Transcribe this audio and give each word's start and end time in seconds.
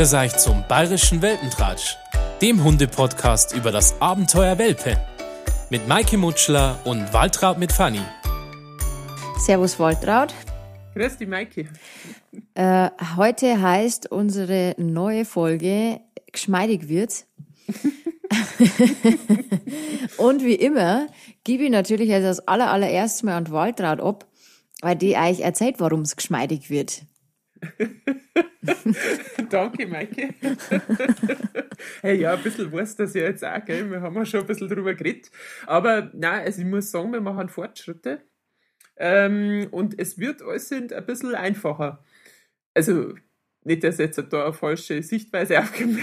Grüß 0.00 0.14
euch 0.14 0.34
zum 0.38 0.64
Bayerischen 0.66 1.20
Welpentratsch, 1.20 1.98
dem 2.40 2.64
Hundepodcast 2.64 3.54
über 3.54 3.70
das 3.70 4.00
Abenteuer 4.00 4.56
Welpe. 4.56 4.96
Mit 5.68 5.88
Maike 5.88 6.16
Mutschler 6.16 6.78
und 6.86 7.12
Waltraud 7.12 7.58
mit 7.58 7.70
Fanny. 7.70 8.00
Servus 9.36 9.78
Waltraud. 9.78 10.32
Grüß 10.94 11.18
die 11.18 11.26
Maike. 11.26 11.68
Äh, 12.54 12.88
heute 13.18 13.60
heißt 13.60 14.10
unsere 14.10 14.74
neue 14.78 15.26
Folge 15.26 16.00
Geschmeidig 16.32 16.88
wird's. 16.88 17.26
und 20.16 20.42
wie 20.42 20.54
immer 20.54 21.08
gebe 21.44 21.64
ich 21.64 21.70
natürlich 21.70 22.10
als 22.14 22.24
das 22.24 22.48
aller, 22.48 22.70
allererstes 22.70 23.22
Mal 23.22 23.36
an 23.36 23.50
Waltraud 23.50 24.00
ab, 24.00 24.26
weil 24.80 24.96
die 24.96 25.14
euch 25.14 25.40
erzählt, 25.40 25.74
warum 25.78 26.00
es 26.00 26.16
geschmeidig 26.16 26.70
wird. 26.70 27.02
Danke, 29.50 29.86
Maike. 29.86 30.34
hey, 32.02 32.20
ja, 32.20 32.34
ein 32.34 32.42
bisschen 32.42 32.72
weiß 32.72 32.96
das 32.96 33.14
ja 33.14 33.22
jetzt 33.22 33.44
auch, 33.44 33.64
gell? 33.64 33.90
Wir 33.90 34.00
haben 34.00 34.14
ja 34.16 34.24
schon 34.24 34.40
ein 34.40 34.46
bisschen 34.46 34.68
drüber 34.68 34.94
geredet. 34.94 35.30
Aber 35.66 36.10
nein, 36.14 36.44
also 36.44 36.60
ich 36.60 36.66
muss 36.66 36.90
sagen, 36.90 37.12
wir 37.12 37.20
machen 37.20 37.48
Fortschritte. 37.48 38.22
Ähm, 38.96 39.68
und 39.70 39.98
es 39.98 40.18
wird 40.18 40.42
alles 40.42 40.70
ein 40.72 40.88
bisschen 41.06 41.34
einfacher. 41.34 42.04
Also, 42.74 43.14
nicht, 43.62 43.84
dass 43.84 43.98
jetzt 43.98 44.22
da 44.30 44.44
eine 44.44 44.52
falsche 44.54 45.02
Sichtweise 45.02 45.58
aufgegeben 45.60 45.98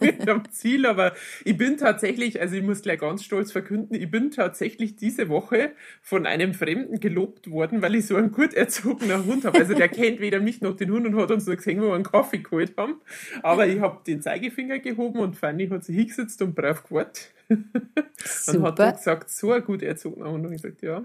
wird 0.00 0.28
am 0.28 0.50
Ziel, 0.50 0.84
aber 0.84 1.14
ich 1.44 1.56
bin 1.56 1.78
tatsächlich, 1.78 2.40
also 2.40 2.54
ich 2.54 2.62
muss 2.62 2.82
gleich 2.82 3.00
ganz 3.00 3.24
stolz 3.24 3.50
verkünden, 3.50 3.94
ich 3.94 4.10
bin 4.10 4.30
tatsächlich 4.30 4.96
diese 4.96 5.30
Woche 5.30 5.72
von 6.02 6.26
einem 6.26 6.52
Fremden 6.52 7.00
gelobt 7.00 7.50
worden, 7.50 7.80
weil 7.80 7.94
ich 7.94 8.06
so 8.06 8.16
einen 8.16 8.30
gut 8.30 8.52
erzogenen 8.52 9.24
Hund 9.24 9.44
habe. 9.46 9.58
Also 9.58 9.74
der 9.74 9.88
kennt 10.00 10.20
weder 10.20 10.40
mich 10.40 10.60
noch 10.60 10.76
den 10.76 10.90
Hund 10.90 11.06
und 11.06 11.16
hat 11.16 11.30
uns 11.30 11.46
nur 11.46 11.56
gesehen, 11.56 11.80
wo 11.80 11.86
wir 11.86 11.94
einen 11.94 12.04
Kaffee 12.04 12.38
geholt 12.38 12.76
haben. 12.76 13.00
Aber 13.42 13.66
ich 13.66 13.80
habe 13.80 14.00
den 14.06 14.20
Zeigefinger 14.20 14.80
gehoben 14.80 15.20
und 15.20 15.36
Fanny 15.36 15.68
hat 15.68 15.84
sich 15.84 15.96
hingesetzt 15.96 16.42
und 16.42 16.54
brav 16.54 16.84
gewartet. 16.84 17.32
und 17.48 18.62
hat 18.62 18.78
dann 18.78 18.94
gesagt, 18.94 19.30
so 19.30 19.52
ein 19.52 19.64
gut 19.64 19.82
erzogener 19.82 20.30
Hund. 20.30 20.46
Und 20.46 20.52
ich 20.52 20.62
gesagt, 20.62 20.82
ja, 20.82 21.04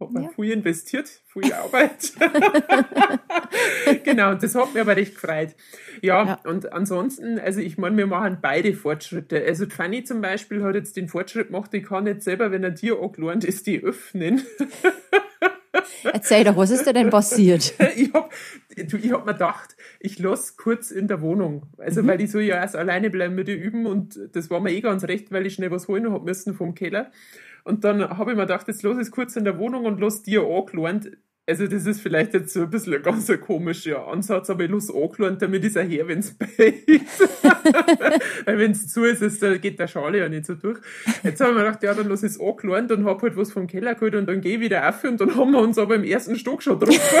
hat 0.00 0.12
man 0.12 0.24
ja. 0.24 0.28
viel 0.30 0.50
investiert, 0.50 1.08
viel 1.26 1.52
Arbeit. 1.52 2.12
genau, 4.04 4.34
das 4.34 4.54
hat 4.54 4.72
mich 4.72 4.80
aber 4.80 4.96
recht 4.96 5.14
gefreut. 5.14 5.54
Ja, 6.02 6.24
ja, 6.24 6.40
und 6.44 6.72
ansonsten, 6.72 7.38
also 7.38 7.60
ich 7.60 7.76
meine, 7.78 7.96
wir 7.96 8.06
machen 8.06 8.38
beide 8.40 8.72
Fortschritte. 8.72 9.44
Also 9.44 9.66
Fanny 9.66 10.02
zum 10.04 10.20
Beispiel 10.20 10.62
hat 10.62 10.74
jetzt 10.74 10.96
den 10.96 11.08
Fortschritt 11.08 11.48
gemacht, 11.48 11.72
ich 11.74 11.84
kann 11.84 12.06
jetzt 12.06 12.24
selber, 12.24 12.50
wenn 12.50 12.64
ein 12.64 12.74
Tier 12.74 13.00
angelernt 13.00 13.44
ist, 13.44 13.66
die 13.66 13.82
öffnen. 13.82 14.42
Erzähl 16.04 16.44
doch, 16.44 16.56
was 16.56 16.70
ist 16.70 16.86
da 16.86 16.92
denn 16.92 17.10
passiert? 17.10 17.74
ich 17.96 18.12
habe 18.12 18.30
ich 18.74 19.12
hab 19.12 19.26
mir 19.26 19.32
gedacht, 19.32 19.76
ich 20.00 20.18
lasse 20.18 20.54
kurz 20.56 20.90
in 20.90 21.08
der 21.08 21.20
Wohnung. 21.20 21.66
Also, 21.78 22.02
mhm. 22.02 22.08
weil 22.08 22.20
ich 22.20 22.30
so 22.30 22.40
ja 22.40 22.56
erst 22.56 22.76
alleine 22.76 23.10
bleiben 23.10 23.38
ihr 23.38 23.56
üben 23.56 23.86
und 23.86 24.18
das 24.32 24.50
war 24.50 24.60
mir 24.60 24.72
eh 24.72 24.80
ganz 24.80 25.04
recht, 25.04 25.30
weil 25.30 25.46
ich 25.46 25.54
schnell 25.54 25.70
was 25.70 25.88
holen 25.88 26.10
habe 26.10 26.24
müssen 26.24 26.54
vom 26.54 26.74
Keller. 26.74 27.10
Und 27.64 27.84
dann 27.84 28.18
habe 28.18 28.32
ich 28.32 28.36
mir 28.36 28.44
gedacht, 28.44 28.68
jetzt 28.68 28.82
los 28.82 28.98
ist 28.98 29.10
kurz 29.10 29.36
in 29.36 29.44
der 29.44 29.58
Wohnung 29.58 29.84
und 29.84 30.00
los 30.00 30.22
dir 30.22 30.42
angelernt. 30.42 31.10
Also 31.46 31.66
das 31.66 31.84
ist 31.84 32.00
vielleicht 32.00 32.32
jetzt 32.34 32.52
so 32.52 32.60
ein 32.60 32.70
bisschen 32.70 32.94
ein 32.94 33.02
ganz 33.02 33.30
komischer 33.40 34.06
Ansatz, 34.06 34.50
aber 34.50 34.64
ich 34.64 34.70
los 34.70 34.94
angelernt, 34.94 35.42
damit 35.42 35.64
ist 35.64 35.74
er 35.74 35.82
her, 35.82 36.06
wenn 36.06 36.20
es. 36.20 36.36
Weil 38.44 38.58
wenn 38.58 38.70
es 38.70 38.88
zu 38.88 39.04
ist, 39.04 39.20
ist, 39.20 39.40
geht 39.60 39.78
der 39.78 39.88
Schale 39.88 40.18
ja 40.18 40.28
nicht 40.28 40.46
so 40.46 40.54
durch. 40.54 40.78
Jetzt 41.24 41.40
haben 41.40 41.56
wir 41.56 41.64
gedacht, 41.64 41.82
ja, 41.82 41.94
dann 41.94 42.08
los 42.08 42.22
ist 42.22 42.40
angelernt 42.40 42.92
und 42.92 43.04
habe 43.04 43.22
halt 43.22 43.36
was 43.36 43.50
vom 43.50 43.66
Keller 43.66 43.94
geholt 43.94 44.14
und 44.14 44.26
dann 44.26 44.40
gehe 44.40 44.56
ich 44.56 44.60
wieder 44.60 44.88
auf 44.88 45.02
und 45.02 45.20
dann 45.20 45.34
haben 45.34 45.50
wir 45.50 45.60
uns 45.60 45.78
aber 45.78 45.96
im 45.96 46.04
ersten 46.04 46.36
Stock 46.36 46.62
schon 46.62 46.78
drauf. 46.78 46.94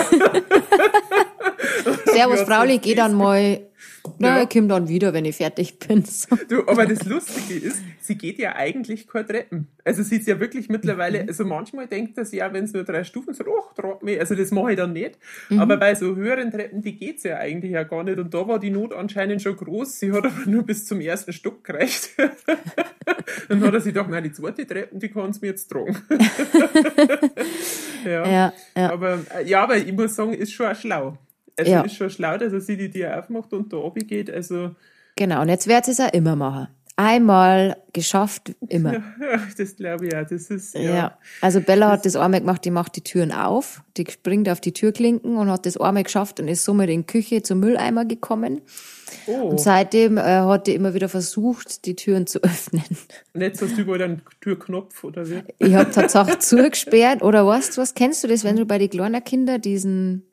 Servus, 2.04 2.42
Frauli, 2.42 2.78
geh 2.78 2.94
dann 2.94 3.14
mal 3.14 3.69
na, 4.18 4.36
ja. 4.36 4.42
ich 4.42 4.48
komme 4.48 4.68
dann 4.68 4.88
wieder, 4.88 5.12
wenn 5.12 5.24
ich 5.24 5.36
fertig 5.36 5.78
bin. 5.78 6.04
So. 6.04 6.36
Du, 6.48 6.66
aber 6.66 6.86
das 6.86 7.04
Lustige 7.04 7.54
ist, 7.54 7.82
sie 8.00 8.16
geht 8.16 8.38
ja 8.38 8.54
eigentlich 8.56 9.06
kein 9.06 9.26
Treppen. 9.26 9.68
Also 9.84 10.02
sie 10.02 10.16
ist 10.16 10.26
ja 10.26 10.40
wirklich 10.40 10.68
mittlerweile, 10.68 11.22
mhm. 11.22 11.28
also 11.28 11.44
manchmal 11.44 11.86
denkt 11.86 12.16
das 12.18 12.32
ja, 12.32 12.52
wenn 12.52 12.64
es 12.64 12.72
nur 12.72 12.84
drei 12.84 13.04
Stufen 13.04 13.34
sind, 13.34 13.48
ach, 13.48 13.74
trag 13.74 14.02
mich. 14.02 14.18
Also 14.18 14.34
das 14.34 14.50
mache 14.50 14.72
ich 14.72 14.76
dann 14.76 14.92
nicht. 14.92 15.18
Mhm. 15.48 15.58
Aber 15.58 15.76
bei 15.76 15.94
so 15.94 16.16
höheren 16.16 16.50
Treppen, 16.50 16.82
die 16.82 16.96
geht's 16.96 17.22
ja 17.24 17.36
eigentlich 17.36 17.72
ja 17.72 17.82
gar 17.82 18.04
nicht. 18.04 18.18
Und 18.18 18.32
da 18.32 18.46
war 18.46 18.58
die 18.58 18.70
Not 18.70 18.92
anscheinend 18.92 19.42
schon 19.42 19.56
groß. 19.56 19.98
Sie 19.98 20.12
hat 20.12 20.24
aber 20.24 20.46
nur 20.46 20.62
bis 20.62 20.86
zum 20.86 21.00
ersten 21.00 21.32
Stock 21.32 21.64
gereicht. 21.64 22.10
dann 23.48 23.60
hat 23.62 23.74
er 23.74 23.80
sich 23.80 23.92
gedacht, 23.92 24.10
nein, 24.10 24.24
die 24.24 24.32
zweite 24.32 24.66
Treppen, 24.66 24.98
die 24.98 25.08
kann 25.08 25.30
es 25.30 25.40
mir 25.40 25.48
jetzt 25.48 25.68
tragen. 25.68 25.96
ja. 28.04 28.26
Ja, 28.26 28.52
ja. 28.76 28.92
Aber, 28.92 29.18
ja, 29.44 29.62
aber 29.62 29.76
ich 29.76 29.92
muss 29.92 30.14
sagen, 30.14 30.32
ist 30.32 30.52
schon 30.52 30.66
auch 30.66 30.76
schlau. 30.76 31.18
Also 31.60 31.72
ja. 31.72 31.80
ist 31.82 31.96
schon 31.96 32.10
schlau, 32.10 32.38
dass 32.38 32.52
er 32.52 32.60
sie 32.60 32.76
die 32.76 32.90
Tür 32.90 33.18
aufmacht 33.18 33.52
und 33.52 33.72
da 33.72 33.76
oben 33.76 34.06
geht. 34.06 34.30
Also 34.30 34.74
genau, 35.16 35.42
und 35.42 35.48
jetzt 35.48 35.68
wird 35.68 35.86
es 35.88 36.00
auch 36.00 36.12
immer 36.12 36.36
machen. 36.36 36.68
Einmal 36.96 37.76
geschafft, 37.92 38.54
immer. 38.68 38.92
Ja, 39.20 39.40
das 39.56 39.76
glaube 39.76 40.06
ich 40.06 40.12
ja. 40.12 40.24
Das 40.24 40.50
ist, 40.50 40.74
ja. 40.74 40.80
ja. 40.80 41.18
Also 41.40 41.60
Bella 41.60 41.86
das 41.86 41.98
hat 41.98 42.06
das 42.06 42.16
einmal 42.16 42.40
gemacht, 42.40 42.64
die 42.64 42.70
macht 42.70 42.96
die 42.96 43.02
Türen 43.02 43.32
auf, 43.32 43.82
die 43.96 44.04
springt 44.10 44.48
auf 44.48 44.60
die 44.60 44.72
Türklinken 44.72 45.36
und 45.36 45.50
hat 45.50 45.66
das 45.66 45.76
einmal 45.78 46.02
geschafft 46.02 46.40
und 46.40 46.48
ist 46.48 46.64
somit 46.64 46.90
in 46.90 47.00
die 47.00 47.06
Küche 47.06 47.42
zum 47.42 47.60
Mülleimer 47.60 48.04
gekommen. 48.04 48.60
Oh. 49.26 49.48
Und 49.48 49.60
seitdem 49.60 50.18
äh, 50.18 50.22
hat 50.22 50.66
die 50.66 50.74
immer 50.74 50.94
wieder 50.94 51.08
versucht, 51.08 51.86
die 51.86 51.96
Türen 51.96 52.26
zu 52.26 52.38
öffnen. 52.42 52.84
Und 53.32 53.40
jetzt 53.40 53.62
hast 53.62 53.76
du 53.76 53.82
überall 53.82 54.02
einen 54.02 54.22
Türknopf 54.40 55.02
oder 55.04 55.28
wie? 55.28 55.42
Ich 55.58 55.74
habe 55.74 55.90
tatsächlich 55.90 56.38
zugesperrt. 56.40 57.22
Oder 57.22 57.46
weißt 57.46 57.76
du 57.76 57.80
was, 57.80 57.94
kennst 57.94 58.24
du 58.24 58.28
das, 58.28 58.44
wenn 58.44 58.56
du 58.56 58.66
bei 58.66 58.78
den 58.78 58.90
kleinen 58.90 59.24
Kindern 59.24 59.60
diesen 59.60 60.29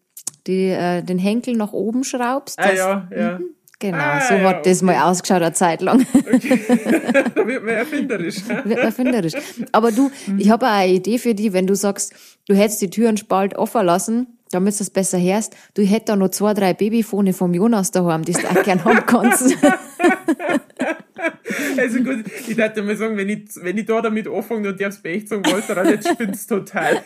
die, 0.47 0.69
äh, 0.69 1.01
den 1.01 1.19
Henkel 1.19 1.55
nach 1.55 1.73
oben 1.73 2.03
schraubst. 2.03 2.57
Ah, 2.59 2.73
ja, 2.73 3.07
ja. 3.15 3.39
Mhm. 3.39 3.45
Genau, 3.79 3.97
ah, 3.99 4.21
so 4.21 4.33
ja, 4.33 4.43
hat 4.49 4.65
das 4.65 4.81
okay. 4.81 4.85
mal 4.85 5.11
ausgeschaut 5.11 5.41
eine 5.43 5.53
Zeit 5.53 5.81
lang. 5.81 6.05
Okay. 6.13 6.59
da 7.35 7.45
wird 7.47 7.63
man 7.63 7.75
erfinderisch. 7.75 8.47
wird 8.47 8.65
man 8.65 8.77
erfinderisch. 8.77 9.33
Aber 9.71 9.91
du, 9.91 10.09
mhm. 10.25 10.39
ich 10.39 10.49
habe 10.49 10.67
eine 10.67 10.91
Idee 10.91 11.19
für 11.19 11.35
dich, 11.35 11.53
wenn 11.53 11.67
du 11.67 11.75
sagst, 11.75 12.13
du 12.47 12.55
hättest 12.55 12.81
die 12.81 12.89
Türen 12.89 13.17
spalt 13.17 13.55
offen 13.55 13.85
lassen, 13.85 14.39
damit 14.49 14.73
du 14.75 14.77
das 14.79 14.89
besser 14.89 15.19
hörst. 15.19 15.55
Du 15.75 15.83
hättest 15.83 16.09
da 16.09 16.15
noch 16.15 16.29
zwei, 16.29 16.55
drei 16.55 16.73
Babyfone 16.73 17.33
vom 17.33 17.53
Jonas 17.53 17.91
daheim, 17.91 18.23
die 18.23 18.33
du 18.33 18.49
auch 18.49 18.63
gern 18.63 18.83
haben 18.83 19.05
kannst. 19.05 19.55
Also 21.77 21.99
gut, 22.03 22.25
ich 22.47 22.55
dachte 22.55 22.83
mal 22.83 22.95
sagen, 22.95 23.17
wenn 23.17 23.29
ich, 23.29 23.49
wenn 23.61 23.77
ich 23.77 23.85
da 23.85 24.01
damit 24.01 24.27
anfange 24.27 24.69
und 24.69 24.81
darf's 24.81 24.99
echt 25.03 25.29
sagen, 25.29 25.43
Walter, 25.45 25.75
dann 25.75 25.89
jetzt 25.89 26.07
spinnst 26.07 26.49
total. 26.49 27.01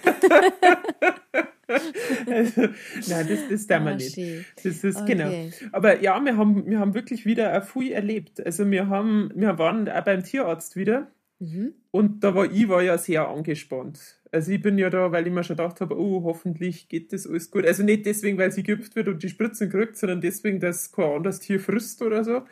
Also, 2.27 2.61
nein, 2.61 3.27
das, 3.27 3.39
das 3.49 3.67
darf 3.67 3.83
man 3.83 3.93
ah, 3.93 3.97
nicht. 3.97 4.17
Das 4.63 4.83
ist 4.83 5.01
okay. 5.01 5.15
genau. 5.15 5.31
Aber 5.71 6.01
ja, 6.01 6.19
wir 6.23 6.37
haben, 6.37 6.65
wir 6.65 6.79
haben 6.79 6.93
wirklich 6.93 7.25
wieder 7.25 7.53
ein 7.53 7.63
viel 7.63 7.91
erlebt. 7.91 8.45
Also 8.45 8.69
wir 8.69 8.87
haben, 8.87 9.31
wir 9.35 9.57
waren 9.57 9.87
auch 9.89 10.03
beim 10.03 10.23
Tierarzt 10.23 10.75
wieder. 10.75 11.11
Mhm. 11.39 11.73
Und 11.89 12.23
da 12.23 12.35
war 12.35 12.51
ich 12.51 12.69
war 12.69 12.83
ja 12.83 12.97
sehr 12.97 13.27
angespannt. 13.27 14.21
Also 14.31 14.51
ich 14.51 14.61
bin 14.61 14.77
ja 14.77 14.89
da, 14.89 15.11
weil 15.11 15.27
ich 15.27 15.33
mir 15.33 15.43
schon 15.43 15.57
gedacht 15.57 15.81
habe, 15.81 15.99
oh, 15.99 16.23
hoffentlich 16.23 16.87
geht 16.87 17.11
das 17.11 17.27
alles 17.27 17.51
gut. 17.51 17.65
Also 17.65 17.83
nicht 17.83 18.05
deswegen, 18.05 18.37
weil 18.37 18.51
sie 18.51 18.63
geimpft 18.63 18.95
wird 18.95 19.09
und 19.09 19.21
die 19.23 19.29
Spritzen 19.29 19.69
kriegt, 19.69 19.97
sondern 19.97 20.21
deswegen, 20.21 20.59
dass 20.59 20.91
kein 20.91 21.11
anderes 21.11 21.39
Tier 21.39 21.59
frisst 21.59 22.01
oder 22.01 22.23
so. 22.23 22.43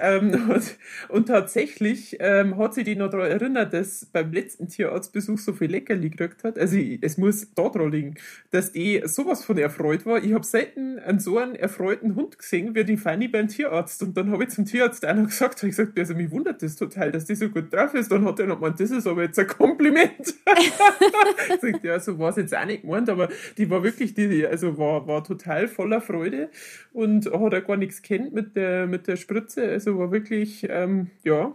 Ähm, 0.00 0.30
und, 0.50 0.76
und, 1.08 1.26
tatsächlich 1.26 2.16
ähm, 2.20 2.56
hat 2.58 2.74
sie 2.74 2.84
die 2.84 2.96
noch 2.96 3.10
daran 3.10 3.30
erinnert, 3.30 3.72
dass 3.72 4.06
beim 4.06 4.32
letzten 4.32 4.68
Tierarztbesuch 4.68 5.38
so 5.38 5.52
viel 5.52 5.70
Leckerli 5.70 6.10
gekriegt 6.10 6.44
hat. 6.44 6.58
Also 6.58 6.76
ich, 6.76 6.98
es 7.02 7.18
muss 7.18 7.52
da 7.54 7.68
dran 7.68 7.90
liegen, 7.90 8.14
dass 8.50 8.72
die 8.72 9.02
sowas 9.04 9.44
von 9.44 9.58
erfreut 9.58 10.06
war. 10.06 10.22
Ich 10.22 10.32
habe 10.32 10.44
selten 10.44 10.98
einen 10.98 11.18
so 11.18 11.38
einen 11.38 11.54
erfreuten 11.54 12.14
Hund 12.14 12.38
gesehen 12.38 12.74
wie 12.74 12.84
die 12.84 12.96
Fanny 12.96 13.28
beim 13.28 13.48
Tierarzt. 13.48 14.02
Und 14.02 14.16
dann 14.16 14.30
habe 14.30 14.44
ich 14.44 14.50
zum 14.50 14.64
Tierarzt 14.64 15.06
auch 15.06 15.14
noch 15.14 15.26
gesagt, 15.26 15.62
ich 15.62 15.70
gesagt, 15.70 15.98
also 15.98 16.14
mich 16.14 16.30
wundert 16.30 16.62
das 16.62 16.76
total, 16.76 17.12
dass 17.12 17.24
die 17.24 17.34
so 17.34 17.48
gut 17.48 17.72
drauf 17.72 17.94
ist. 17.94 18.10
Dann 18.10 18.24
hat 18.24 18.40
er 18.40 18.46
noch 18.46 18.60
gemeint, 18.60 18.80
das 18.80 18.90
ist 18.90 19.06
aber 19.06 19.22
jetzt 19.22 19.38
ein 19.38 19.46
Kompliment. 19.46 20.10
ich 20.58 21.60
gesagt, 21.60 21.84
ja, 21.84 21.98
so 22.00 22.18
war 22.18 22.30
es 22.30 22.36
jetzt 22.36 22.56
auch 22.56 22.64
nicht 22.64 22.82
gemeint, 22.82 23.08
aber 23.08 23.28
die 23.56 23.68
war 23.70 23.82
wirklich, 23.82 24.14
die, 24.14 24.46
also 24.46 24.76
war, 24.78 25.06
war 25.06 25.24
total 25.24 25.68
voller 25.68 26.00
Freude 26.00 26.50
und 26.92 27.26
hat 27.26 27.54
auch 27.54 27.66
gar 27.66 27.76
nichts 27.76 28.02
kennt 28.02 28.32
mit 28.32 28.56
der, 28.56 28.86
mit 28.86 29.06
der 29.06 29.16
Spritze. 29.16 29.62
Also 29.76 29.98
war 29.98 30.10
wirklich, 30.10 30.66
ähm, 30.68 31.10
ja, 31.22 31.54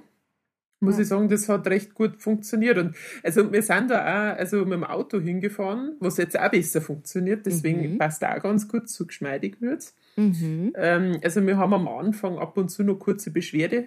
muss 0.80 0.96
ja. 0.96 1.02
ich 1.02 1.08
sagen, 1.08 1.30
das 1.30 1.50
hat 1.50 1.68
recht 1.68 1.94
gut 1.94 2.22
funktioniert. 2.22 2.78
Und 2.78 2.96
also 3.24 3.52
wir 3.52 3.62
sind 3.62 3.90
da 3.90 4.02
auch 4.02 4.38
also 4.38 4.58
mit 4.66 4.74
dem 4.74 4.84
Auto 4.84 5.20
hingefahren, 5.20 5.96
was 6.00 6.18
jetzt 6.18 6.40
auch 6.40 6.50
besser 6.50 6.82
funktioniert, 6.82 7.46
deswegen 7.46 7.94
mhm. 7.94 7.98
passt 7.98 8.24
auch 8.24 8.42
ganz 8.42 8.68
gut, 8.68 8.90
so 8.90 9.06
geschmeidig 9.06 9.62
wird 9.62 9.94
mhm. 10.16 10.74
ähm, 10.76 11.20
Also 11.24 11.46
wir 11.46 11.58
haben 11.58 11.74
am 11.74 11.88
Anfang 11.88 12.38
ab 12.40 12.58
und 12.58 12.70
zu 12.70 12.84
noch 12.84 13.00
kurze 13.00 13.32
Beschwerde. 13.32 13.86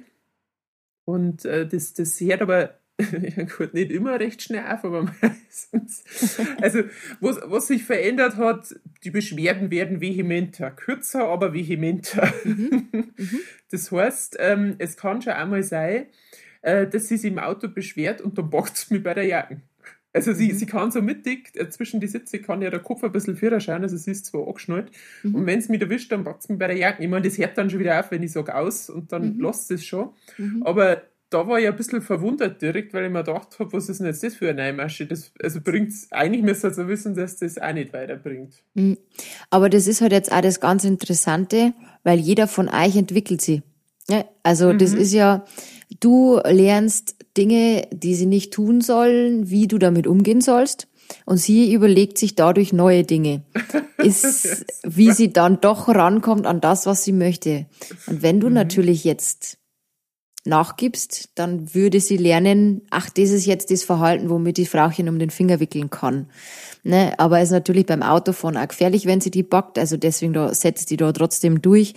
Und 1.05 1.45
äh, 1.45 1.67
das, 1.67 1.95
das 1.95 2.21
hört 2.21 2.43
aber 2.43 2.75
gut, 3.57 3.75
nicht 3.75 3.91
immer 3.91 4.21
recht 4.21 4.41
schnell 4.43 4.65
auf, 4.67 4.85
aber 4.85 5.03
meistens. 5.21 6.05
Also, 6.61 6.85
was, 7.21 7.41
was 7.45 7.67
sich 7.67 7.85
verändert 7.85 8.37
hat, 8.37 8.75
die 9.03 9.11
Beschwerden 9.11 9.71
werden 9.71 10.01
vehementer, 10.01 10.71
kürzer, 10.71 11.29
aber 11.29 11.53
vehementer. 11.53 12.33
Mhm. 12.45 12.89
Mhm. 12.93 13.15
Das 13.71 13.91
heißt, 13.91 14.37
ähm, 14.39 14.77
es 14.79 14.97
kann 14.97 15.21
schon 15.21 15.33
einmal 15.33 15.65
sein, 15.65 16.07
äh, 16.63 16.87
dass 16.87 17.09
sie 17.09 17.17
sich 17.17 17.33
im 17.33 17.41
Auto 17.41 17.67
beschwert 17.67 18.21
und 18.21 18.39
dann 18.39 18.49
packt 18.49 18.77
es 18.77 18.89
mich 18.89 19.03
bei 19.03 19.15
der 19.15 19.25
Jacke. 19.25 19.63
Also 20.13 20.33
sie, 20.33 20.53
mhm. 20.53 20.57
sie 20.57 20.67
kann 20.67 20.93
so 20.93 21.03
mittig, 21.03 21.51
äh, 21.55 21.69
zwischen 21.71 21.99
die 21.99 22.07
Sitze 22.07 22.39
kann 22.39 22.63
ja 22.63 22.71
der 22.71 22.79
Kopf 22.79 23.03
ein 23.03 23.11
bisschen 23.11 23.37
vierer 23.37 23.59
schauen, 23.59 23.83
also 23.83 23.97
sie 23.97 24.13
ist 24.13 24.27
zwar 24.27 24.47
angeschnallt. 24.47 24.93
Mhm. 25.25 25.35
Und 25.35 25.47
wenn 25.47 25.59
es 25.59 25.69
mich 25.69 25.81
erwischt, 25.81 26.13
dann 26.13 26.23
packt 26.23 26.45
es 26.45 26.49
mich 26.49 26.59
bei 26.59 26.69
der 26.69 26.77
Jacke. 26.77 27.03
Ich 27.03 27.09
meine, 27.09 27.27
das 27.27 27.37
hört 27.37 27.59
dann 27.59 27.69
schon 27.69 27.81
wieder 27.81 27.99
auf, 27.99 28.13
wenn 28.13 28.23
ich 28.23 28.31
sage 28.31 28.55
aus 28.55 28.89
und 28.89 29.11
dann 29.11 29.35
mhm. 29.35 29.41
lasst 29.41 29.73
es 29.73 29.85
schon. 29.85 30.11
Mhm. 30.39 30.63
Aber 30.63 31.03
da 31.35 31.49
war 31.49 31.59
ich 31.59 31.67
ein 31.67 31.75
bisschen 31.75 32.01
verwundert 32.01 32.63
direkt, 32.63 32.95
weil 32.95 33.07
ich 33.07 33.11
mir 33.11 33.25
gedacht 33.25 33.59
habe, 33.59 33.73
was 33.73 33.89
ist 33.89 33.99
denn 33.99 34.07
jetzt 34.07 34.23
das 34.23 34.37
für 34.37 34.51
eine 34.51 34.63
Neumasche? 34.63 35.05
Das, 35.05 35.33
also 35.43 35.61
bringt's, 35.61 36.07
eigentlich 36.13 36.45
müsste 36.45 36.69
man 36.69 36.75
so 36.75 36.87
wissen, 36.87 37.17
dass 37.17 37.39
das 37.39 37.59
auch 37.59 37.73
nicht 37.73 37.93
weiterbringt. 37.93 38.63
Mhm. 38.75 38.99
Aber 39.51 39.69
das 39.69 39.89
ist 39.89 40.01
halt 40.01 40.13
jetzt 40.13 40.31
auch 40.31 40.41
das 40.41 40.61
ganz 40.61 40.85
Interessante, 40.85 41.73
weil 42.05 42.21
jeder 42.21 42.47
von 42.47 42.69
euch 42.69 42.95
entwickelt 42.95 43.41
sie. 43.41 43.63
Ja, 44.09 44.25
also 44.45 44.73
mhm. 44.73 44.79
das 44.79 44.93
ist 44.93 45.13
ja, 45.13 45.45
du 45.99 46.39
lernst 46.45 47.17
Dinge, 47.37 47.89
die 47.93 48.15
sie 48.15 48.27
nicht 48.27 48.53
tun 48.53 48.81
sollen, 48.81 49.51
wie 49.51 49.67
du 49.67 49.79
damit 49.79 50.07
umgehen 50.07 50.41
sollst. 50.41 50.87
Und 51.27 51.39
sie 51.39 51.73
überlegt 51.73 52.17
sich 52.17 52.37
dadurch 52.37 52.73
neue 52.73 53.03
Dinge. 53.03 53.43
Ist, 53.99 54.67
wie 54.85 55.13
sie 55.13 55.33
dann 55.33 55.61
doch 55.61 55.89
rankommt 55.89 56.47
an 56.47 56.61
das, 56.61 56.87
was 56.87 57.05
sie 57.05 57.13
möchte. 57.13 57.67
Und 58.07 58.23
wenn 58.23 58.39
du 58.39 58.49
mhm. 58.49 58.55
natürlich 58.55 59.05
jetzt 59.05 59.59
nachgibst, 60.45 61.31
dann 61.35 61.75
würde 61.75 62.01
sie 62.01 62.17
lernen, 62.17 62.83
ach, 62.91 63.09
das 63.11 63.31
ist 63.31 63.47
jetzt 63.47 63.71
das 63.71 63.83
Verhalten, 63.83 64.29
womit 64.29 64.59
die 64.59 64.67
Frauchen 64.67 65.09
um 65.09 65.19
den 65.19 65.31
Finger 65.31 65.59
wickeln 65.59 65.91
kann. 65.91 66.27
Ne? 66.83 67.15
Aber 67.19 67.39
es 67.39 67.45
ist 67.45 67.53
natürlich 67.53 67.87
beim 67.87 68.03
Autofahren 68.03 68.57
auch 68.57 68.69
gefährlich, 68.69 69.07
wenn 69.07 69.21
sie 69.21 69.31
die 69.31 69.43
backt. 69.43 69.79
Also 69.79 69.97
deswegen 69.97 70.35
da 70.35 70.53
setzt 70.53 70.91
die 70.91 70.99
da 70.99 71.13
trotzdem 71.13 71.63
durch. 71.63 71.95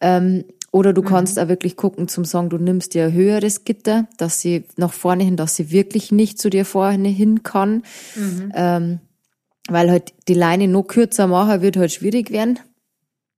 Ähm, 0.00 0.44
oder 0.70 0.94
du 0.94 1.02
mhm. 1.02 1.06
kannst 1.06 1.38
auch 1.38 1.48
wirklich 1.48 1.76
gucken 1.76 2.08
zum 2.08 2.24
Song, 2.24 2.48
du 2.48 2.56
nimmst 2.56 2.94
dir 2.94 3.06
ein 3.06 3.12
höheres 3.12 3.64
Gitter, 3.64 4.08
dass 4.16 4.40
sie 4.40 4.64
nach 4.76 4.92
vorne 4.92 5.22
hin, 5.22 5.36
dass 5.36 5.54
sie 5.54 5.70
wirklich 5.70 6.10
nicht 6.12 6.38
zu 6.40 6.48
dir 6.48 6.64
vorne 6.64 7.08
hin 7.08 7.42
kann. 7.42 7.82
Mhm. 8.16 8.52
Ähm, 8.54 9.00
weil 9.68 9.90
halt 9.90 10.14
die 10.28 10.34
Leine 10.34 10.66
noch 10.66 10.84
kürzer 10.84 11.26
machen 11.26 11.62
wird 11.62 11.76
halt 11.76 11.92
schwierig 11.92 12.30
werden. 12.30 12.58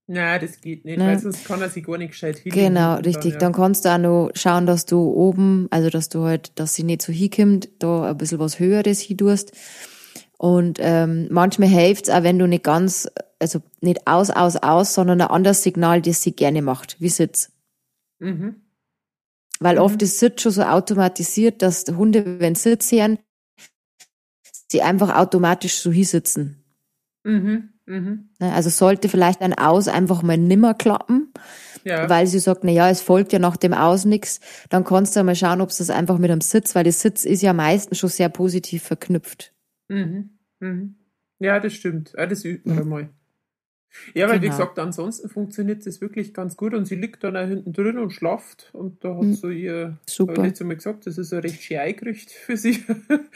Nein, 0.06 0.40
das 0.40 0.60
geht 0.60 0.84
nicht, 0.84 0.98
ne? 0.98 1.06
weil 1.06 1.18
sonst 1.18 1.46
kann 1.46 1.62
er 1.62 1.70
sich 1.70 1.84
gar 1.84 1.96
nicht 1.96 2.10
gescheit 2.10 2.38
hin. 2.38 2.52
Genau, 2.52 2.96
richtig. 2.96 3.22
Dann, 3.22 3.32
ja. 3.32 3.38
dann, 3.38 3.52
kannst 3.52 3.84
du 3.84 3.88
auch 3.88 3.98
noch 3.98 4.30
schauen, 4.34 4.66
dass 4.66 4.84
du 4.84 5.00
oben, 5.00 5.66
also 5.70 5.88
dass 5.88 6.10
du 6.10 6.24
halt, 6.24 6.58
dass 6.58 6.74
sie 6.74 6.82
nicht 6.82 7.00
so 7.00 7.12
hinkommt, 7.12 7.70
da 7.78 8.10
ein 8.10 8.18
bisschen 8.18 8.38
was 8.38 8.58
Höheres 8.58 9.00
hin 9.00 9.16
tust. 9.16 9.52
Und 10.36 10.78
ähm, 10.82 11.28
manchmal 11.30 11.68
hilft's 11.68 12.10
auch, 12.10 12.22
wenn 12.22 12.38
du 12.38 12.46
nicht 12.46 12.64
ganz, 12.64 13.08
also 13.38 13.62
nicht 13.80 14.06
aus, 14.06 14.28
aus, 14.28 14.56
aus, 14.56 14.92
sondern 14.92 15.22
ein 15.22 15.28
anderes 15.28 15.62
Signal, 15.62 16.02
das 16.02 16.22
sie 16.22 16.32
gerne 16.32 16.60
macht, 16.60 17.00
wie 17.00 17.08
Sitz. 17.08 17.52
Mhm. 18.18 18.56
Weil 19.60 19.76
mhm. 19.76 19.82
oft 19.82 20.02
ist 20.02 20.18
Sitz 20.18 20.42
schon 20.42 20.52
so 20.52 20.62
automatisiert, 20.62 21.62
dass 21.62 21.84
Hunde, 21.86 22.40
wenn 22.40 22.56
Sitz 22.56 22.92
hören, 22.92 23.18
sie 24.68 24.82
einfach 24.82 25.16
automatisch 25.16 25.76
so 25.76 25.90
hinsitzen. 25.90 26.62
Mhm. 27.22 27.73
Mhm. 27.86 28.30
Ne, 28.40 28.52
also 28.52 28.70
sollte 28.70 29.08
vielleicht 29.08 29.40
ein 29.42 29.54
Aus 29.54 29.88
einfach 29.88 30.22
mal 30.22 30.38
nimmer 30.38 30.74
klappen, 30.74 31.32
ja. 31.84 32.08
weil 32.08 32.26
sie 32.26 32.38
sagt, 32.38 32.64
na 32.64 32.70
ja, 32.70 32.88
es 32.88 33.02
folgt 33.02 33.32
ja 33.32 33.38
nach 33.38 33.56
dem 33.56 33.74
Aus 33.74 34.04
nichts, 34.04 34.40
dann 34.70 34.84
kannst 34.84 35.16
du 35.16 35.22
mal 35.22 35.36
schauen, 35.36 35.60
ob 35.60 35.68
es 35.68 35.78
das 35.78 35.90
einfach 35.90 36.18
mit 36.18 36.30
einem 36.30 36.40
Sitz, 36.40 36.74
weil 36.74 36.84
der 36.84 36.92
Sitz 36.92 37.24
ist 37.24 37.42
ja 37.42 37.52
meistens 37.52 37.98
schon 37.98 38.10
sehr 38.10 38.28
positiv 38.30 38.82
verknüpft. 38.82 39.52
Mhm. 39.88 40.30
Mhm. 40.60 40.96
Ja, 41.38 41.60
das 41.60 41.74
stimmt. 41.74 42.14
Ja, 42.16 42.26
das 42.26 42.44
übt 42.44 42.68
man 42.68 42.84
mhm. 42.84 42.88
mal. 42.88 43.10
Ja, 44.14 44.28
weil 44.28 44.38
genau. 44.38 44.42
wie 44.42 44.56
gesagt, 44.56 44.78
ansonsten 44.78 45.28
funktioniert 45.28 45.86
das 45.86 46.00
wirklich 46.00 46.34
ganz 46.34 46.56
gut 46.56 46.74
und 46.74 46.86
sie 46.86 46.96
liegt 46.96 47.24
dann 47.24 47.36
auch 47.36 47.46
hinten 47.46 47.72
drin 47.72 47.98
und 47.98 48.10
schlaft 48.10 48.70
und 48.72 49.04
da 49.04 49.14
hat 49.14 49.22
mhm. 49.22 49.34
so 49.34 49.50
ihr, 49.50 49.98
Super. 50.06 50.42
letztes 50.42 50.66
Mal 50.66 50.76
gesagt, 50.76 51.06
das 51.06 51.18
ist 51.18 51.32
ein 51.32 51.40
recht 51.40 51.62
schön 51.62 51.78
eingerichtet 51.78 52.32
für 52.32 52.56
sie. 52.56 52.84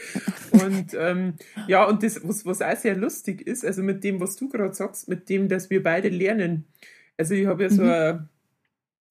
und 0.50 0.94
ähm, 0.98 1.34
ja, 1.66 1.84
und 1.84 2.02
das, 2.02 2.26
was, 2.26 2.44
was 2.44 2.62
auch 2.62 2.76
sehr 2.76 2.96
lustig 2.96 3.46
ist, 3.46 3.64
also 3.64 3.82
mit 3.82 4.04
dem, 4.04 4.20
was 4.20 4.36
du 4.36 4.48
gerade 4.48 4.74
sagst, 4.74 5.08
mit 5.08 5.28
dem, 5.28 5.48
dass 5.48 5.70
wir 5.70 5.82
beide 5.82 6.08
lernen. 6.08 6.64
Also 7.16 7.34
ich 7.34 7.46
habe 7.46 7.64
ja 7.64 7.70
so 7.70 7.82
mhm. 7.82 7.90
ein 7.90 8.28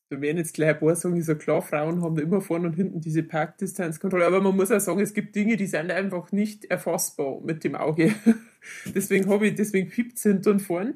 da 0.09 0.21
werden 0.21 0.37
jetzt 0.37 0.53
gleich 0.53 0.69
ein 0.69 0.79
paar 0.79 0.95
sagen, 0.95 1.17
ist 1.17 1.27
ja 1.27 1.35
klar, 1.35 1.61
Frauen 1.61 2.01
haben 2.01 2.15
da 2.15 2.21
immer 2.21 2.39
vorne 2.39 2.67
und 2.67 2.75
hinten 2.75 3.01
diese 3.01 3.23
Parkdistanzkontrolle, 3.23 4.25
aber 4.25 4.41
man 4.41 4.55
muss 4.55 4.71
auch 4.71 4.79
sagen, 4.79 5.01
es 5.01 5.13
gibt 5.13 5.35
Dinge, 5.35 5.57
die 5.57 5.65
sind 5.65 5.91
einfach 5.91 6.31
nicht 6.31 6.65
erfassbar 6.65 7.41
mit 7.41 7.63
dem 7.63 7.75
Auge. 7.75 8.13
deswegen 8.95 9.29
habe 9.29 9.47
ich, 9.47 9.55
deswegen 9.55 9.89
piept 9.89 10.17
es 10.17 10.23
hinten 10.23 10.49
und 10.49 10.59
vorn. 10.61 10.93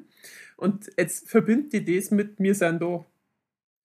Und 0.56 0.90
jetzt 0.96 1.28
verbindet 1.28 1.72
die 1.72 1.96
das 1.96 2.10
mit 2.10 2.40
mir 2.40 2.54
sind 2.54 2.80
da. 2.80 3.04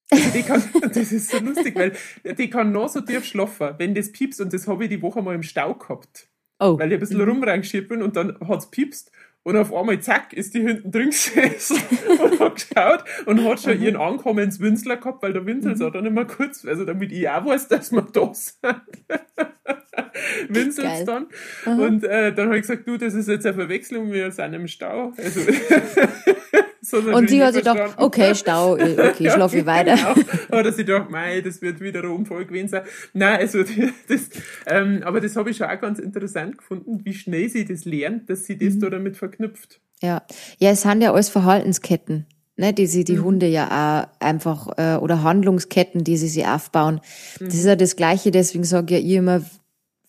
Also 0.09 0.29
die 0.31 0.43
kann, 0.43 0.63
das 0.93 1.11
ist 1.11 1.29
so 1.29 1.39
lustig, 1.39 1.75
weil 1.75 1.93
die 2.37 2.49
kann 2.49 2.71
noch 2.71 2.89
so 2.89 3.01
tief 3.01 3.25
schlafen, 3.25 3.75
wenn 3.77 3.93
das 3.93 4.11
piepst 4.11 4.39
und 4.39 4.53
das 4.53 4.67
habe 4.67 4.85
ich 4.85 4.89
die 4.89 5.01
Woche 5.01 5.21
mal 5.21 5.35
im 5.35 5.43
Stau 5.43 5.73
gehabt. 5.73 6.29
Oh. 6.59 6.79
Weil 6.79 6.91
ich 6.91 6.93
ein 6.95 6.99
bisschen 7.01 7.21
mhm. 7.21 7.29
rumreingeschippt 7.29 7.89
bin 7.89 8.01
und 8.01 8.15
dann 8.15 8.39
hat 8.47 8.59
es 8.59 8.71
piepst 8.71 9.11
und 9.43 9.55
auf 9.55 9.73
einmal, 9.73 9.99
zack, 10.01 10.33
ist 10.33 10.53
die 10.53 10.61
hinten 10.61 10.91
drin 10.91 11.09
gesessen 11.11 11.81
und 12.19 12.39
hat 12.39 12.55
geschaut 12.55 13.03
und 13.25 13.43
hat 13.45 13.61
schon 13.61 13.77
mhm. 13.77 13.83
ihren 13.83 13.95
Ankommenswinzler 13.95 14.97
gehabt, 14.97 15.23
weil 15.23 15.33
der 15.33 15.45
Winzel 15.45 15.75
mhm. 15.75 15.93
dann 15.93 16.05
immer 16.05 16.25
kurz, 16.25 16.65
also 16.65 16.83
damit 16.83 17.11
ich 17.11 17.29
auch 17.29 17.45
weiß, 17.45 17.67
dass 17.69 17.91
wir 17.91 18.01
da 18.01 18.33
sind. 18.33 18.57
Winzelt 20.49 21.07
dann. 21.07 21.27
Mhm. 21.65 21.79
Und 21.79 22.03
äh, 22.03 22.33
dann 22.33 22.47
habe 22.47 22.57
ich 22.57 22.63
gesagt, 22.63 22.87
du, 22.87 22.97
das 22.97 23.13
ist 23.13 23.27
jetzt 23.27 23.45
eine 23.45 23.55
Verwechslung, 23.55 24.11
wir 24.11 24.31
sind 24.31 24.53
im 24.53 24.67
Stau. 24.67 25.13
Also, 25.17 25.39
so 25.39 25.51
und 26.93 27.29
sie 27.29 27.43
hat 27.43 27.53
sich 27.53 27.63
gedacht, 27.63 27.95
okay, 27.97 28.35
Stau, 28.35 28.73
okay, 28.73 29.29
schlafe 29.29 29.59
ich 29.59 29.65
weiter. 29.65 29.95
Genau. 29.95 30.59
Oder 30.59 30.71
sie 30.71 30.85
dachte, 30.85 31.11
mei, 31.11 31.41
das 31.41 31.61
wird 31.61 31.79
wieder 31.79 32.01
ein 32.03 32.09
Unfall 32.09 32.45
gewesen 32.45 32.69
sein. 32.69 32.83
Nein, 33.13 33.39
also 33.39 33.63
das, 34.07 34.29
ähm, 34.65 35.01
aber 35.03 35.21
das 35.21 35.35
habe 35.35 35.49
ich 35.49 35.57
schon 35.57 35.67
auch 35.67 35.81
ganz 35.81 35.99
interessant 35.99 36.57
gefunden, 36.57 37.01
wie 37.03 37.13
schnell 37.13 37.49
sie 37.49 37.65
das 37.65 37.85
lernt, 37.85 38.29
dass 38.29 38.45
sie 38.45 38.57
das 38.57 38.75
mhm. 38.75 38.79
da 38.79 38.89
damit 38.91 39.17
verknüpft. 39.17 39.79
Ja, 40.01 40.23
ja, 40.59 40.71
es 40.71 40.83
sind 40.83 41.01
ja 41.01 41.11
alles 41.11 41.29
Verhaltensketten 41.29 42.27
ne, 42.57 42.73
die 42.73 42.87
sie 42.87 43.03
die 43.03 43.17
mhm. 43.17 43.23
Hunde 43.23 43.47
ja 43.47 43.67
auch 43.67 44.23
einfach 44.23 44.67
äh, 44.77 44.97
oder 44.97 45.23
Handlungsketten, 45.23 46.03
die 46.03 46.17
sie 46.17 46.27
sie 46.27 46.45
aufbauen. 46.45 47.01
Mhm. 47.39 47.45
Das 47.45 47.55
ist 47.55 47.65
ja 47.65 47.75
das 47.75 47.95
Gleiche, 47.95 48.31
deswegen 48.31 48.63
sage 48.63 48.95
ja 48.95 48.99
ich 48.99 49.13
immer, 49.13 49.41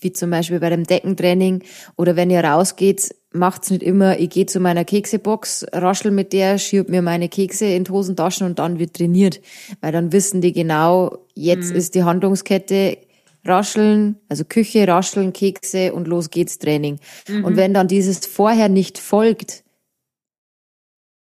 wie 0.00 0.12
zum 0.12 0.30
Beispiel 0.30 0.60
bei 0.60 0.70
dem 0.70 0.84
Deckentraining 0.84 1.62
oder 1.96 2.16
wenn 2.16 2.30
ihr 2.30 2.44
rausgeht, 2.44 3.14
macht's 3.32 3.70
nicht 3.70 3.82
immer, 3.82 4.18
ich 4.18 4.30
gehe 4.30 4.46
zu 4.46 4.60
meiner 4.60 4.84
Keksebox, 4.84 5.66
raschel 5.72 6.10
mit 6.10 6.32
der, 6.32 6.58
schieb 6.58 6.88
mir 6.88 7.02
meine 7.02 7.28
Kekse 7.28 7.66
in 7.66 7.84
die 7.84 7.90
Hosentaschen 7.90 8.46
und 8.46 8.58
dann 8.58 8.78
wird 8.78 8.94
trainiert. 8.94 9.40
Weil 9.80 9.92
dann 9.92 10.12
wissen 10.12 10.40
die 10.40 10.52
genau, 10.52 11.18
jetzt 11.34 11.70
mhm. 11.70 11.76
ist 11.76 11.94
die 11.94 12.04
Handlungskette 12.04 12.98
rascheln, 13.44 14.16
also 14.28 14.44
Küche, 14.44 14.86
rascheln, 14.86 15.32
Kekse 15.32 15.92
und 15.92 16.08
los 16.08 16.30
geht's 16.30 16.58
Training. 16.58 16.98
Mhm. 17.28 17.44
Und 17.44 17.56
wenn 17.56 17.74
dann 17.74 17.88
dieses 17.88 18.24
vorher 18.26 18.68
nicht 18.68 18.98
folgt, 18.98 19.64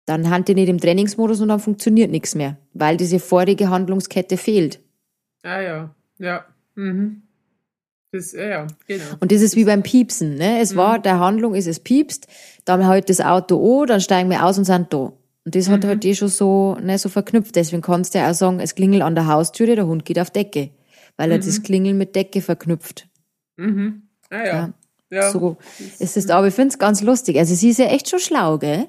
dann 0.07 0.31
haben 0.31 0.45
die 0.45 0.55
nicht 0.55 0.69
im 0.69 0.81
Trainingsmodus 0.81 1.41
und 1.41 1.49
dann 1.49 1.61
funktioniert 1.61 2.11
nichts 2.11 2.35
mehr, 2.35 2.59
weil 2.75 2.97
diese 2.97 3.21
vorige 3.21 3.71
Handlungskette 3.71 4.37
fehlt. 4.37 4.81
Ah 5.43 5.61
ja, 5.61 5.95
ja. 6.19 6.45
Mhm. 6.75 7.23
Das, 8.13 8.33
ja, 8.33 8.67
genau. 8.87 9.05
Und 9.21 9.33
das 9.33 9.41
ist 9.41 9.57
wie 9.57 9.65
beim 9.65 9.83
Piepsen. 9.83 10.35
Ne? 10.35 10.61
Es 10.61 10.75
mhm. 10.75 10.77
war, 10.77 10.99
der 10.99 11.19
Handlung 11.19 11.55
ist, 11.55 11.67
es 11.67 11.81
piepst, 11.81 12.27
dann 12.67 12.87
halt 12.87 13.09
das 13.09 13.21
Auto 13.21 13.81
an, 13.81 13.87
dann 13.87 14.01
steigen 14.03 14.29
wir 14.29 14.45
aus 14.45 14.59
und 14.59 14.65
sind 14.65 14.93
da. 14.93 15.13
Und 15.45 15.55
das 15.55 15.69
hat 15.69 15.83
mhm. 15.83 15.89
halt 15.89 16.05
eh 16.05 16.15
schon 16.15 16.29
so, 16.29 16.77
ne, 16.81 16.99
so 16.99 17.09
verknüpft. 17.09 17.57
Deswegen 17.57 17.83
kannst 17.83 18.15
du 18.15 18.19
ja 18.19 18.31
auch 18.31 18.35
sagen, 18.35 18.61
es 18.61 18.75
klingelt 18.75 19.03
an 19.03 19.15
der 19.15 19.27
Haustüre, 19.27 19.75
der 19.75 19.87
Hund 19.87 20.05
geht 20.05 20.19
auf 20.19 20.31
Decke. 20.31 20.71
Weil 21.17 21.33
er 21.33 21.39
das 21.39 21.59
mhm. 21.59 21.63
Klingeln 21.63 21.99
mit 21.99 22.15
Decke 22.15 22.43
verknüpft. 22.43 23.09
Mhm. 23.57 24.03
Ah 24.31 24.37
ja. 24.37 24.45
ja. 24.45 24.73
ja. 25.11 25.31
So 25.31 25.57
ist 25.99 26.17
es, 26.17 26.29
aber 26.29 26.49
ich 26.49 26.55
finde 26.55 26.69
es 26.69 26.79
ganz 26.79 27.03
lustig. 27.03 27.39
Also 27.39 27.55
sie 27.55 27.71
ist 27.71 27.79
ja 27.79 27.87
echt 27.87 28.09
schon 28.09 28.21
schlau, 28.21 28.59
gell? 28.59 28.89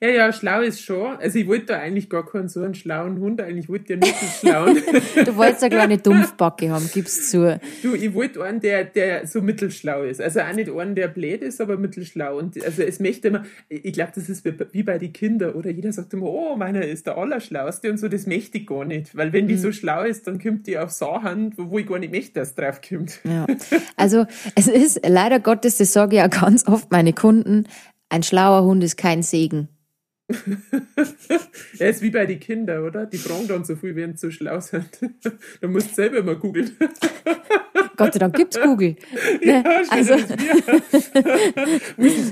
Ja, 0.00 0.08
ja, 0.08 0.32
schlau 0.32 0.60
ist 0.62 0.82
schon. 0.82 1.16
Also 1.18 1.38
ich 1.38 1.46
wollte 1.46 1.66
da 1.66 1.78
eigentlich 1.78 2.08
gar 2.08 2.24
keinen 2.24 2.48
so 2.48 2.62
einen 2.62 2.74
schlauen 2.74 3.18
Hund, 3.20 3.40
eigentlich 3.40 3.68
wollte 3.68 3.94
ja 3.94 3.98
nicht 3.98 4.16
so 4.18 4.26
schlauen. 4.26 4.78
du 5.24 5.36
wolltest 5.36 5.62
eine 5.62 5.74
kleine 5.74 5.98
Dumpfbacke 5.98 6.70
haben, 6.70 6.88
gib's 6.92 7.30
zu. 7.30 7.60
Du, 7.82 7.94
ich 7.94 8.14
wollte 8.14 8.42
einen, 8.42 8.60
der, 8.60 8.84
der 8.84 9.26
so 9.26 9.42
mittelschlau 9.42 10.02
ist. 10.02 10.20
Also 10.20 10.40
auch 10.40 10.52
nicht 10.52 10.70
einen, 10.70 10.94
der 10.94 11.08
blöd 11.08 11.42
ist, 11.42 11.60
aber 11.60 11.76
mittelschlau. 11.76 12.38
Und 12.38 12.62
also 12.64 12.82
es 12.82 13.00
möchte 13.00 13.28
immer, 13.28 13.44
ich 13.68 13.92
glaube, 13.92 14.12
das 14.14 14.28
ist 14.28 14.44
wie 14.72 14.82
bei 14.82 14.98
den 14.98 15.12
Kindern, 15.12 15.54
oder 15.54 15.70
jeder 15.70 15.92
sagt 15.92 16.12
immer, 16.14 16.26
oh, 16.26 16.56
meiner 16.56 16.82
ist 16.82 17.06
der 17.06 17.16
Allerschlauste 17.16 17.90
und 17.90 17.98
so, 17.98 18.08
das 18.08 18.26
möchte 18.26 18.58
ich 18.58 18.66
gar 18.66 18.84
nicht. 18.84 19.16
Weil 19.16 19.32
wenn 19.32 19.48
die 19.48 19.54
mhm. 19.54 19.58
so 19.58 19.72
schlau 19.72 20.04
ist, 20.04 20.26
dann 20.26 20.40
kommt 20.40 20.66
die 20.66 20.78
auf 20.78 20.90
Sachen, 20.90 21.52
wo 21.56 21.78
ich 21.78 21.86
gar 21.86 21.98
nicht 21.98 22.12
möchte, 22.12 22.40
dass 22.40 22.54
drauf 22.54 22.80
kommt. 22.86 23.20
Ja. 23.24 23.46
Also 23.96 24.26
es 24.54 24.66
ist 24.66 25.00
leider 25.06 25.40
Gottes, 25.40 25.78
das 25.78 25.92
sage 25.92 26.16
ich 26.16 26.22
auch 26.22 26.30
ganz 26.30 26.66
oft 26.66 26.90
meine 26.90 27.12
Kunden, 27.12 27.66
ein 28.10 28.22
schlauer 28.22 28.64
Hund 28.64 28.84
ist 28.84 28.96
kein 28.96 29.22
Segen. 29.22 29.68
Er 31.78 31.90
ist 31.90 32.02
wie 32.02 32.10
bei 32.10 32.26
den 32.26 32.40
Kindern, 32.40 32.84
oder? 32.84 33.06
Die 33.06 33.18
fragen 33.18 33.48
dann 33.48 33.64
so 33.64 33.76
viel, 33.76 33.94
wenn 33.96 34.16
sie 34.16 34.26
so 34.26 34.30
schlau 34.30 34.60
sind. 34.60 34.86
da 35.60 35.68
musst 35.68 35.90
du 35.90 35.94
selber 35.94 36.22
mal 36.22 36.36
googeln. 36.36 36.76
Gott 38.00 38.14
sei 38.14 38.18
Dank 38.18 38.34
gibt's 38.34 38.58
Google. 38.58 38.96
Ja, 39.42 39.60
ne? 39.60 39.82
also. 39.90 40.14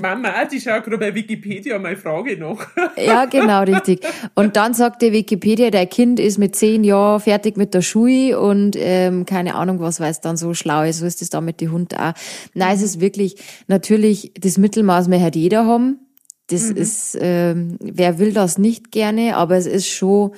Mama, 0.01 0.45
die 0.45 0.59
schaut 0.59 0.83
gerade 0.83 0.97
bei 0.97 1.13
Wikipedia 1.13 1.77
meine 1.77 1.95
Frage 1.95 2.37
nach. 2.37 2.67
ja, 2.97 3.25
genau, 3.25 3.61
richtig. 3.61 4.01
Und 4.33 4.55
dann 4.55 4.73
sagt 4.73 5.03
die 5.03 5.11
Wikipedia, 5.11 5.69
der 5.69 5.85
Kind 5.85 6.19
ist 6.19 6.39
mit 6.39 6.55
zehn 6.55 6.83
Jahren 6.83 7.19
fertig 7.19 7.55
mit 7.55 7.75
der 7.75 7.83
Schule 7.83 8.39
und 8.39 8.75
ähm, 8.79 9.27
keine 9.27 9.53
Ahnung, 9.53 9.79
was 9.79 9.99
weiß 9.99 10.21
dann 10.21 10.37
so 10.37 10.55
schlau 10.55 10.83
ist. 10.83 10.99
So 10.99 11.05
ist 11.05 11.21
es 11.21 11.29
da 11.29 11.39
mit 11.39 11.61
den 11.61 11.71
Hund 11.71 11.95
auch. 11.99 12.13
Nein, 12.55 12.75
es 12.75 12.81
ist 12.81 12.99
wirklich, 12.99 13.35
natürlich, 13.67 14.31
das 14.39 14.57
Mittelmaß 14.57 15.07
mehr 15.07 15.21
hat 15.21 15.35
jeder 15.35 15.67
haben. 15.67 15.99
Das 16.49 16.69
mhm. 16.69 16.77
ist, 16.77 17.17
ähm, 17.19 17.77
wer 17.79 18.19
will 18.19 18.33
das 18.33 18.57
nicht 18.57 18.91
gerne, 18.91 19.37
aber 19.37 19.55
es 19.55 19.65
ist 19.65 19.87
schon, 19.87 20.31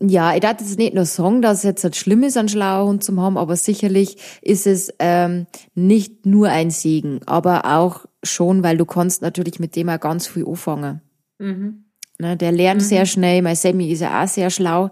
ja, 0.00 0.34
ich 0.34 0.40
darf 0.40 0.60
jetzt 0.60 0.78
nicht 0.78 0.94
nur 0.94 1.06
sagen, 1.06 1.40
dass 1.40 1.58
es 1.58 1.64
jetzt 1.64 1.84
halt 1.84 1.96
schlimm 1.96 2.22
ist, 2.22 2.36
einen 2.36 2.48
schlauer 2.48 2.86
Hund 2.86 3.02
zu 3.02 3.16
haben, 3.20 3.38
aber 3.38 3.56
sicherlich 3.56 4.18
ist 4.42 4.66
es 4.66 4.92
ähm, 4.98 5.46
nicht 5.74 6.26
nur 6.26 6.48
ein 6.48 6.70
Segen, 6.70 7.20
aber 7.26 7.64
auch 7.64 8.06
schon, 8.22 8.62
weil 8.62 8.76
du 8.76 8.84
kannst 8.84 9.22
natürlich 9.22 9.58
mit 9.58 9.74
dem 9.76 9.88
auch 9.88 10.00
ganz 10.00 10.26
viel 10.26 10.46
anfangen. 10.46 11.00
Mhm. 11.38 11.85
Ne, 12.18 12.34
der 12.34 12.50
lernt 12.50 12.80
mhm. 12.80 12.86
sehr 12.86 13.04
schnell. 13.04 13.42
Mein 13.42 13.56
Sammy 13.56 13.90
ist 13.92 14.00
ja 14.00 14.22
auch 14.22 14.28
sehr 14.28 14.48
schlau. 14.48 14.90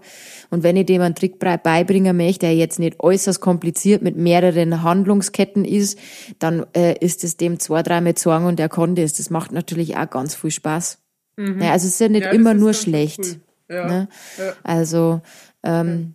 Und 0.51 0.61
wenn 0.61 0.75
ich 0.75 0.85
dem 0.85 1.01
einen 1.01 1.15
Trick 1.15 1.39
beibringen 1.39 2.15
möchte, 2.15 2.41
der 2.41 2.55
jetzt 2.55 2.77
nicht 2.77 2.99
äußerst 2.99 3.41
kompliziert 3.41 4.03
mit 4.03 4.15
mehreren 4.15 4.83
Handlungsketten 4.83 5.65
ist, 5.65 5.97
dann 6.37 6.67
äh, 6.75 6.95
ist 6.99 7.23
es 7.23 7.37
dem 7.37 7.59
zwei, 7.59 7.81
dreimal 7.81 8.15
sagen 8.15 8.45
und 8.45 8.59
er 8.59 8.69
kann 8.69 8.93
das. 8.93 9.13
Das 9.13 9.31
macht 9.31 9.51
natürlich 9.51 9.97
auch 9.97 10.09
ganz 10.09 10.35
viel 10.35 10.51
Spaß. 10.51 10.99
Mhm. 11.37 11.57
Ne, 11.57 11.71
also 11.71 11.87
es 11.87 11.93
ist 11.93 11.99
ja 11.99 12.09
nicht 12.09 12.25
ja, 12.25 12.31
immer 12.31 12.53
nur 12.53 12.73
schlecht. 12.73 13.19
Cool. 13.19 13.41
Ja, 13.69 13.87
ne? 13.87 14.07
ja. 14.37 14.53
Also 14.61 15.21
ähm, 15.63 16.13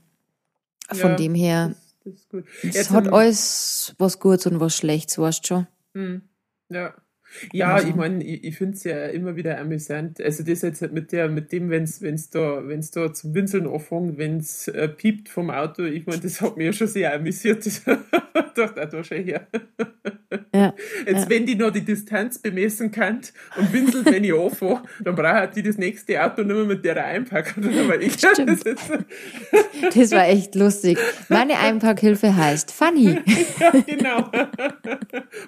von 0.93 1.17
dem 1.17 1.35
her, 1.35 1.75
das, 2.05 2.29
das 2.63 2.77
es 2.77 2.91
hat 2.91 3.13
alles 3.13 3.97
was 3.99 4.21
Gutes 4.21 4.47
und 4.47 4.61
was 4.61 4.77
Schlechtes, 4.77 5.19
weißt 5.19 5.43
du 5.43 5.47
schon. 5.47 5.67
Mhm. 5.95 6.23
Ja. 6.69 6.95
Ja, 7.53 7.75
also. 7.75 7.89
ich 7.89 7.95
meine, 7.95 8.25
ich, 8.25 8.45
ich 8.45 8.57
finde 8.57 8.77
es 8.77 8.85
ja 8.85 9.07
immer 9.07 9.37
wieder 9.37 9.59
amüsant. 9.59 10.21
Also 10.21 10.43
das 10.43 10.63
jetzt 10.63 10.83
halt 10.83 10.93
mit 10.93 11.13
der, 11.13 11.29
mit 11.29 11.53
dem, 11.53 11.71
wenn 11.71 11.85
es 11.85 12.31
da, 12.31 12.67
wenn's 12.67 12.91
da 12.91 13.13
zum 13.13 13.35
Winseln 13.35 13.67
anfängt, 13.67 14.19
wenn 14.19 14.39
es 14.39 14.69
äh, 14.69 14.89
piept 14.89 15.29
vom 15.29 15.51
Auto, 15.51 15.85
ich 15.85 16.07
meine, 16.07 16.21
das 16.21 16.41
hat 16.41 16.57
mich 16.57 16.67
ja 16.67 16.73
schon 16.73 16.89
sehr 16.89 17.15
amüsiert. 17.15 17.61
Das 18.33 18.75
dachte 18.75 18.97
da 18.97 19.05
schon 19.05 19.23
her. 19.23 19.47
Ja, 20.55 20.75
jetzt, 21.07 21.25
ja. 21.25 21.31
wenn 21.31 21.47
die 21.47 21.55
noch 21.55 21.71
die 21.71 21.85
Distanz 21.85 22.39
bemessen 22.39 22.91
kann 22.91 23.21
und 23.57 23.73
winselt, 23.73 24.07
wenn 24.07 24.25
ich 24.25 24.35
anfahre, 24.35 24.83
dann 25.03 25.15
braucht 25.15 25.57
die 25.57 25.63
das 25.63 25.79
nächste 25.79 26.23
Auto 26.23 26.43
nicht 26.43 26.55
mehr 26.55 26.65
mit 26.65 26.85
der 26.85 27.05
einpacken. 27.05 27.65
Weil 27.89 28.03
ich 28.03 28.17
das, 28.21 28.39
das 29.95 30.11
war 30.13 30.29
echt 30.29 30.55
lustig. 30.55 30.99
Meine 31.29 31.59
Einpackhilfe 31.59 32.37
heißt 32.37 32.73
Funny. 32.73 33.19
ja, 33.59 33.71
genau. 33.87 34.31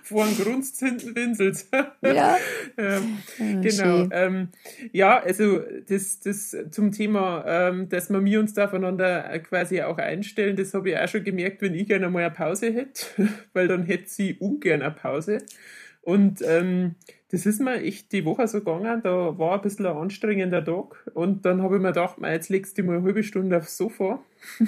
Vorn 0.03 0.37
grunzt, 0.37 0.79
hinten 0.79 1.15
winselt. 1.15 1.65
Ja. 2.03 2.37
ähm, 2.77 3.19
oh, 3.39 3.61
genau. 3.61 4.09
Ähm, 4.13 4.49
ja, 4.93 5.21
also 5.21 5.61
das, 5.89 6.21
das 6.21 6.57
zum 6.71 6.93
Thema, 6.93 7.45
ähm, 7.47 7.89
dass 7.89 8.11
wir 8.11 8.21
mir 8.21 8.41
uns 8.41 8.55
da 8.55 8.69
voneinander 8.69 9.39
quasi 9.41 9.83
auch 9.83 9.99
einstellen, 9.99 10.57
das 10.57 10.75
habe 10.75 10.91
ich 10.91 10.99
auch 10.99 11.09
schon 11.09 11.25
gemerkt, 11.25 11.63
wenn 11.63 11.75
ich 11.75 11.89
gerne 11.89 12.11
mal 12.11 12.25
eine 12.25 12.35
Pause 12.35 12.73
hätte, 12.73 13.07
weil 13.53 13.69
dann 13.69 13.85
hätte 13.85 14.09
sie 14.09 14.35
ungern 14.35 14.83
eine 14.83 14.91
Pause. 14.91 15.39
Und 16.03 16.43
ähm, 16.43 16.97
das 17.31 17.47
ist 17.47 17.61
mir 17.61 17.81
echt 17.81 18.13
die 18.13 18.25
Woche 18.25 18.47
so 18.47 18.59
gegangen, 18.59 19.01
da 19.03 19.39
war 19.39 19.55
ein 19.55 19.63
bisschen 19.63 19.87
ein 19.87 19.97
anstrengender 19.97 20.65
Tag 20.65 21.11
und 21.15 21.47
dann 21.47 21.63
habe 21.63 21.77
ich 21.77 21.83
mir 21.83 21.89
gedacht, 21.89 22.17
jetzt 22.23 22.51
legst 22.51 22.77
du 22.77 22.83
mal 22.83 22.97
eine 22.97 23.05
halbe 23.05 23.23
Stunde 23.23 23.57
aufs 23.57 23.77
Sofa. 23.77 24.23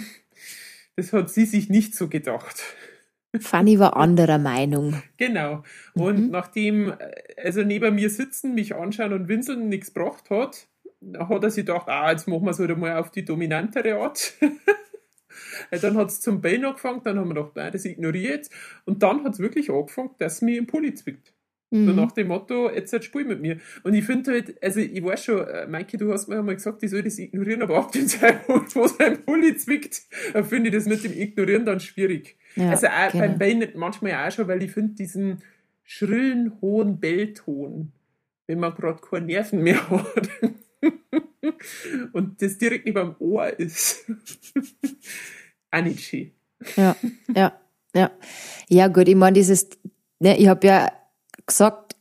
Das 0.96 1.12
hat 1.12 1.28
sie 1.28 1.44
sich 1.44 1.68
nicht 1.68 1.96
so 1.96 2.06
gedacht. 2.06 2.62
Fanny 3.40 3.78
war 3.78 3.96
anderer 3.96 4.38
Meinung. 4.38 5.02
Genau. 5.16 5.62
Und 5.94 6.26
mhm. 6.26 6.30
nachdem, 6.30 6.92
also 7.42 7.62
neben 7.62 7.94
mir 7.94 8.10
sitzen, 8.10 8.54
mich 8.54 8.74
anschauen 8.74 9.12
und 9.12 9.28
winseln 9.28 9.68
nichts 9.68 9.92
gebracht 9.92 10.30
hat, 10.30 10.66
hat 11.18 11.42
er 11.42 11.50
sich 11.50 11.66
gedacht, 11.66 11.88
ah, 11.88 12.10
jetzt 12.10 12.28
machen 12.28 12.44
wir 12.44 12.50
es 12.50 12.58
halt 12.58 12.76
mal 12.78 12.96
auf 12.96 13.10
die 13.10 13.24
dominantere 13.24 13.96
Art. 13.96 14.34
dann 15.70 15.96
hat 15.96 16.08
es 16.08 16.20
zum 16.20 16.40
Bellen 16.40 16.64
angefangen, 16.64 17.02
dann 17.04 17.18
haben 17.18 17.28
wir 17.28 17.34
gedacht, 17.34 17.56
nein, 17.56 17.72
das 17.72 17.84
ignoriere 17.84 18.40
ich 18.40 18.48
Und 18.84 19.02
dann 19.02 19.24
hat 19.24 19.34
es 19.34 19.38
wirklich 19.38 19.70
angefangen, 19.70 20.10
dass 20.18 20.34
es 20.34 20.42
mich 20.42 20.56
im 20.56 20.66
Pulli 20.66 20.94
zwickt. 20.94 21.34
Mhm. 21.70 21.86
So 21.86 21.92
nach 21.92 22.12
dem 22.12 22.28
Motto, 22.28 22.70
jetzt 22.70 22.92
halt 22.92 23.04
spiel 23.04 23.24
mit 23.24 23.40
mir. 23.40 23.58
Und 23.82 23.94
ich 23.94 24.04
finde 24.04 24.32
halt, 24.32 24.62
also 24.62 24.80
ich 24.80 25.04
weiß 25.04 25.24
schon, 25.24 25.46
äh, 25.46 25.66
Maike, 25.66 25.96
du 25.96 26.12
hast 26.12 26.28
mir 26.28 26.38
einmal 26.38 26.54
gesagt, 26.54 26.82
ich 26.82 26.90
soll 26.90 27.02
das 27.02 27.18
ignorieren, 27.18 27.62
aber 27.62 27.78
ab 27.78 27.92
dem 27.92 28.06
Zeitpunkt, 28.06 28.74
wo 28.76 28.86
sein 28.86 29.24
Pulli 29.24 29.56
zwickt, 29.56 30.02
finde 30.48 30.68
ich 30.68 30.74
das 30.74 30.86
mit 30.86 31.02
dem 31.04 31.12
Ignorieren 31.12 31.66
dann 31.66 31.80
schwierig. 31.80 32.36
Ja, 32.56 32.70
also 32.70 32.87
auch 32.87 33.12
genau. 33.12 33.26
beim 33.26 33.38
Bellen 33.38 33.68
manchmal 33.75 34.14
auch 34.14 34.30
schon, 34.30 34.49
weil 34.49 34.62
ich 34.62 34.70
finde 34.70 34.94
diesen 34.94 35.42
schrillen, 35.82 36.52
hohen 36.61 37.00
Bellton, 37.00 37.92
wenn 38.46 38.61
man 38.61 38.75
gerade 38.75 39.00
keine 39.00 39.26
Nerven 39.26 39.62
mehr 39.62 39.88
hat 39.90 40.30
und 42.12 42.40
das 42.40 42.58
direkt 42.58 42.87
neben 42.87 43.00
dem 43.00 43.16
Ohr 43.18 43.49
ist, 43.58 44.04
auch 45.70 45.82
nicht 45.82 46.00
schön. 46.00 46.30
Ja, 46.76 46.96
ja, 47.34 47.52
ja. 47.94 48.11
Ja 48.68 48.88
gut, 48.88 49.08
ich 49.08 49.16
meine, 49.16 49.34
dieses, 49.34 49.68
ne, 50.20 50.38
ich 50.38 50.49
habe 50.49 50.66
ja 50.66 50.92
gesagt, 51.46 51.96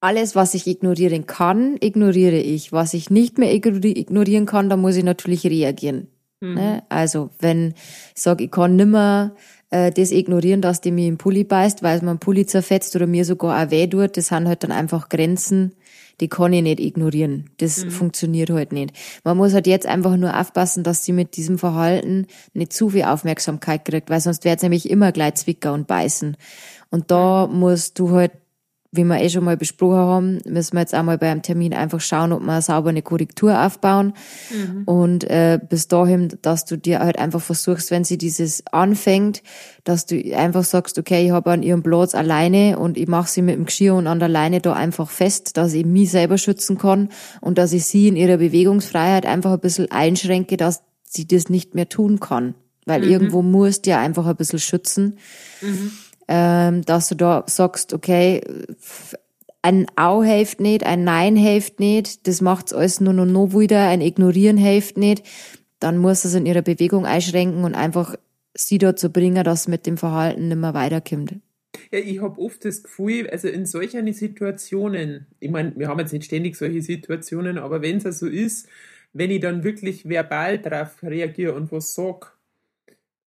alles, 0.00 0.36
was 0.36 0.52
ich 0.52 0.66
ignorieren 0.66 1.26
kann, 1.26 1.78
ignoriere 1.80 2.36
ich. 2.36 2.72
Was 2.72 2.92
ich 2.92 3.08
nicht 3.08 3.38
mehr 3.38 3.54
ignorieren 3.54 4.44
kann, 4.44 4.68
da 4.68 4.76
muss 4.76 4.96
ich 4.96 5.04
natürlich 5.04 5.46
reagieren. 5.46 6.08
Mhm. 6.40 6.54
Ne? 6.54 6.82
Also 6.90 7.30
wenn 7.38 7.74
ich 8.14 8.22
sage, 8.22 8.44
ich 8.44 8.50
kann 8.50 8.76
nimmer 8.76 9.34
äh, 9.74 9.90
das 9.90 10.12
ignorieren, 10.12 10.60
dass 10.60 10.80
die 10.80 10.92
mir 10.92 11.08
im 11.08 11.18
Pulli 11.18 11.42
beißt, 11.42 11.82
weil 11.82 11.96
es 11.96 12.02
mir 12.02 12.12
im 12.12 12.20
Pulli 12.20 12.46
zerfetzt 12.46 12.94
oder 12.94 13.08
mir 13.08 13.24
sogar 13.24 13.60
auch 13.60 13.70
weh 13.70 13.88
tut, 13.88 14.16
das 14.16 14.28
sind 14.28 14.46
halt 14.46 14.62
dann 14.62 14.70
einfach 14.70 15.08
Grenzen, 15.08 15.74
die 16.20 16.28
kann 16.28 16.52
ich 16.52 16.62
nicht 16.62 16.78
ignorieren. 16.78 17.50
Das 17.56 17.84
mhm. 17.84 17.90
funktioniert 17.90 18.50
halt 18.50 18.72
nicht. 18.72 18.94
Man 19.24 19.36
muss 19.36 19.52
halt 19.52 19.66
jetzt 19.66 19.86
einfach 19.86 20.16
nur 20.16 20.38
aufpassen, 20.38 20.84
dass 20.84 21.04
sie 21.04 21.12
mit 21.12 21.36
diesem 21.36 21.58
Verhalten 21.58 22.28
nicht 22.52 22.72
zu 22.72 22.90
viel 22.90 23.02
Aufmerksamkeit 23.02 23.84
kriegt, 23.84 24.10
weil 24.10 24.20
sonst 24.20 24.44
wird 24.44 24.58
es 24.58 24.62
nämlich 24.62 24.88
immer 24.88 25.10
gleich 25.10 25.34
zwicker 25.34 25.72
und 25.72 25.88
beißen. 25.88 26.36
Und 26.90 27.10
da 27.10 27.48
musst 27.48 27.98
du 27.98 28.12
halt 28.12 28.30
wie 28.96 29.04
wir 29.04 29.20
eh 29.20 29.28
schon 29.28 29.44
mal 29.44 29.56
besprochen 29.56 29.96
haben, 29.96 30.40
müssen 30.46 30.74
wir 30.74 30.80
jetzt 30.80 30.94
einmal 30.94 31.18
bei 31.18 31.30
einem 31.30 31.42
Termin 31.42 31.74
einfach 31.74 32.00
schauen, 32.00 32.32
ob 32.32 32.42
wir 32.42 32.62
sauber 32.62 32.90
eine 32.90 33.02
Korrektur 33.02 33.60
aufbauen. 33.64 34.14
Mhm. 34.50 34.84
Und 34.84 35.24
äh, 35.24 35.58
bis 35.68 35.88
dahin, 35.88 36.36
dass 36.42 36.64
du 36.64 36.76
dir 36.76 37.00
halt 37.00 37.18
einfach 37.18 37.40
versuchst, 37.40 37.90
wenn 37.90 38.04
sie 38.04 38.18
dieses 38.18 38.64
anfängt, 38.68 39.42
dass 39.82 40.06
du 40.06 40.16
einfach 40.34 40.64
sagst, 40.64 40.98
okay, 40.98 41.26
ich 41.26 41.32
habe 41.32 41.50
an 41.50 41.62
ihrem 41.62 41.82
Platz 41.82 42.14
alleine 42.14 42.78
und 42.78 42.96
ich 42.96 43.08
mache 43.08 43.28
sie 43.28 43.42
mit 43.42 43.56
dem 43.56 43.66
Geschirr 43.66 43.94
und 43.94 44.06
an 44.06 44.20
der 44.20 44.28
Leine 44.28 44.60
da 44.60 44.72
einfach 44.72 45.10
fest, 45.10 45.56
dass 45.56 45.74
ich 45.74 45.84
mich 45.84 46.10
selber 46.10 46.38
schützen 46.38 46.78
kann 46.78 47.08
und 47.40 47.58
dass 47.58 47.72
ich 47.72 47.86
sie 47.86 48.08
in 48.08 48.16
ihrer 48.16 48.36
Bewegungsfreiheit 48.36 49.26
einfach 49.26 49.52
ein 49.52 49.60
bisschen 49.60 49.90
einschränke, 49.90 50.56
dass 50.56 50.82
sie 51.02 51.26
das 51.26 51.48
nicht 51.48 51.74
mehr 51.74 51.88
tun 51.88 52.20
kann. 52.20 52.54
Weil 52.86 53.02
mhm. 53.02 53.08
irgendwo 53.08 53.42
musst 53.42 53.86
du 53.86 53.90
ja 53.90 54.00
einfach 54.00 54.26
ein 54.26 54.36
bisschen 54.36 54.58
schützen. 54.58 55.18
Mhm 55.60 55.92
ähm, 56.28 56.82
dass 56.82 57.08
du 57.08 57.14
da 57.14 57.44
sagst, 57.46 57.92
okay, 57.92 58.40
ein 59.62 59.86
Au 59.96 60.22
hilft 60.22 60.60
nicht, 60.60 60.84
ein 60.84 61.04
Nein 61.04 61.36
hilft 61.36 61.80
nicht, 61.80 62.26
das 62.26 62.40
macht's 62.40 62.72
alles 62.72 63.00
nur 63.00 63.14
noch, 63.14 63.24
noch 63.24 63.58
wieder, 63.58 63.88
ein 63.88 64.00
Ignorieren 64.00 64.56
hilft 64.56 64.98
nicht, 64.98 65.24
dann 65.80 65.98
muss 65.98 66.24
es 66.24 66.34
in 66.34 66.46
ihrer 66.46 66.62
Bewegung 66.62 67.06
einschränken 67.06 67.64
und 67.64 67.74
einfach 67.74 68.16
sie 68.54 68.78
dazu 68.78 69.10
bringen, 69.10 69.42
dass 69.42 69.68
mit 69.68 69.86
dem 69.86 69.96
Verhalten 69.96 70.48
nicht 70.48 70.58
mehr 70.58 70.74
weiterkommt. 70.74 71.36
Ja, 71.90 71.98
ich 71.98 72.20
habe 72.20 72.40
oft 72.40 72.64
das 72.64 72.82
Gefühl, 72.82 73.28
also 73.30 73.48
in 73.48 73.66
solchen 73.66 74.12
Situationen, 74.12 75.26
ich 75.40 75.50
meine, 75.50 75.72
wir 75.76 75.88
haben 75.88 75.98
jetzt 75.98 76.12
nicht 76.12 76.26
ständig 76.26 76.56
solche 76.56 76.82
Situationen, 76.82 77.58
aber 77.58 77.82
wenn 77.82 77.96
es 77.96 78.18
so 78.18 78.26
ist, 78.26 78.68
wenn 79.12 79.30
ich 79.30 79.40
dann 79.40 79.64
wirklich 79.64 80.08
verbal 80.08 80.58
darauf 80.58 81.02
reagiere 81.02 81.54
und 81.54 81.72
was 81.72 81.94
sage, 81.94 82.26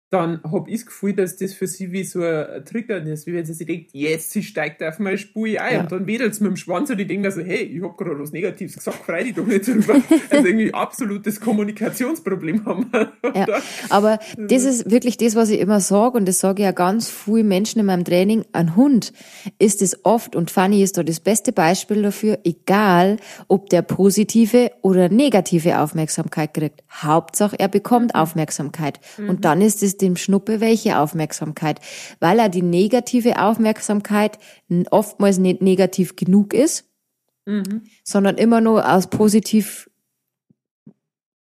dann 0.10 0.42
habe 0.44 0.70
ich 0.70 0.78
das 0.78 0.86
Gefühl, 0.86 1.14
dass 1.14 1.36
das 1.36 1.54
für 1.54 1.68
sie 1.68 1.92
wie 1.92 2.06
so 2.06 2.22
ein 2.24 2.64
Trigger 2.64 3.04
ist, 3.04 3.28
wie 3.28 3.34
wenn 3.34 3.46
sie 3.46 3.54
sich 3.54 3.68
denkt, 3.68 3.90
yes, 3.94 4.32
sie 4.32 4.42
steigt 4.42 4.82
auf 4.82 5.00
meine 5.00 5.18
Spur 5.18 5.48
ein 5.48 5.74
ja. 5.74 5.82
und 5.82 5.92
dann 5.92 6.08
wedelt 6.08 6.34
sie 6.34 6.44
mit 6.44 6.52
dem 6.52 6.56
Schwanz 6.56 6.90
und 6.90 7.00
ich 7.00 7.08
denke 7.08 7.30
so, 7.30 7.42
hey, 7.42 7.64
ich 7.64 7.84
habe 7.84 7.94
gerade 7.98 8.18
was 8.18 8.32
Negatives 8.32 8.76
gesagt, 8.76 9.00
frei 9.06 9.24
dich 9.24 9.36
doch 9.36 9.46
nicht 9.46 9.68
drüber. 9.68 9.96
also 10.30 10.48
irgendwie 10.48 10.74
absolutes 10.74 11.42
Kommunikationsproblem 11.42 12.66
haben 12.66 12.90
wir. 12.90 13.12
Ja, 13.36 13.62
aber 13.90 14.20
das 14.38 14.64
ist 14.64 14.90
wirklich 14.90 15.18
das, 15.18 15.36
was 15.36 15.50
ich 15.50 15.60
immer 15.60 15.82
sage 15.82 16.18
und 16.18 16.26
das 16.26 16.40
sage 16.40 16.62
ich 16.62 16.66
ja 16.66 16.72
ganz 16.72 17.10
viele 17.10 17.44
Menschen 17.44 17.80
in 17.82 17.86
meinem 17.88 18.06
Training, 18.06 18.46
ein 18.54 18.78
Hund 18.78 19.12
ist 19.60 19.82
es 19.82 20.06
oft 20.06 20.38
und 20.38 20.52
Fanny 20.52 20.84
ist 20.84 20.98
da 20.98 21.04
das 21.04 21.20
beste 21.20 21.52
Beispiel 21.52 22.02
dafür, 22.02 22.40
egal 22.46 23.18
ob 23.50 23.70
der 23.70 23.82
positive 23.82 24.72
oder 24.82 25.10
negative 25.10 25.80
Aufmerksamkeit 25.80 26.54
kriegt. 26.54 26.84
Hauptsache 26.90 27.60
er 27.60 27.68
bekommt 27.68 28.14
mhm. 28.14 28.22
Aufmerksamkeit 28.22 29.02
mhm. 29.18 29.30
und 29.30 29.44
dann 29.44 29.62
ist 29.62 29.84
es 29.84 29.97
dem 30.02 30.16
Schnuppe 30.16 30.60
welche 30.60 31.00
Aufmerksamkeit, 31.00 31.80
weil 32.20 32.40
er 32.40 32.50
die 32.50 32.62
negative 32.62 33.42
Aufmerksamkeit 33.42 34.38
oftmals 34.92 35.38
nicht 35.38 35.62
negativ 35.62 36.16
genug 36.16 36.54
ist. 36.54 36.86
mhm. 37.48 37.84
sondern 38.04 38.38
immer 38.38 38.62
nur 38.62 38.92
aus 38.92 39.08
positiv 39.08 39.90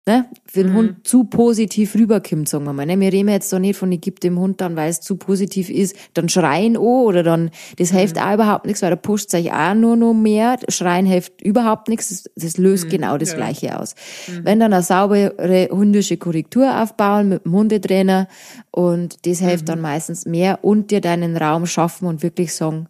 ne, 0.09 0.25
für 0.47 0.63
den 0.63 0.71
mhm. 0.71 0.77
Hund 0.77 1.07
zu 1.07 1.25
positiv 1.25 1.93
rüberkommt, 1.93 2.49
sagen 2.49 2.65
wir 2.65 2.73
mal. 2.73 2.87
Ne? 2.87 2.99
Wir 2.99 3.13
reden 3.13 3.29
jetzt 3.29 3.53
doch 3.53 3.59
nicht 3.59 3.77
von, 3.77 3.91
ich 3.91 4.01
gebe 4.01 4.19
dem 4.19 4.39
Hund 4.39 4.59
dann, 4.59 4.75
weil 4.75 4.89
es 4.89 5.01
zu 5.01 5.17
positiv 5.17 5.69
ist, 5.69 5.95
dann 6.15 6.29
schreien 6.29 6.77
oh 6.77 7.03
oder 7.03 7.21
dann, 7.21 7.51
das 7.77 7.91
mhm. 7.91 7.97
hilft 7.97 8.19
auch 8.19 8.33
überhaupt 8.33 8.65
nichts, 8.65 8.81
weil 8.81 8.89
da 8.89 8.95
pusht 8.95 9.29
sich 9.29 9.51
auch 9.51 9.75
nur 9.75 9.95
noch 9.95 10.15
mehr. 10.15 10.57
Schreien 10.67 11.05
hilft 11.05 11.41
überhaupt 11.43 11.89
nichts, 11.89 12.09
das, 12.09 12.23
das 12.35 12.57
löst 12.57 12.85
mhm. 12.85 12.89
genau 12.89 13.17
das 13.19 13.31
ja. 13.31 13.35
Gleiche 13.35 13.79
aus. 13.79 13.93
Mhm. 14.27 14.45
Wenn 14.45 14.59
dann 14.59 14.73
eine 14.73 14.81
saubere 14.81 15.69
hundische 15.71 16.17
Korrektur 16.17 16.81
aufbauen 16.81 17.29
mit 17.29 17.45
dem 17.45 17.53
Hundetrainer 17.53 18.27
und 18.71 19.27
das 19.27 19.39
hilft 19.39 19.65
mhm. 19.65 19.67
dann 19.67 19.81
meistens 19.81 20.25
mehr 20.25 20.63
und 20.63 20.89
dir 20.89 21.01
deinen 21.01 21.37
Raum 21.37 21.67
schaffen 21.67 22.07
und 22.07 22.23
wirklich 22.23 22.55
sagen, 22.55 22.87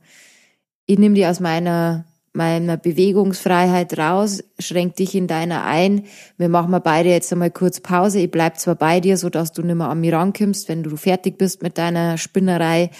ich 0.85 0.97
nehme 0.97 1.15
die 1.15 1.25
aus 1.25 1.41
meiner 1.41 2.05
meiner 2.39 2.77
Bewegungsfreiheit 2.77 3.97
raus, 3.97 4.41
schränk 4.59 4.95
dich 4.95 5.13
in 5.13 5.27
deiner 5.27 5.65
ein. 5.65 6.05
Wir 6.37 6.47
machen 6.47 6.71
mal 6.71 6.79
beide 6.79 7.09
jetzt 7.09 7.33
einmal 7.33 7.51
kurz 7.51 7.81
Pause. 7.81 8.21
Ich 8.21 8.31
bleib 8.31 8.57
zwar 8.57 8.75
bei 8.75 9.01
dir, 9.01 9.17
so 9.17 9.29
dass 9.29 9.51
du 9.51 9.61
nicht 9.61 9.75
mehr 9.75 9.89
an 9.89 9.99
mich 9.99 10.13
rankommst. 10.13 10.69
Wenn 10.69 10.81
du 10.81 10.95
fertig 10.95 11.37
bist 11.37 11.61
mit 11.61 11.77
deiner 11.77 12.17
Spinnerei, 12.17 12.91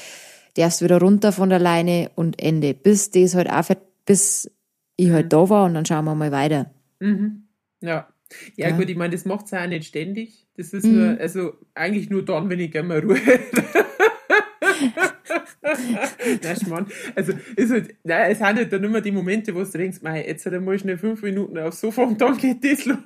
darfst 0.58 0.82
wieder 0.84 1.00
runter 1.00 1.32
von 1.32 1.50
der 1.50 1.60
Leine 1.60 2.12
und 2.16 2.42
Ende. 2.42 2.74
Bis 2.74 3.12
das 3.12 3.34
halt 3.34 3.50
auch, 3.50 3.64
bis 4.06 4.52
ich 4.98 5.10
halt 5.10 5.28
mhm. 5.28 5.30
da 5.30 5.50
war 5.50 5.66
und 5.66 5.74
dann 5.74 5.86
schauen 5.86 6.04
wir 6.04 6.16
mal 6.16 6.34
weiter. 6.34 6.72
Mhm. 7.00 7.44
Ja. 7.80 8.10
Ja, 8.58 8.70
ja, 8.70 8.76
gut, 8.76 8.90
ich 8.90 8.98
meine, 8.98 9.14
das 9.14 9.26
macht 9.26 9.46
es 9.46 9.54
auch 9.54 9.66
nicht 9.66 9.88
ständig. 9.88 10.46
Das 10.58 10.74
ist 10.74 10.86
mhm. 10.86 10.96
nur, 10.96 11.20
also 11.20 11.54
eigentlich 11.74 12.10
nur 12.10 12.26
dann, 12.26 12.50
wenn 12.50 12.60
ich 12.60 12.72
gerne 12.72 12.90
mal 12.90 13.00
Ruhe 13.00 13.16
hätte. 13.16 13.64
nein, 16.42 16.56
Schmarrn. 16.56 16.88
Also, 17.16 17.34
ist 17.56 17.72
halt, 17.72 17.96
nein, 18.04 18.32
es 18.32 18.38
sind 18.38 18.48
halt 18.48 18.72
dann 18.72 18.84
immer 18.84 19.02
die 19.02 19.12
Momente, 19.12 19.54
wo 19.54 19.64
du 19.64 19.78
denkst, 19.78 20.00
mei, 20.02 20.26
jetzt 20.26 20.46
hat 20.46 20.54
er 20.54 20.62
mal 20.62 20.80
schnell 20.80 20.98
fünf 20.98 21.22
Minuten 21.22 21.58
aufs 21.58 21.82
Sofa 21.82 22.04
und 22.04 22.20
dann 22.20 22.38
geht 22.38 22.64
das 22.64 22.86
los. 22.86 22.98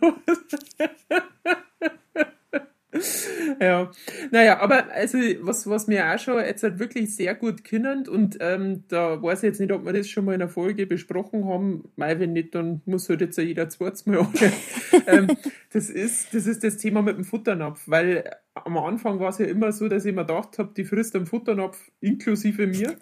ja, 3.61 3.91
naja, 4.31 4.59
aber 4.59 4.91
also 4.91 5.17
was, 5.41 5.67
was 5.67 5.87
mir 5.87 6.13
auch 6.13 6.19
schon 6.19 6.39
jetzt 6.39 6.63
halt 6.63 6.79
wirklich 6.79 7.15
sehr 7.15 7.35
gut 7.35 7.63
kennt 7.63 8.07
und 8.07 8.37
ähm, 8.39 8.83
da 8.87 9.21
weiß 9.21 9.39
ich 9.39 9.47
jetzt 9.47 9.59
nicht, 9.59 9.71
ob 9.71 9.85
wir 9.85 9.93
das 9.93 10.09
schon 10.09 10.25
mal 10.25 10.33
in 10.35 10.41
einer 10.41 10.49
Folge 10.49 10.85
besprochen 10.85 11.45
haben, 11.45 11.89
weil 11.95 12.19
wenn 12.19 12.33
nicht, 12.33 12.55
dann 12.55 12.81
muss 12.85 13.09
halt 13.09 13.21
jetzt 13.21 13.37
jeder 13.37 13.69
zweites 13.69 14.05
Mal 14.05 14.27
ähm, 15.07 15.27
das, 15.71 15.89
ist, 15.89 16.33
das 16.33 16.45
ist 16.45 16.63
das 16.63 16.77
Thema 16.77 17.01
mit 17.01 17.17
dem 17.17 17.23
Futternapf, 17.23 17.83
weil 17.87 18.29
am 18.55 18.77
Anfang 18.77 19.19
war 19.19 19.29
es 19.29 19.39
ja 19.39 19.45
immer 19.45 19.71
so, 19.71 19.87
dass 19.87 20.05
ich 20.05 20.13
mir 20.13 20.25
gedacht 20.25 20.59
habe, 20.59 20.73
die 20.75 20.83
frisst 20.83 21.15
am 21.15 21.25
Futternapf 21.25 21.91
inklusive 22.01 22.67
mir. 22.67 22.97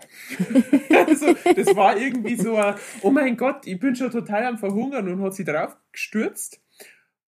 also 1.07 1.35
das 1.55 1.75
war 1.75 1.97
irgendwie 1.97 2.35
so 2.35 2.55
ein, 2.55 2.75
oh 3.01 3.11
mein 3.11 3.35
Gott, 3.35 3.67
ich 3.67 3.79
bin 3.79 3.95
schon 3.95 4.11
total 4.11 4.45
am 4.45 4.57
Verhungern 4.57 5.09
und 5.09 5.21
hat 5.21 5.33
sie 5.33 5.43
drauf 5.43 5.75
gestürzt. 5.91 6.60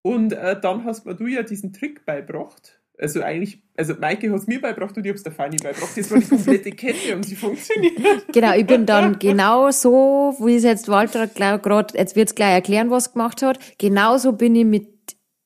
Und 0.03 0.33
äh, 0.33 0.59
dann 0.59 0.83
hast 0.83 1.05
mir 1.05 1.15
du 1.15 1.27
ja 1.27 1.43
diesen 1.43 1.73
Trick 1.73 2.05
beibracht. 2.05 2.79
Also 2.99 3.23
eigentlich, 3.23 3.63
also 3.75 3.95
Maike 3.95 4.29
hat 4.29 4.39
es 4.39 4.47
mir 4.47 4.61
beibracht 4.61 4.95
und 4.95 5.03
ich 5.03 5.09
habe 5.09 5.17
es 5.17 5.23
der 5.23 5.31
Fanny 5.31 5.57
beibracht. 5.57 5.97
Das 5.97 6.11
war 6.11 6.19
die 6.19 6.27
komplette 6.27 6.71
Kette 6.71 7.15
und 7.15 7.23
sie 7.23 7.35
funktioniert. 7.35 7.95
Genau, 8.31 8.53
ich 8.53 8.67
bin 8.67 8.85
dann 8.85 9.17
genau 9.17 9.71
so, 9.71 10.35
wie 10.39 10.55
es 10.55 10.63
jetzt 10.63 10.89
Walter 10.89 11.27
gerade, 11.27 11.97
jetzt 11.97 12.15
wird 12.15 12.29
es 12.29 12.35
gleich 12.35 12.53
erklären, 12.53 12.91
was 12.91 13.13
gemacht 13.13 13.41
hat. 13.41 13.57
Genauso 13.79 14.33
bin 14.33 14.55
ich 14.55 14.65
mit 14.65 14.87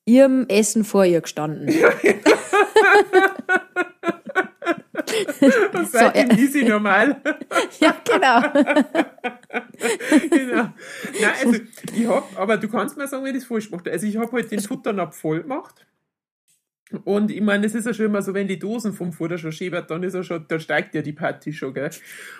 ihrem 0.06 0.46
Essen 0.50 0.84
vor 0.84 1.06
ihr 1.06 1.22
gestanden. 1.22 1.70
Ja, 1.70 1.90
ja. 2.04 2.14
Und 5.74 5.90
seitdem 5.90 6.32
so, 6.32 6.38
easy 6.38 6.64
normal. 6.64 7.22
ja, 7.80 7.96
genau. 8.04 8.42
genau. 10.30 10.74
Nein, 11.22 11.34
also 11.44 11.60
ich 11.96 12.08
hab, 12.08 12.40
aber 12.40 12.58
du 12.58 12.68
kannst 12.68 12.98
mir 12.98 13.08
sagen, 13.08 13.26
wie 13.26 13.30
ich 13.30 13.36
das 13.36 13.46
falsch 13.46 13.70
gemacht 13.70 13.86
habe. 13.86 13.92
Also 13.92 14.08
ich 14.08 14.18
habe 14.18 14.32
halt 14.32 14.52
den 14.52 14.60
Futternapf 14.60 15.18
voll 15.18 15.42
gemacht. 15.42 15.86
Und 17.04 17.32
ich 17.32 17.42
meine, 17.42 17.66
es 17.66 17.76
ist 17.76 17.86
ja 17.86 17.94
schon 17.94 18.06
immer 18.06 18.22
so, 18.22 18.34
wenn 18.34 18.48
die 18.48 18.60
Dosen 18.60 18.94
vom 18.94 19.12
Futter 19.12 19.38
schon 19.38 19.52
schäbert, 19.52 19.92
dann 19.92 20.04
ist 20.04 20.14
er 20.14 20.24
schon, 20.24 20.46
dann 20.48 20.60
steigt 20.60 20.96
ja 20.96 21.02
die 21.02 21.12
Party 21.12 21.52
schon, 21.52 21.74
gell? 21.74 21.90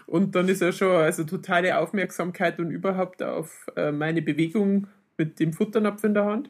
Und 0.06 0.36
dann 0.36 0.48
ist 0.48 0.62
er 0.62 0.72
schon, 0.72 0.96
also 0.96 1.26
totale 1.26 1.78
Aufmerksamkeit 1.78 2.58
und 2.60 2.72
überhaupt 2.72 3.22
auf 3.22 3.68
äh, 3.76 3.92
meine 3.92 4.22
Bewegung 4.22 4.88
mit 5.18 5.40
dem 5.40 5.52
Futternapf 5.52 6.04
in 6.06 6.14
der 6.14 6.26
Hand. 6.26 6.50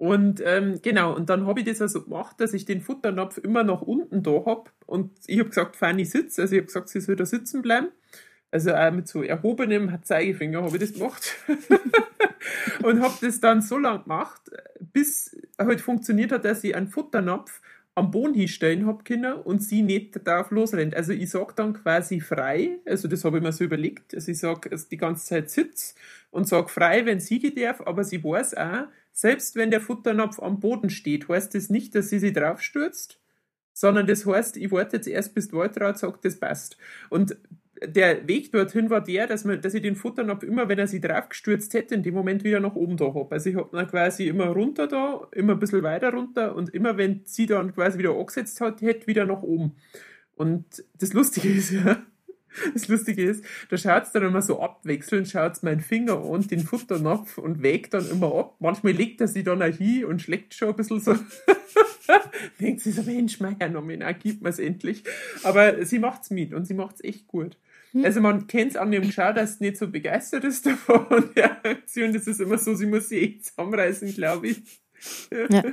Und 0.00 0.40
ähm, 0.42 0.80
genau, 0.80 1.14
und 1.14 1.28
dann 1.28 1.46
habe 1.46 1.60
ich 1.60 1.66
das 1.66 1.82
also 1.82 2.02
gemacht, 2.02 2.40
dass 2.40 2.54
ich 2.54 2.64
den 2.64 2.80
Futternapf 2.80 3.36
immer 3.36 3.64
nach 3.64 3.82
unten 3.82 4.22
da 4.22 4.46
habe. 4.46 4.70
Und 4.86 5.10
ich 5.26 5.38
habe 5.38 5.50
gesagt, 5.50 5.76
Fanny 5.76 6.06
sitzt, 6.06 6.40
also 6.40 6.54
ich 6.54 6.60
habe 6.60 6.68
gesagt, 6.68 6.88
sie 6.88 7.02
soll 7.02 7.16
da 7.16 7.26
sitzen 7.26 7.60
bleiben. 7.60 7.88
Also 8.50 8.74
auch 8.74 8.90
mit 8.92 9.08
so 9.08 9.22
erhobenem 9.22 9.94
Zeigefinger 10.02 10.62
habe 10.62 10.74
ich 10.74 10.80
das 10.80 10.94
gemacht. 10.94 11.36
und 12.82 13.02
habe 13.02 13.14
das 13.20 13.40
dann 13.40 13.60
so 13.60 13.76
lange 13.76 14.04
gemacht, 14.04 14.40
bis 14.80 15.36
halt 15.58 15.82
funktioniert 15.82 16.32
hat, 16.32 16.46
dass 16.46 16.64
ich 16.64 16.74
einen 16.74 16.88
Futternapf 16.88 17.60
am 17.94 18.10
Boden 18.10 18.32
hinstellen 18.32 18.86
habe 18.86 19.04
können 19.04 19.34
und 19.34 19.62
sie 19.62 19.82
nicht 19.82 20.26
darauf 20.26 20.50
losrennt. 20.50 20.96
Also 20.96 21.12
ich 21.12 21.28
sage 21.28 21.52
dann 21.54 21.74
quasi 21.74 22.20
frei, 22.20 22.78
also 22.86 23.06
das 23.06 23.22
habe 23.26 23.36
ich 23.36 23.42
mir 23.42 23.52
so 23.52 23.64
überlegt, 23.64 24.14
also 24.14 24.32
ich 24.32 24.38
sage 24.38 24.70
die 24.90 24.96
ganze 24.96 25.26
Zeit 25.26 25.50
Sitz 25.50 25.94
und 26.30 26.48
sage 26.48 26.68
frei, 26.68 27.04
wenn 27.04 27.20
sie 27.20 27.54
darf, 27.54 27.82
aber 27.82 28.02
sie 28.02 28.24
weiß 28.24 28.56
auch, 28.56 28.86
selbst 29.20 29.54
wenn 29.54 29.70
der 29.70 29.82
Futternapf 29.82 30.40
am 30.40 30.60
Boden 30.60 30.88
steht, 30.88 31.28
heißt 31.28 31.54
das 31.54 31.68
nicht, 31.68 31.94
dass 31.94 32.08
sie 32.08 32.18
sich 32.18 32.32
draufstürzt, 32.32 33.20
sondern 33.74 34.06
das 34.06 34.24
heißt, 34.24 34.56
ich 34.56 34.72
warte 34.72 34.96
jetzt 34.96 35.08
erst, 35.08 35.34
bis 35.34 35.52
Waltraud 35.52 35.98
sagt, 35.98 36.24
das 36.24 36.40
passt. 36.40 36.78
Und 37.10 37.36
der 37.84 38.26
Weg 38.26 38.50
dorthin 38.50 38.88
war 38.88 39.02
der, 39.02 39.26
dass, 39.26 39.44
man, 39.44 39.60
dass 39.60 39.74
ich 39.74 39.82
den 39.82 39.94
Futternapf 39.94 40.42
immer, 40.42 40.70
wenn 40.70 40.78
er 40.78 40.86
sich 40.86 41.02
draufgestürzt 41.02 41.74
hätte, 41.74 41.94
in 41.94 42.02
dem 42.02 42.14
Moment 42.14 42.44
wieder 42.44 42.60
nach 42.60 42.74
oben 42.74 42.96
da 42.96 43.12
habe. 43.12 43.30
Also 43.32 43.50
ich 43.50 43.56
habe 43.56 43.68
dann 43.72 43.88
quasi 43.88 44.26
immer 44.26 44.46
runter 44.46 44.86
da, 44.86 45.28
immer 45.32 45.52
ein 45.52 45.58
bisschen 45.58 45.82
weiter 45.82 46.14
runter 46.14 46.56
und 46.56 46.70
immer, 46.70 46.96
wenn 46.96 47.20
sie 47.26 47.44
dann 47.44 47.74
quasi 47.74 47.98
wieder 47.98 48.16
angesetzt 48.18 48.62
hat, 48.62 48.80
hätte 48.80 49.06
wieder 49.06 49.26
nach 49.26 49.42
oben. 49.42 49.76
Und 50.34 50.82
das 50.98 51.12
Lustige 51.12 51.50
ist 51.50 51.70
ja, 51.72 52.02
das 52.74 52.88
Lustige 52.88 53.24
ist, 53.24 53.44
da 53.68 53.76
schaut 53.76 54.04
es 54.04 54.12
dann 54.12 54.24
immer 54.24 54.42
so 54.42 54.60
abwechselnd, 54.60 55.28
schaut 55.28 55.62
mein 55.62 55.80
Finger 55.80 56.22
an, 56.24 56.46
den 56.46 56.60
Futternapf 56.60 57.38
und 57.38 57.62
wägt 57.62 57.94
dann 57.94 58.08
immer 58.08 58.34
ab. 58.34 58.56
Manchmal 58.58 58.92
legt 58.92 59.20
er 59.20 59.28
sich 59.28 59.44
dann 59.44 59.62
auch 59.62 59.66
hin 59.66 60.04
und 60.04 60.22
schlägt 60.22 60.54
schon 60.54 60.70
ein 60.70 60.76
bisschen 60.76 61.00
so. 61.00 61.14
Denkt 62.60 62.80
sie 62.80 62.92
so, 62.92 63.02
Mensch, 63.02 63.40
mein 63.40 63.56
Herr 63.58 63.68
Nomina, 63.68 64.12
gib 64.12 64.42
mir 64.42 64.48
es 64.48 64.58
endlich. 64.58 65.04
Aber 65.42 65.84
sie 65.84 65.98
macht 65.98 66.22
es 66.22 66.30
mit 66.30 66.52
und 66.52 66.64
sie 66.64 66.74
macht 66.74 66.96
es 66.96 67.04
echt 67.04 67.28
gut. 67.28 67.56
Hm. 67.92 68.04
Also 68.04 68.20
man 68.20 68.46
kennt 68.46 68.72
es 68.72 68.76
an 68.76 68.90
dem 68.90 69.10
Schau, 69.10 69.32
dass 69.32 69.58
sie 69.58 69.64
nicht 69.64 69.78
so 69.78 69.88
begeistert 69.88 70.44
ist 70.44 70.66
davon. 70.66 71.30
der 71.36 71.64
Aktion. 71.64 72.12
Das 72.12 72.26
ist 72.26 72.40
immer 72.40 72.58
so, 72.58 72.74
sie 72.74 72.86
muss 72.86 73.08
sich 73.08 73.22
echt 73.22 73.44
zusammenreißen, 73.46 74.12
glaube 74.14 74.48
ich. 74.48 74.62
Ja. 75.30 75.64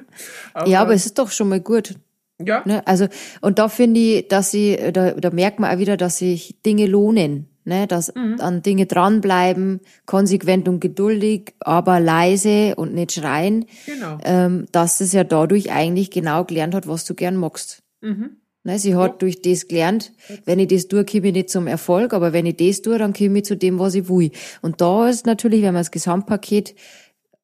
aber, 0.54 0.70
ja, 0.70 0.82
aber 0.82 0.94
es 0.94 1.06
ist 1.06 1.18
doch 1.18 1.32
schon 1.32 1.50
mal 1.50 1.60
gut. 1.60 1.96
Ja. 2.44 2.64
Ne? 2.66 2.86
Also, 2.86 3.08
und 3.42 3.60
da 3.60 3.68
finde 3.68 4.00
ich, 4.00 4.28
dass 4.28 4.52
sie, 4.52 4.78
da, 4.94 5.12
da 5.12 5.30
merkt 5.32 5.60
man 5.60 5.74
auch 5.74 5.80
wieder, 5.80 5.98
dass 5.98 6.20
sich 6.20 6.62
Dinge 6.66 6.86
lohnen. 6.86 7.48
Ne, 7.64 7.86
dass 7.86 8.16
mhm. 8.16 8.38
an 8.40 8.62
Dinge 8.62 8.86
dranbleiben, 8.86 9.82
konsequent 10.06 10.70
und 10.70 10.80
geduldig, 10.80 11.54
aber 11.60 12.00
leise 12.00 12.76
und 12.78 12.94
nicht 12.94 13.12
schreien. 13.12 13.66
Genau. 13.86 14.20
Ähm, 14.24 14.68
dass 14.72 15.02
es 15.02 15.12
ja 15.12 15.26
dadurch 15.26 15.70
eigentlich 15.70 16.10
genau 16.10 16.46
gelernt 16.46 16.74
hat, 16.74 16.88
was 16.88 17.04
du 17.04 17.14
gern 17.14 17.36
magst. 17.36 17.84
Mhm. 18.00 18.38
Ne, 18.64 18.80
sie 18.80 18.96
hat 18.96 19.12
ja. 19.12 19.18
durch 19.18 19.42
das 19.42 19.68
gelernt, 19.68 20.14
wenn 20.46 20.60
ich 20.60 20.70
das 20.70 20.88
tue, 20.88 21.04
komme 21.04 21.28
ich 21.28 21.34
nicht 21.34 21.50
zum 21.50 21.68
Erfolg, 21.68 22.14
aber 22.14 22.32
wenn 22.32 22.46
ich 22.46 22.56
das 22.56 22.82
tue, 22.82 22.98
dann 22.98 23.12
komme 23.12 23.40
ich 23.40 23.44
zu 23.44 23.58
dem, 23.58 23.80
was 23.80 23.96
ich 23.96 24.08
will. 24.08 24.32
Und 24.62 24.80
da 24.80 25.10
ist 25.10 25.26
natürlich, 25.26 25.62
wenn 25.62 25.74
man 25.74 25.82
das 25.82 25.92
Gesamtpaket, 25.92 26.74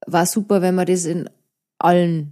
war 0.07 0.25
super, 0.25 0.61
wenn 0.61 0.75
man 0.75 0.85
das 0.85 1.03
in 1.03 1.29
allen 1.79 2.31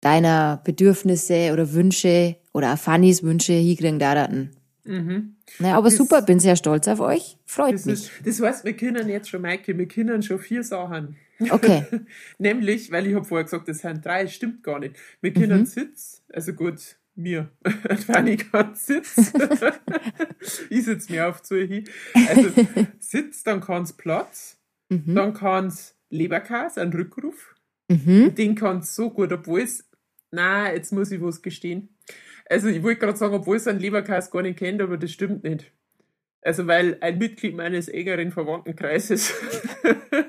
deiner 0.00 0.60
Bedürfnisse 0.64 1.52
oder 1.52 1.72
Wünsche 1.72 2.36
oder 2.52 2.76
Fannys 2.76 3.22
Wünsche 3.22 3.52
hinkriegen 3.52 3.98
daten. 3.98 4.50
Mhm. 4.84 5.36
Na, 5.58 5.76
aber 5.76 5.88
das, 5.88 5.96
super, 5.96 6.22
bin 6.22 6.40
sehr 6.40 6.56
stolz 6.56 6.88
auf 6.88 7.00
euch. 7.00 7.36
Freut 7.44 7.74
das 7.74 7.84
mich. 7.84 7.94
Ist, 7.94 8.10
das 8.24 8.40
heißt, 8.40 8.64
wir 8.64 8.72
können 8.74 9.08
jetzt 9.08 9.28
schon, 9.28 9.42
Maike, 9.42 9.76
wir 9.76 9.86
können 9.86 10.22
schon 10.22 10.38
vier 10.38 10.64
Sachen. 10.64 11.16
Okay. 11.50 11.84
Nämlich, 12.38 12.90
weil 12.90 13.06
ich 13.06 13.14
habe 13.14 13.24
vorher 13.24 13.44
gesagt, 13.44 13.68
das 13.68 13.78
sind 13.78 14.04
drei, 14.04 14.26
stimmt 14.26 14.62
gar 14.62 14.78
nicht. 14.78 14.96
Wir 15.20 15.32
können 15.32 15.60
mhm. 15.60 15.66
Sitz, 15.66 16.22
also 16.32 16.52
gut, 16.52 16.96
mir, 17.14 17.50
Fanny 18.06 18.36
kann 18.36 18.74
Sitz. 18.74 19.32
ich 20.70 20.84
sitze 20.84 21.12
mir 21.12 21.28
auf 21.28 21.42
zu 21.42 21.56
hin. 21.56 21.84
Also 22.28 22.50
Sitz, 22.98 23.42
dann 23.42 23.60
kann 23.60 23.82
es 23.82 23.92
Platz, 23.92 24.58
mhm. 24.88 25.14
dann 25.14 25.34
kann 25.34 25.66
es 25.66 25.94
Leberkas, 26.08 26.78
ein 26.78 26.92
Rückruf. 26.92 27.54
Mhm. 27.88 28.34
Den 28.34 28.54
kann 28.54 28.78
es 28.78 28.94
so 28.94 29.10
gut, 29.10 29.32
obwohl 29.32 29.62
es 29.62 29.89
na, 30.30 30.72
jetzt 30.72 30.92
muss 30.92 31.10
ich 31.10 31.20
was 31.20 31.42
gestehen. 31.42 31.88
Also 32.48 32.68
ich 32.68 32.82
wollte 32.82 33.00
gerade 33.00 33.18
sagen, 33.18 33.34
obwohl 33.34 33.56
es 33.56 33.66
einen 33.66 33.80
Leberkas 33.80 34.30
gar 34.30 34.42
nicht 34.42 34.58
kennt, 34.58 34.82
aber 34.82 34.96
das 34.96 35.12
stimmt 35.12 35.44
nicht. 35.44 35.72
Also 36.42 36.66
weil 36.66 36.96
ein 37.00 37.18
Mitglied 37.18 37.54
meines 37.54 37.88
engeren 37.88 38.32
Verwandtenkreises 38.32 39.34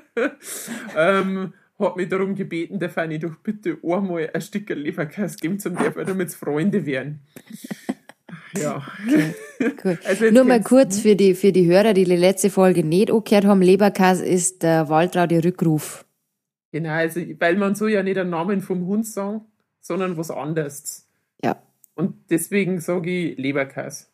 ähm, 0.96 1.54
hat 1.78 1.96
mich 1.96 2.08
darum 2.08 2.34
gebeten, 2.34 2.78
der 2.78 2.90
Fanny 2.90 3.18
doch 3.18 3.36
bitte 3.36 3.78
einmal 3.82 4.30
ein 4.32 4.40
Stück 4.40 4.68
Leberkas 4.68 5.36
geben 5.36 5.58
zum 5.58 5.76
der, 5.76 6.04
damit 6.04 6.28
es 6.28 6.34
Freunde 6.34 6.84
werden. 6.86 7.20
Ja. 8.56 8.82
Okay. 9.06 9.34
Cool. 9.84 9.96
Also 10.04 10.30
Nur 10.32 10.42
mal 10.42 10.60
kurz 10.60 10.98
für 10.98 11.14
die, 11.14 11.34
für 11.34 11.52
die 11.52 11.66
Hörer, 11.66 11.94
die 11.94 12.02
die 12.02 12.16
letzte 12.16 12.50
Folge 12.50 12.84
nicht 12.84 13.12
angehört 13.12 13.44
haben, 13.44 13.62
Leberkäse 13.62 14.24
ist 14.24 14.64
der 14.64 14.88
Waltraudi 14.88 15.38
Rückruf. 15.38 16.04
Genau, 16.72 16.90
also 16.90 17.20
weil 17.38 17.56
man 17.56 17.76
so 17.76 17.86
ja 17.86 18.02
nicht 18.02 18.16
den 18.16 18.30
Namen 18.30 18.60
vom 18.60 18.86
Hund 18.86 19.06
sagen, 19.06 19.42
sondern 19.82 20.16
was 20.16 20.30
anderes. 20.30 21.06
Ja. 21.42 21.60
Und 21.94 22.14
deswegen 22.30 22.80
sage 22.80 23.10
ich 23.10 23.38
Leberkäse. 23.38 24.06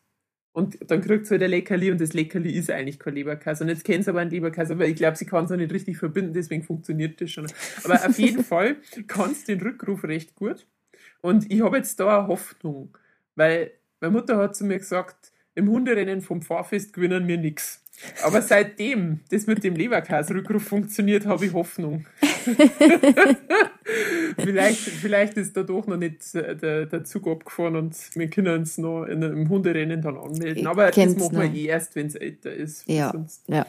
Und 0.51 0.77
dann 0.91 0.99
kriegt 0.99 1.27
sie 1.27 1.35
halt 1.35 1.43
ein 1.43 1.51
Leckerli 1.51 1.91
und 1.91 2.01
das 2.01 2.13
Leckerli 2.13 2.51
ist 2.51 2.69
eigentlich 2.69 2.99
kein 2.99 3.13
Leberkäse. 3.13 3.63
Und 3.63 3.69
jetzt 3.69 3.85
kennt 3.85 4.03
sie 4.03 4.09
aber 4.09 4.19
einen 4.19 4.31
Leberkäse, 4.31 4.73
aber 4.73 4.87
ich 4.87 4.95
glaube, 4.95 5.15
sie 5.15 5.25
kann 5.25 5.45
es 5.45 5.51
auch 5.51 5.55
nicht 5.55 5.71
richtig 5.71 5.97
verbinden, 5.97 6.33
deswegen 6.33 6.63
funktioniert 6.63 7.21
das 7.21 7.31
schon. 7.31 7.47
Aber 7.83 7.95
auf 7.95 8.19
jeden 8.19 8.43
Fall 8.43 8.77
kannst 9.07 9.47
du 9.47 9.55
den 9.55 9.65
Rückruf 9.65 10.03
recht 10.03 10.35
gut. 10.35 10.67
Und 11.21 11.49
ich 11.51 11.61
habe 11.61 11.77
jetzt 11.77 11.99
da 11.99 12.19
eine 12.19 12.27
Hoffnung, 12.27 12.97
weil 13.35 13.71
meine 14.01 14.13
Mutter 14.13 14.37
hat 14.37 14.55
zu 14.55 14.65
mir 14.65 14.79
gesagt, 14.79 15.31
im 15.55 15.69
Hunderennen 15.69 16.21
vom 16.21 16.41
Fahrfest 16.41 16.93
gewinnen 16.93 17.27
wir 17.27 17.37
nichts. 17.37 17.83
Aber 18.23 18.41
seitdem 18.41 19.19
das 19.29 19.45
mit 19.45 19.63
dem 19.63 19.75
Leberkäse-Rückruf 19.75 20.63
funktioniert, 20.63 21.25
habe 21.25 21.45
ich 21.45 21.53
Hoffnung. 21.53 22.05
vielleicht, 24.37 24.79
vielleicht 24.79 25.37
ist 25.37 25.55
da 25.57 25.63
doch 25.63 25.87
noch 25.87 25.97
nicht 25.97 26.35
äh, 26.35 26.55
der, 26.55 26.85
der 26.85 27.03
Zug 27.03 27.27
abgefahren 27.27 27.75
und 27.75 27.95
wir 28.15 28.29
können 28.29 28.59
uns 28.59 28.77
noch 28.77 29.03
in 29.05 29.23
einem 29.23 29.49
Hunderennen 29.49 30.01
dann 30.01 30.17
anmelden. 30.17 30.67
Aber 30.67 30.91
das 30.91 31.15
machen 31.15 31.41
wir 31.41 31.53
eh 31.53 31.65
erst, 31.65 31.95
wenn 31.95 32.07
es 32.07 32.15
älter 32.15 32.53
ist. 32.53 32.87
Ja, 32.87 33.13
ja. 33.47 33.65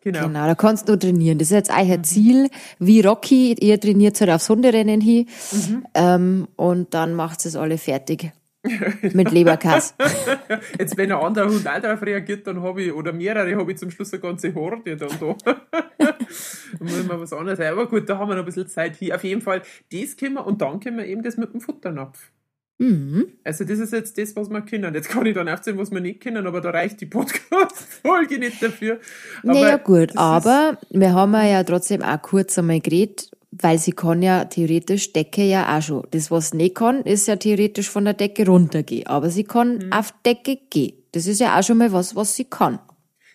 Genau. 0.00 0.26
genau, 0.28 0.46
da 0.46 0.54
kannst 0.54 0.88
du 0.88 0.96
trainieren. 0.96 1.38
Das 1.38 1.48
ist 1.48 1.54
jetzt 1.54 1.72
euer 1.76 2.02
Ziel. 2.02 2.48
Wie 2.78 3.00
Rocky, 3.00 3.54
ihr 3.54 3.80
trainiert 3.80 4.20
halt 4.20 4.30
aufs 4.30 4.48
Hunderennen 4.48 5.00
hin 5.00 5.26
mhm. 5.52 5.86
ähm, 5.94 6.48
und 6.56 6.94
dann 6.94 7.14
macht 7.14 7.44
es 7.44 7.56
alle 7.56 7.78
fertig. 7.78 8.32
Mit 9.14 9.30
Leberkass. 9.30 9.94
Jetzt, 10.78 10.96
wenn 10.96 11.12
ein 11.12 11.18
anderer 11.18 11.48
Hund 11.48 11.66
auch 11.66 11.80
darauf 11.80 12.02
reagiert, 12.02 12.46
dann 12.46 12.62
habe 12.62 12.82
ich, 12.82 12.92
oder 12.92 13.12
mehrere, 13.12 13.56
habe 13.56 13.72
ich 13.72 13.78
zum 13.78 13.90
Schluss 13.90 14.12
eine 14.12 14.20
ganze 14.22 14.54
Horde 14.54 14.96
dann 14.96 15.10
da. 15.20 15.36
dann 15.98 16.14
muss 16.80 17.06
man 17.06 17.20
was 17.20 17.32
anderes 17.32 17.58
sein. 17.58 17.72
Aber 17.72 17.88
gut, 17.88 18.08
da 18.08 18.18
haben 18.18 18.28
wir 18.28 18.34
noch 18.34 18.42
ein 18.42 18.46
bisschen 18.46 18.68
Zeit 18.68 18.96
hier. 18.96 19.14
Auf 19.14 19.24
jeden 19.24 19.42
Fall, 19.42 19.62
das 19.92 20.16
können 20.16 20.34
wir, 20.34 20.46
und 20.46 20.60
dann 20.60 20.80
können 20.80 20.98
wir 20.98 21.06
eben 21.06 21.22
das 21.22 21.36
mit 21.36 21.52
dem 21.52 21.60
Futternapf. 21.60 22.30
Mhm. 22.78 23.32
Also 23.42 23.64
das 23.64 23.80
ist 23.80 23.92
jetzt 23.92 24.18
das, 24.18 24.36
was 24.36 24.50
wir 24.50 24.62
können. 24.62 24.94
Jetzt 24.94 25.08
kann 25.08 25.26
ich 25.26 25.34
dann 25.34 25.48
aufzählen, 25.48 25.78
was 25.78 25.90
wir 25.90 26.00
nicht 26.00 26.20
können, 26.20 26.46
aber 26.46 26.60
da 26.60 26.70
reicht 26.70 27.00
die 27.00 27.06
Podcast-Folge 27.06 28.38
nicht 28.38 28.62
dafür. 28.62 29.00
Aber 29.42 29.52
naja 29.52 29.76
gut, 29.78 30.16
aber 30.16 30.78
wir 30.90 31.12
haben 31.12 31.32
ja 31.32 31.64
trotzdem 31.64 32.02
auch 32.02 32.22
kurz 32.22 32.56
einmal 32.56 32.80
geredet, 32.80 33.30
weil 33.50 33.78
sie 33.78 33.92
kann 33.92 34.22
ja 34.22 34.44
theoretisch 34.44 35.12
Decke 35.12 35.42
ja 35.42 35.76
auch 35.76 35.82
schon. 35.82 36.06
Das, 36.10 36.30
was 36.30 36.50
sie 36.50 36.58
nicht 36.58 36.74
kann, 36.76 37.02
ist 37.02 37.28
ja 37.28 37.36
theoretisch 37.36 37.88
von 37.88 38.04
der 38.04 38.14
Decke 38.14 38.46
runtergehen. 38.46 39.06
Aber 39.06 39.30
sie 39.30 39.44
kann 39.44 39.78
mhm. 39.78 39.92
auf 39.92 40.12
Decke 40.24 40.58
gehen. 40.70 41.02
Das 41.12 41.26
ist 41.26 41.40
ja 41.40 41.58
auch 41.58 41.62
schon 41.62 41.78
mal 41.78 41.92
was, 41.92 42.14
was 42.14 42.34
sie 42.34 42.44
kann. 42.44 42.78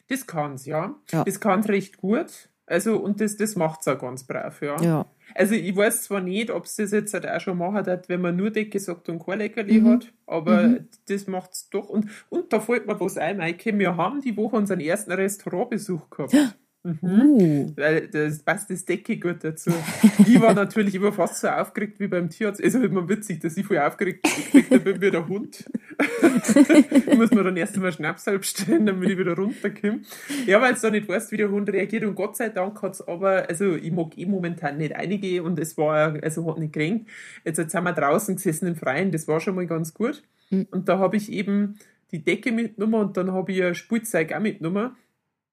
Das 0.10 0.28
kann's, 0.28 0.66
ja. 0.66 0.96
ja. 1.12 1.24
Das 1.24 1.40
kann 1.40 1.64
recht 1.64 1.98
gut. 1.98 2.50
Also, 2.66 2.98
und 2.98 3.20
das, 3.20 3.36
das 3.36 3.56
macht's 3.56 3.88
auch 3.88 4.00
ganz 4.00 4.24
brav, 4.24 4.62
ja. 4.62 4.82
ja. 4.82 5.06
Also, 5.36 5.54
ich 5.56 5.76
weiß 5.76 6.04
zwar 6.04 6.22
nicht, 6.22 6.50
ob 6.50 6.66
es 6.66 6.76
das 6.76 6.92
jetzt 6.92 7.14
halt 7.14 7.28
auch 7.28 7.40
schon 7.42 7.58
machen 7.58 7.86
hat, 7.86 8.08
wenn 8.08 8.22
man 8.22 8.36
nur 8.36 8.52
Decke 8.52 8.80
sagt 8.80 9.10
und 9.10 9.26
kein 9.26 9.40
Leckerli 9.40 9.82
mhm. 9.82 9.90
hat, 9.90 10.14
aber 10.28 10.64
mhm. 10.64 10.88
das 11.08 11.28
macht's 11.28 11.70
doch. 11.70 11.90
Und, 11.90 12.10
und 12.30 12.54
da 12.54 12.60
fällt 12.60 12.86
mir 12.86 13.00
was 13.00 13.18
ein, 13.18 13.38
Maike. 13.38 13.78
Wir 13.78 13.98
haben 13.98 14.22
die 14.22 14.38
Woche 14.38 14.56
unseren 14.56 14.80
ersten 14.80 15.12
Restaurantbesuch 15.12 16.10
gehabt. 16.10 16.36
Mhm. 16.84 17.00
Uh. 17.02 17.72
Weil 17.78 18.10
das 18.10 18.40
passt 18.40 18.70
das 18.70 18.84
Decke 18.84 19.18
gut 19.18 19.38
dazu. 19.42 19.72
ich 20.20 20.42
war 20.42 20.54
natürlich 20.54 20.94
immer 20.96 21.14
fast 21.14 21.40
so 21.40 21.48
aufgeregt 21.48 22.00
wie 22.00 22.08
beim 22.08 22.30
Tierarzt. 22.30 22.60
Es 22.60 22.76
ist 22.76 22.84
immer 22.84 23.08
witzig, 23.08 23.40
dass 23.40 23.56
ich 23.56 23.66
voll 23.66 23.78
aufgeregt 23.78 24.28
bin 24.52 25.02
wie 25.02 25.12
der 25.12 25.28
Hund. 25.28 25.64
ich 25.98 27.06
muss 27.16 27.32
mir 27.32 27.44
dann 27.44 27.56
erst 27.56 27.76
einmal 27.76 27.94
Schnaps 27.94 28.26
stellen, 28.42 28.86
damit 28.86 29.10
ich 29.10 29.18
wieder 29.18 29.36
runterkomme. 29.36 30.02
Ja, 30.46 30.60
weil 30.62 30.74
es 30.74 30.82
da 30.82 30.90
nicht 30.90 31.08
weißt, 31.08 31.32
wie 31.32 31.38
der 31.38 31.50
Hund 31.50 31.70
reagiert. 31.72 32.04
Und 32.04 32.16
Gott 32.16 32.36
sei 32.36 32.50
Dank 32.50 32.82
hat 32.82 32.96
es 32.96 33.08
aber, 33.08 33.48
also 33.48 33.76
ich 33.76 33.92
mag 33.92 34.18
eh 34.18 34.26
momentan 34.26 34.78
nicht 34.78 34.94
einige 34.94 35.42
und 35.42 35.60
es 35.60 35.78
war, 35.78 36.22
also 36.22 36.50
hat 36.50 36.58
nicht 36.58 36.74
gekränkt. 36.74 37.10
Jetzt, 37.46 37.60
jetzt 37.60 37.72
sind 37.72 37.84
wir 37.84 37.94
draußen 37.94 38.36
gesessen 38.36 38.68
im 38.68 38.76
Freien, 38.76 39.12
das 39.12 39.28
war 39.30 39.40
schon 39.40 39.56
mal 39.56 39.68
ganz 39.68 39.94
gut. 39.94 40.22
Mhm. 40.50 40.68
Und 40.72 40.90
da 40.90 41.00
habe 41.00 41.16
ich 41.16 41.32
eben 41.32 41.80
die 42.12 42.24
Decke 42.24 42.52
mitgenommen 42.52 42.96
und 42.96 43.16
dann 43.16 43.32
habe 43.32 43.54
ich 43.54 43.64
ein 43.64 43.74
Spielzeug 43.74 44.34
auch 44.34 44.42
mitgenommen. 44.42 44.98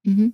Mhm 0.02 0.32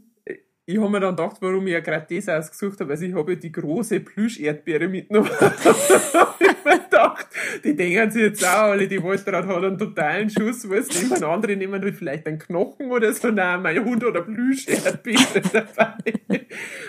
ich 0.68 0.79
habe 0.79 0.90
mir 0.90 0.98
dann 0.98 1.14
gedacht, 1.14 1.37
warum 1.40 1.64
ich 1.68 1.74
ja 1.74 1.81
gerade 1.81 2.12
das 2.12 2.29
ausgesucht 2.29 2.81
habe. 2.81 2.90
Also 2.90 3.05
ich 3.05 3.14
habe 3.14 3.35
ja 3.35 3.38
die 3.38 3.52
große 3.52 4.00
Plüsch-Erdbeere 4.00 4.88
mitgenommen. 4.88 5.31
ich 6.40 6.64
mir 6.64 6.79
gedacht, 6.81 7.29
die 7.62 7.76
denken 7.76 8.11
sich 8.11 8.22
jetzt 8.22 8.44
auch 8.44 8.72
alle, 8.72 8.88
die 8.88 9.00
Walter 9.00 9.46
hat 9.46 9.48
einen 9.48 9.79
totalen 9.79 10.29
Schuss, 10.29 10.68
was 10.68 10.88
nehmen 11.00 11.22
andere 11.22 11.55
nehmen 11.55 11.92
vielleicht 11.92 12.26
einen 12.26 12.40
Knochen 12.40 12.90
oder 12.90 13.12
so. 13.12 13.31
Nein, 13.31 13.62
mein 13.62 13.85
Hund 13.85 14.05
oder 14.05 14.22
Plüsch-Erdbeere 14.22 15.40
dabei. 15.52 16.46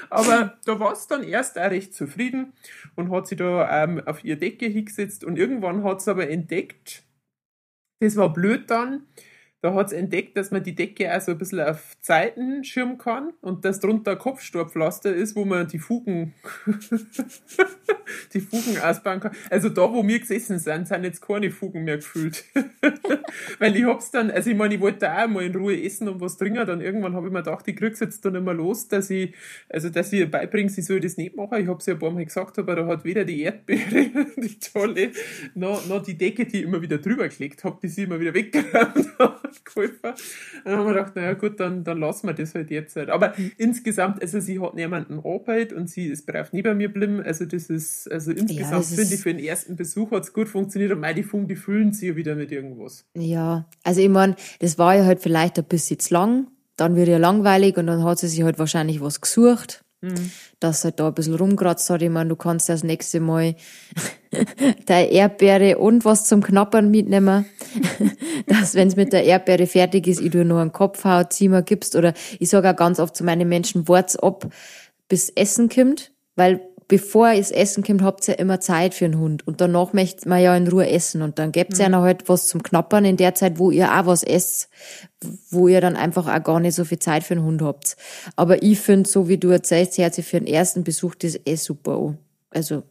Aber 0.09 0.57
da 0.65 0.79
war 0.79 0.93
es 0.93 1.05
dann 1.05 1.21
erst 1.21 1.59
auch 1.59 1.69
recht 1.69 1.93
zufrieden 1.93 2.53
und 2.95 3.11
hat 3.11 3.27
sich 3.27 3.37
da 3.37 3.83
ähm, 3.83 4.01
auf 4.07 4.23
ihre 4.23 4.37
Decke 4.37 4.65
hingesetzt 4.65 5.23
und 5.23 5.37
irgendwann 5.37 5.83
hat 5.83 5.99
es 5.99 6.07
aber 6.07 6.27
entdeckt, 6.27 7.03
das 7.99 8.15
war 8.15 8.33
blöd 8.33 8.71
dann, 8.71 9.03
da 9.61 9.73
hat 9.73 9.87
es 9.87 9.93
entdeckt, 9.93 10.37
dass 10.37 10.51
man 10.51 10.61
die 10.61 10.75
Decke 10.75 11.15
auch 11.15 11.19
so 11.19 11.31
ein 11.31 11.37
bisschen 11.39 11.61
auf 11.61 11.97
Zeiten 11.99 12.63
schirmen 12.63 12.99
kann 12.99 13.33
und 13.41 13.65
dass 13.65 13.79
drunter 13.79 14.11
ein 14.11 14.19
Kopfsturpflaster 14.19 15.13
ist, 15.13 15.35
wo 15.35 15.45
man 15.45 15.67
die 15.67 15.79
Fugen, 15.79 16.35
die 18.33 18.39
Fugen 18.39 18.79
ausbauen 18.79 19.19
kann. 19.19 19.31
Also 19.49 19.69
da, 19.69 19.91
wo 19.91 20.07
wir 20.07 20.19
gesessen 20.19 20.59
sind, 20.59 20.87
sind 20.87 21.03
jetzt 21.03 21.21
keine 21.21 21.49
Fugen 21.49 21.85
mehr 21.85 21.97
gefühlt. 21.97 22.45
Weil 23.59 23.75
ich 23.75 23.85
hab's 23.85 24.11
dann, 24.11 24.29
also 24.29 24.47
ich 24.51 24.55
meine, 24.55 24.75
ich 24.75 24.79
wollte 24.81 25.11
auch 25.11 25.27
mal 25.27 25.43
in 25.43 25.55
Ruhe 25.55 25.81
essen 25.81 26.07
und 26.07 26.21
was 26.21 26.37
trinken, 26.37 26.65
dann 26.67 26.79
irgendwann 26.79 27.15
habe 27.15 27.25
ich 27.25 27.33
mir 27.33 27.41
gedacht, 27.41 27.67
ich 27.67 27.75
krieg's 27.75 27.99
jetzt 27.99 28.23
dann 28.25 28.33
nicht 28.33 28.45
mehr 28.45 28.53
los, 28.53 28.87
dass 28.87 29.09
ich, 29.09 29.33
also 29.69 29.89
dass 29.89 30.13
ich 30.13 30.19
ihr 30.19 30.29
beibringe, 30.29 30.69
sie 30.69 30.83
soll 30.83 30.99
das 30.99 31.17
nicht 31.17 31.35
machen. 31.35 31.59
Ich 31.59 31.67
hab's 31.67 31.87
ja 31.87 31.93
ein 31.93 31.99
paar 31.99 32.11
Mal 32.11 32.25
gesagt, 32.25 32.59
aber 32.59 32.75
da 32.75 32.85
hat 32.85 33.03
weder 33.03 33.25
die 33.25 33.41
Erdbeere, 33.41 34.27
die 34.37 34.59
tolle, 34.59 35.11
noch, 35.55 35.87
noch 35.87 36.03
die 36.03 36.15
Decke, 36.15 36.45
die 36.45 36.59
ich 36.59 36.63
immer 36.63 36.79
wieder 36.79 36.99
drüber 36.99 37.27
gelegt 37.27 37.63
habe, 37.63 37.79
die 37.81 37.87
sie 37.87 38.03
immer 38.03 38.19
wieder 38.19 38.35
weggeräumt 38.35 39.17
geholfen. 39.63 40.13
Dann 40.63 40.77
haben 40.77 40.85
wir 40.85 40.93
gedacht, 40.93 41.15
naja 41.15 41.33
gut, 41.33 41.59
dann, 41.59 41.83
dann 41.83 41.99
lassen 41.99 42.27
wir 42.27 42.33
das 42.33 42.55
halt 42.55 42.71
jetzt 42.71 42.95
halt. 42.95 43.09
Aber 43.09 43.33
mhm. 43.37 43.51
insgesamt, 43.57 44.21
also 44.21 44.39
sie 44.39 44.59
hat 44.59 44.75
niemanden 44.75 45.19
Arbeit 45.23 45.73
und 45.73 45.89
sie 45.89 46.07
ist 46.07 46.25
brav 46.25 46.53
neben 46.53 46.77
mir 46.77 46.87
geblieben. 46.87 47.21
Also 47.21 47.45
das 47.45 47.69
ist, 47.69 48.11
also 48.11 48.31
insgesamt 48.31 48.89
ja, 48.89 48.95
finde 48.95 49.15
ich, 49.15 49.21
für 49.21 49.33
den 49.33 49.43
ersten 49.43 49.75
Besuch 49.75 50.11
hat 50.11 50.23
es 50.23 50.33
gut 50.33 50.49
funktioniert 50.49 50.91
und 50.91 50.99
meine, 50.99 51.15
die 51.15 51.23
Funken, 51.23 51.47
die 51.47 51.55
füllen 51.55 51.93
sie 51.93 52.07
ja 52.09 52.15
wieder 52.15 52.35
mit 52.35 52.51
irgendwas. 52.51 53.05
Ja, 53.13 53.67
also 53.83 54.01
ich 54.01 54.09
meine, 54.09 54.35
das 54.59 54.77
war 54.77 54.95
ja 54.95 55.05
halt 55.05 55.19
vielleicht 55.19 55.57
ein 55.57 55.65
bisschen 55.65 55.99
zu 55.99 56.13
lang, 56.13 56.47
dann 56.75 56.95
wird 56.95 57.07
ja 57.07 57.17
langweilig 57.17 57.77
und 57.77 57.87
dann 57.87 58.03
hat 58.03 58.19
sie 58.19 58.27
sich 58.27 58.43
halt 58.43 58.59
wahrscheinlich 58.59 59.01
was 59.01 59.21
gesucht. 59.21 59.83
Mhm. 60.01 60.31
Dass 60.59 60.83
halt 60.83 60.99
da 60.99 61.07
ein 61.07 61.13
bisschen 61.13 61.35
rumkratzt 61.35 61.89
hat. 61.89 62.01
Ich 62.01 62.09
meine, 62.09 62.29
du 62.29 62.35
kannst 62.35 62.69
das 62.69 62.83
nächste 62.83 63.19
Mal 63.19 63.55
der 64.87 65.11
Erdbeere 65.11 65.79
und 65.79 66.05
was 66.05 66.25
zum 66.25 66.43
Knappern 66.43 66.91
mitnehmen. 66.91 67.45
dass, 68.47 68.75
wenn 68.75 68.87
es 68.87 68.95
mit 68.95 69.11
der 69.11 69.23
Erdbeere 69.23 69.65
fertig 69.65 70.07
ist, 70.07 70.21
ich 70.21 70.31
du 70.31 70.45
nur 70.45 70.61
einen 70.61 70.71
Kopfhaut, 70.71 71.33
Zimmer 71.33 71.63
gibst. 71.63 71.95
Oder 71.95 72.13
ich 72.39 72.49
sage 72.49 72.69
auch 72.69 72.75
ganz 72.75 72.99
oft 72.99 73.15
zu 73.15 73.23
meinen 73.23 73.49
Menschen, 73.49 73.87
wart's 73.87 74.15
ab, 74.17 74.47
bis 75.09 75.29
Essen 75.29 75.69
kommt. 75.69 76.11
Weil 76.35 76.61
bevor 76.87 77.29
es 77.29 77.51
Essen 77.51 77.83
kommt, 77.83 78.01
habt 78.01 78.27
ihr 78.27 78.35
ja 78.35 78.39
immer 78.39 78.59
Zeit 78.59 78.93
für 78.93 79.05
einen 79.05 79.19
Hund. 79.19 79.45
Und 79.45 79.61
danach 79.61 79.93
möchte 79.93 80.27
man 80.27 80.41
ja 80.41 80.55
in 80.55 80.67
Ruhe 80.67 80.89
essen. 80.89 81.21
Und 81.21 81.39
dann 81.39 81.51
ihr 81.53 81.65
mhm. 81.69 81.93
ja 81.93 82.01
halt 82.01 82.29
was 82.29 82.47
zum 82.47 82.63
Knappern 82.63 83.05
in 83.05 83.17
der 83.17 83.35
Zeit, 83.35 83.59
wo 83.59 83.71
ihr 83.71 83.91
auch 83.91 84.05
was 84.05 84.23
esst, 84.23 84.69
wo 85.49 85.67
ihr 85.67 85.81
dann 85.81 85.95
einfach 85.95 86.27
auch 86.27 86.43
gar 86.43 86.59
nicht 86.59 86.75
so 86.75 86.85
viel 86.85 86.99
Zeit 86.99 87.23
für 87.23 87.33
einen 87.33 87.43
Hund 87.43 87.61
habt. 87.61 87.97
Aber 88.35 88.61
ich 88.63 88.79
finde, 88.79 89.09
so 89.09 89.27
wie 89.27 89.37
du 89.37 89.49
erzählst, 89.49 89.97
hört 89.97 90.13
sich 90.13 90.25
für 90.25 90.39
den 90.39 90.47
ersten 90.47 90.83
Besuch 90.83 91.15
das 91.15 91.39
eh 91.45 91.55
super 91.55 91.97
an. 91.97 92.17
Also. 92.49 92.83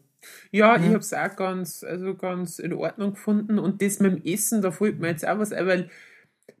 Ja, 0.51 0.75
ja. 0.75 0.81
ich 0.81 0.87
habe 0.87 0.99
es 0.99 1.13
auch 1.13 1.35
ganz, 1.35 1.83
also 1.83 2.15
ganz 2.15 2.59
in 2.59 2.73
Ordnung 2.73 3.13
gefunden. 3.13 3.57
Und 3.57 3.81
das 3.81 3.99
mit 3.99 4.11
dem 4.13 4.33
Essen, 4.33 4.61
da 4.61 4.71
fällt 4.71 4.99
mir 4.99 5.09
jetzt 5.09 5.27
auch 5.27 5.39
was 5.39 5.51
ein, 5.51 5.65
weil 5.65 5.89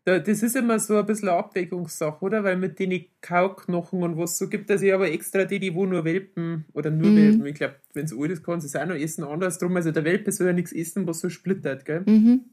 das 0.03 0.41
ist 0.41 0.55
immer 0.55 0.79
so 0.79 0.97
ein 0.97 1.05
bisschen 1.05 1.29
eine 1.29 1.37
Abwägungssache, 1.37 2.23
oder? 2.23 2.43
Weil 2.43 2.55
mit 2.57 2.79
den 2.79 3.05
Kauknochen 3.21 4.03
und 4.03 4.17
was 4.17 4.37
so 4.37 4.47
gibt, 4.47 4.69
dass 4.69 4.81
ich 4.81 4.93
aber 4.93 5.11
extra 5.11 5.43
die, 5.43 5.59
die 5.59 5.75
wo 5.75 5.85
nur 5.85 6.05
Welpen 6.05 6.65
oder 6.73 6.89
nur 6.89 7.11
mhm. 7.11 7.17
Welpen, 7.17 7.45
ich 7.45 7.55
glaube, 7.55 7.75
wenn 7.93 8.05
es 8.05 8.13
alt 8.17 8.31
ist, 8.31 8.43
kann 8.43 8.61
sie 8.61 8.67
es 8.67 8.75
auch 8.75 8.85
noch 8.85 8.95
essen, 8.95 9.23
andersrum. 9.23 9.75
Also 9.75 9.91
der 9.91 10.05
Welpe 10.05 10.31
soll 10.31 10.47
ja 10.47 10.53
nichts 10.53 10.71
essen, 10.71 11.07
was 11.07 11.19
so 11.19 11.29
splittert, 11.29 11.83
gell? 11.85 12.03
Mhm. 12.05 12.45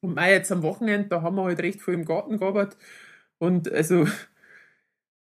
Und 0.00 0.14
mei, 0.14 0.32
jetzt 0.32 0.50
am 0.50 0.62
Wochenende, 0.62 1.08
da 1.08 1.22
haben 1.22 1.36
wir 1.36 1.44
halt 1.44 1.60
recht 1.60 1.80
viel 1.80 1.94
im 1.94 2.04
Garten 2.04 2.38
gearbeitet 2.38 2.76
und 3.38 3.70
also 3.70 4.06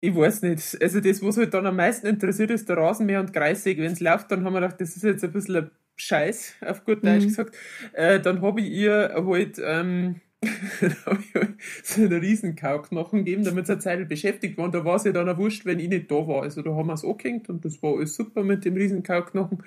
ich 0.02 0.16
weiß 0.16 0.44
nicht. 0.44 0.78
Also 0.82 1.00
das, 1.00 1.24
was 1.24 1.38
halt 1.38 1.54
dann 1.54 1.66
am 1.66 1.76
meisten 1.76 2.08
interessiert, 2.08 2.52
ist 2.52 2.70
der 2.70 2.78
Rasenmäher 2.78 3.20
und 3.20 3.34
Kreissäge. 3.34 3.82
Wenn 3.82 3.94
es 3.94 4.00
läuft, 4.00 4.32
dann 4.32 4.44
haben 4.44 4.54
wir 4.54 4.62
gedacht, 4.62 4.80
das 4.80 4.96
ist 4.96 5.04
jetzt 5.04 5.24
ein 5.24 5.32
bisschen 5.32 5.56
ein 5.56 5.72
Scheiß, 5.96 6.56
auf 6.62 6.84
gut 6.84 7.04
Deutsch 7.04 7.24
mhm. 7.24 7.28
gesagt. 7.28 7.56
Äh, 7.94 8.20
dann 8.20 8.42
habe 8.42 8.62
ich 8.62 8.70
ihr 8.70 9.14
halt 9.16 9.60
ähm, 9.64 10.22
habe 11.06 11.24
ich 11.58 11.88
so 11.88 12.02
einen 12.02 12.20
riesen 12.20 12.56
Kauknochen 12.56 13.26
gegeben, 13.26 13.44
damit 13.44 13.68
sie 13.68 13.74
eine 13.74 13.82
Zeit 13.82 14.08
beschäftigt 14.10 14.58
war. 14.58 14.66
Und 14.66 14.76
da 14.76 14.86
war 14.86 14.96
es 14.96 15.04
ja 15.04 15.12
dann 15.12 15.30
auch 15.30 15.38
wurscht, 15.38 15.66
wenn 15.66 15.80
ich 15.80 15.90
nicht 15.90 16.10
da 16.12 16.28
war. 16.28 16.44
Also 16.44 16.62
da 16.62 16.72
haben 16.76 16.88
wir 16.88 16.94
es 16.94 17.04
angehängt 17.04 17.50
und 17.50 17.66
das 17.66 17.82
war 17.82 17.96
alles 17.96 18.16
super 18.16 18.44
mit 18.44 18.66
dem 18.66 18.76
riesen 18.76 19.04
Kauknochen. 19.04 19.64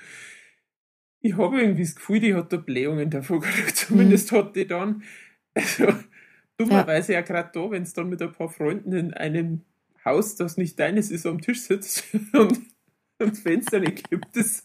Ich 1.20 1.36
habe 1.36 1.60
irgendwie 1.60 1.82
das 1.82 1.96
Gefühl, 1.96 2.20
die 2.20 2.34
hat 2.34 2.52
da 2.52 2.56
Blähungen 2.56 3.10
davor 3.10 3.40
gekriegt. 3.40 3.76
Zumindest 3.76 4.32
mhm. 4.32 4.36
hat 4.36 4.56
die 4.56 4.66
dann, 4.66 5.02
also 5.54 5.92
dummerweise 6.56 7.12
ja, 7.12 7.20
ja 7.20 7.24
gerade 7.24 7.50
da, 7.52 7.70
wenn 7.70 7.82
es 7.82 7.92
dann 7.92 8.08
mit 8.08 8.22
ein 8.22 8.32
paar 8.32 8.48
Freunden 8.48 8.92
in 8.92 9.14
einem 9.14 9.62
Haus, 10.04 10.36
das 10.36 10.56
nicht 10.56 10.78
deines 10.78 11.10
ist, 11.10 11.26
am 11.26 11.40
Tisch 11.40 11.62
sitzt 11.62 12.04
und 12.32 12.60
und 13.18 13.33
das 13.33 13.40
Fenster 13.40 13.81
nicht 13.81 14.09
gibt, 14.09 14.37
das 14.37 14.64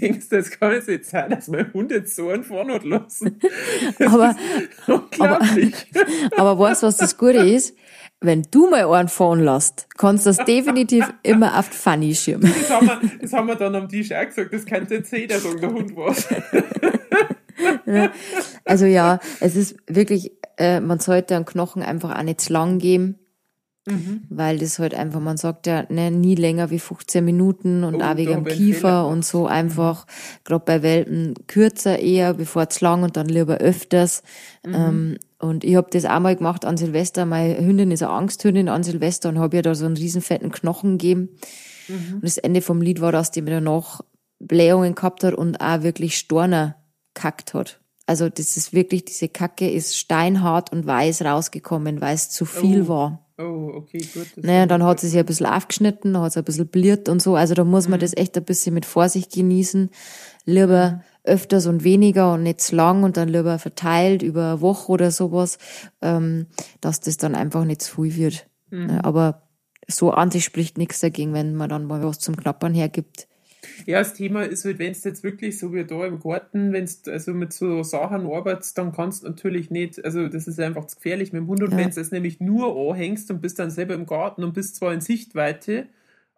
denkst 0.00 0.28
du, 0.28 0.36
das 0.36 0.50
kann 0.50 0.72
es 0.72 0.86
jetzt 0.86 1.10
sein, 1.10 1.30
dass 1.30 1.48
mein 1.48 1.72
Hund 1.72 1.90
jetzt 1.90 2.16
so 2.16 2.28
einen 2.28 2.42
vorne 2.42 2.74
hat 2.74 2.84
lassen. 2.84 3.40
aber, 4.04 4.34
unglaublich. 4.86 5.74
Aber, 6.36 6.50
aber 6.50 6.58
weißt 6.58 6.82
du, 6.82 6.88
was 6.88 6.96
das 6.96 7.16
Gute 7.16 7.38
ist? 7.38 7.76
Wenn 8.20 8.42
du 8.50 8.70
mal 8.70 8.86
einen 8.86 9.08
fahren 9.08 9.40
lässt, 9.40 9.88
kannst 9.96 10.26
du 10.26 10.30
das 10.30 10.38
definitiv 10.44 11.12
immer 11.24 11.58
auf 11.58 11.70
die 11.70 11.76
Funny 11.76 12.14
schirmen. 12.14 12.52
Das 12.56 12.70
haben, 12.70 12.86
wir, 12.86 13.00
das 13.20 13.32
haben 13.32 13.48
wir 13.48 13.56
dann 13.56 13.74
am 13.74 13.88
Tisch 13.88 14.12
auch 14.12 14.24
gesagt, 14.24 14.52
das 14.52 14.64
könnte 14.64 14.94
jetzt 14.96 15.12
jeder 15.12 15.40
sagen, 15.40 15.60
der 15.60 15.72
Hund 15.72 15.96
war 15.96 16.14
Also 18.64 18.86
ja, 18.86 19.18
es 19.40 19.56
ist 19.56 19.76
wirklich, 19.88 20.32
äh, 20.56 20.78
man 20.80 21.00
sollte 21.00 21.34
einen 21.34 21.44
Knochen 21.44 21.82
einfach 21.82 22.16
auch 22.16 22.22
nicht 22.22 22.40
zu 22.40 22.52
lang 22.52 22.78
geben 22.78 23.18
Mhm. 23.84 24.22
Weil 24.28 24.58
das 24.58 24.78
halt 24.78 24.94
einfach, 24.94 25.20
man 25.20 25.36
sagt 25.36 25.66
ja 25.66 25.84
ne, 25.88 26.12
nie 26.12 26.36
länger 26.36 26.70
wie 26.70 26.78
15 26.78 27.24
Minuten 27.24 27.82
und 27.82 27.96
oh, 27.96 28.00
auch 28.00 28.16
wegen 28.16 28.32
dem 28.32 28.44
Kiefer 28.44 29.08
und 29.08 29.24
so 29.24 29.46
einfach, 29.46 30.06
gerade 30.44 30.64
bei 30.64 30.82
Welpen 30.82 31.34
kürzer 31.48 31.98
eher, 31.98 32.34
bevor 32.34 32.68
zu 32.68 32.84
lang 32.84 33.02
und 33.02 33.16
dann 33.16 33.26
lieber 33.26 33.58
öfters. 33.58 34.22
Mhm. 34.64 34.74
Ähm, 34.74 35.18
und 35.40 35.64
ich 35.64 35.74
habe 35.74 35.88
das 35.90 36.04
auch 36.04 36.20
mal 36.20 36.36
gemacht 36.36 36.64
an 36.64 36.76
Silvester. 36.76 37.26
Meine 37.26 37.58
Hündin 37.58 37.90
ist 37.90 38.04
eine 38.04 38.12
Angsthündin 38.12 38.68
an 38.68 38.84
Silvester 38.84 39.28
und 39.28 39.40
habe 39.40 39.56
ihr 39.56 39.62
da 39.62 39.74
so 39.74 39.84
einen 39.84 39.96
riesen 39.96 40.22
fetten 40.22 40.52
Knochen 40.52 40.98
gegeben. 40.98 41.30
Mhm. 41.88 42.14
Und 42.14 42.24
das 42.24 42.38
Ende 42.38 42.62
vom 42.62 42.80
Lied 42.80 43.00
war, 43.00 43.10
dass 43.10 43.32
die 43.32 43.42
mir 43.42 43.50
danach 43.50 44.00
Blähungen 44.38 44.94
gehabt 44.94 45.24
hat 45.24 45.34
und 45.34 45.60
auch 45.60 45.82
wirklich 45.82 46.16
Storner 46.16 46.76
kackt 47.14 47.54
hat. 47.54 47.80
Also 48.06 48.28
das 48.28 48.56
ist 48.56 48.72
wirklich, 48.72 49.04
diese 49.04 49.28
Kacke 49.28 49.70
ist 49.70 49.96
steinhart 49.96 50.72
und 50.72 50.86
weiß 50.86 51.22
rausgekommen, 51.22 52.00
weil 52.00 52.14
es 52.14 52.30
zu 52.30 52.44
viel 52.44 52.82
oh. 52.82 52.88
war. 52.88 53.26
Oh, 53.42 53.72
okay, 53.74 54.06
gut. 54.14 54.28
Naja, 54.36 54.66
dann 54.66 54.82
hat 54.82 55.00
sie 55.00 55.08
sich 55.08 55.18
ein 55.18 55.26
bisschen 55.26 55.46
aufgeschnitten, 55.46 56.12
dann 56.12 56.22
hat 56.22 56.32
sie 56.32 56.40
ein 56.40 56.44
bisschen 56.44 56.68
bliert 56.68 57.08
und 57.08 57.20
so. 57.20 57.34
Also 57.36 57.54
da 57.54 57.64
muss 57.64 57.88
man 57.88 57.98
mhm. 57.98 58.02
das 58.02 58.16
echt 58.16 58.36
ein 58.36 58.44
bisschen 58.44 58.74
mit 58.74 58.86
Vorsicht 58.86 59.32
genießen. 59.32 59.90
Lieber 60.44 60.90
mhm. 60.90 61.00
öfters 61.24 61.66
und 61.66 61.84
weniger 61.84 62.34
und 62.34 62.42
nicht 62.42 62.60
zu 62.60 62.76
lang 62.76 63.02
und 63.02 63.16
dann 63.16 63.28
lieber 63.28 63.58
verteilt 63.58 64.22
über 64.22 64.52
eine 64.52 64.60
Woche 64.60 64.92
oder 64.92 65.10
sowas, 65.10 65.58
ähm, 66.00 66.46
dass 66.80 67.00
das 67.00 67.16
dann 67.16 67.34
einfach 67.34 67.64
nicht 67.64 67.82
zu 67.82 68.02
viel 68.02 68.16
wird. 68.16 68.46
Mhm. 68.70 69.00
Aber 69.02 69.42
so 69.88 70.10
an 70.10 70.30
sich 70.30 70.44
spricht 70.44 70.78
nichts 70.78 71.00
dagegen, 71.00 71.32
wenn 71.32 71.54
man 71.54 71.68
dann 71.68 71.84
mal 71.84 72.02
was 72.02 72.18
zum 72.18 72.36
Knappern 72.36 72.74
hergibt. 72.74 73.28
Ja, 73.86 73.98
das 73.98 74.14
Thema 74.14 74.42
ist 74.42 74.64
halt, 74.64 74.78
wenn 74.78 74.92
es 74.92 75.04
jetzt 75.04 75.22
wirklich 75.22 75.58
so 75.58 75.72
wie 75.72 75.84
da 75.84 76.04
im 76.04 76.20
Garten, 76.20 76.72
wenn 76.72 76.86
du 76.86 77.12
also 77.12 77.32
mit 77.32 77.52
so 77.52 77.82
Sachen 77.82 78.26
arbeitest, 78.26 78.76
dann 78.76 78.92
kannst 78.92 79.22
du 79.22 79.28
natürlich 79.28 79.70
nicht, 79.70 80.04
also 80.04 80.28
das 80.28 80.48
ist 80.48 80.58
einfach 80.58 80.86
zu 80.86 80.96
gefährlich 80.96 81.32
mit 81.32 81.42
dem 81.42 81.48
Hund. 81.48 81.62
Und 81.62 81.72
ja. 81.72 81.78
wenn 81.78 81.90
du 81.90 82.00
es 82.00 82.10
nämlich 82.10 82.40
nur 82.40 82.76
anhängst 82.90 83.30
und 83.30 83.40
bist 83.40 83.58
dann 83.58 83.70
selber 83.70 83.94
im 83.94 84.06
Garten 84.06 84.42
und 84.44 84.52
bist 84.52 84.76
zwar 84.76 84.92
in 84.92 85.00
Sichtweite, 85.00 85.86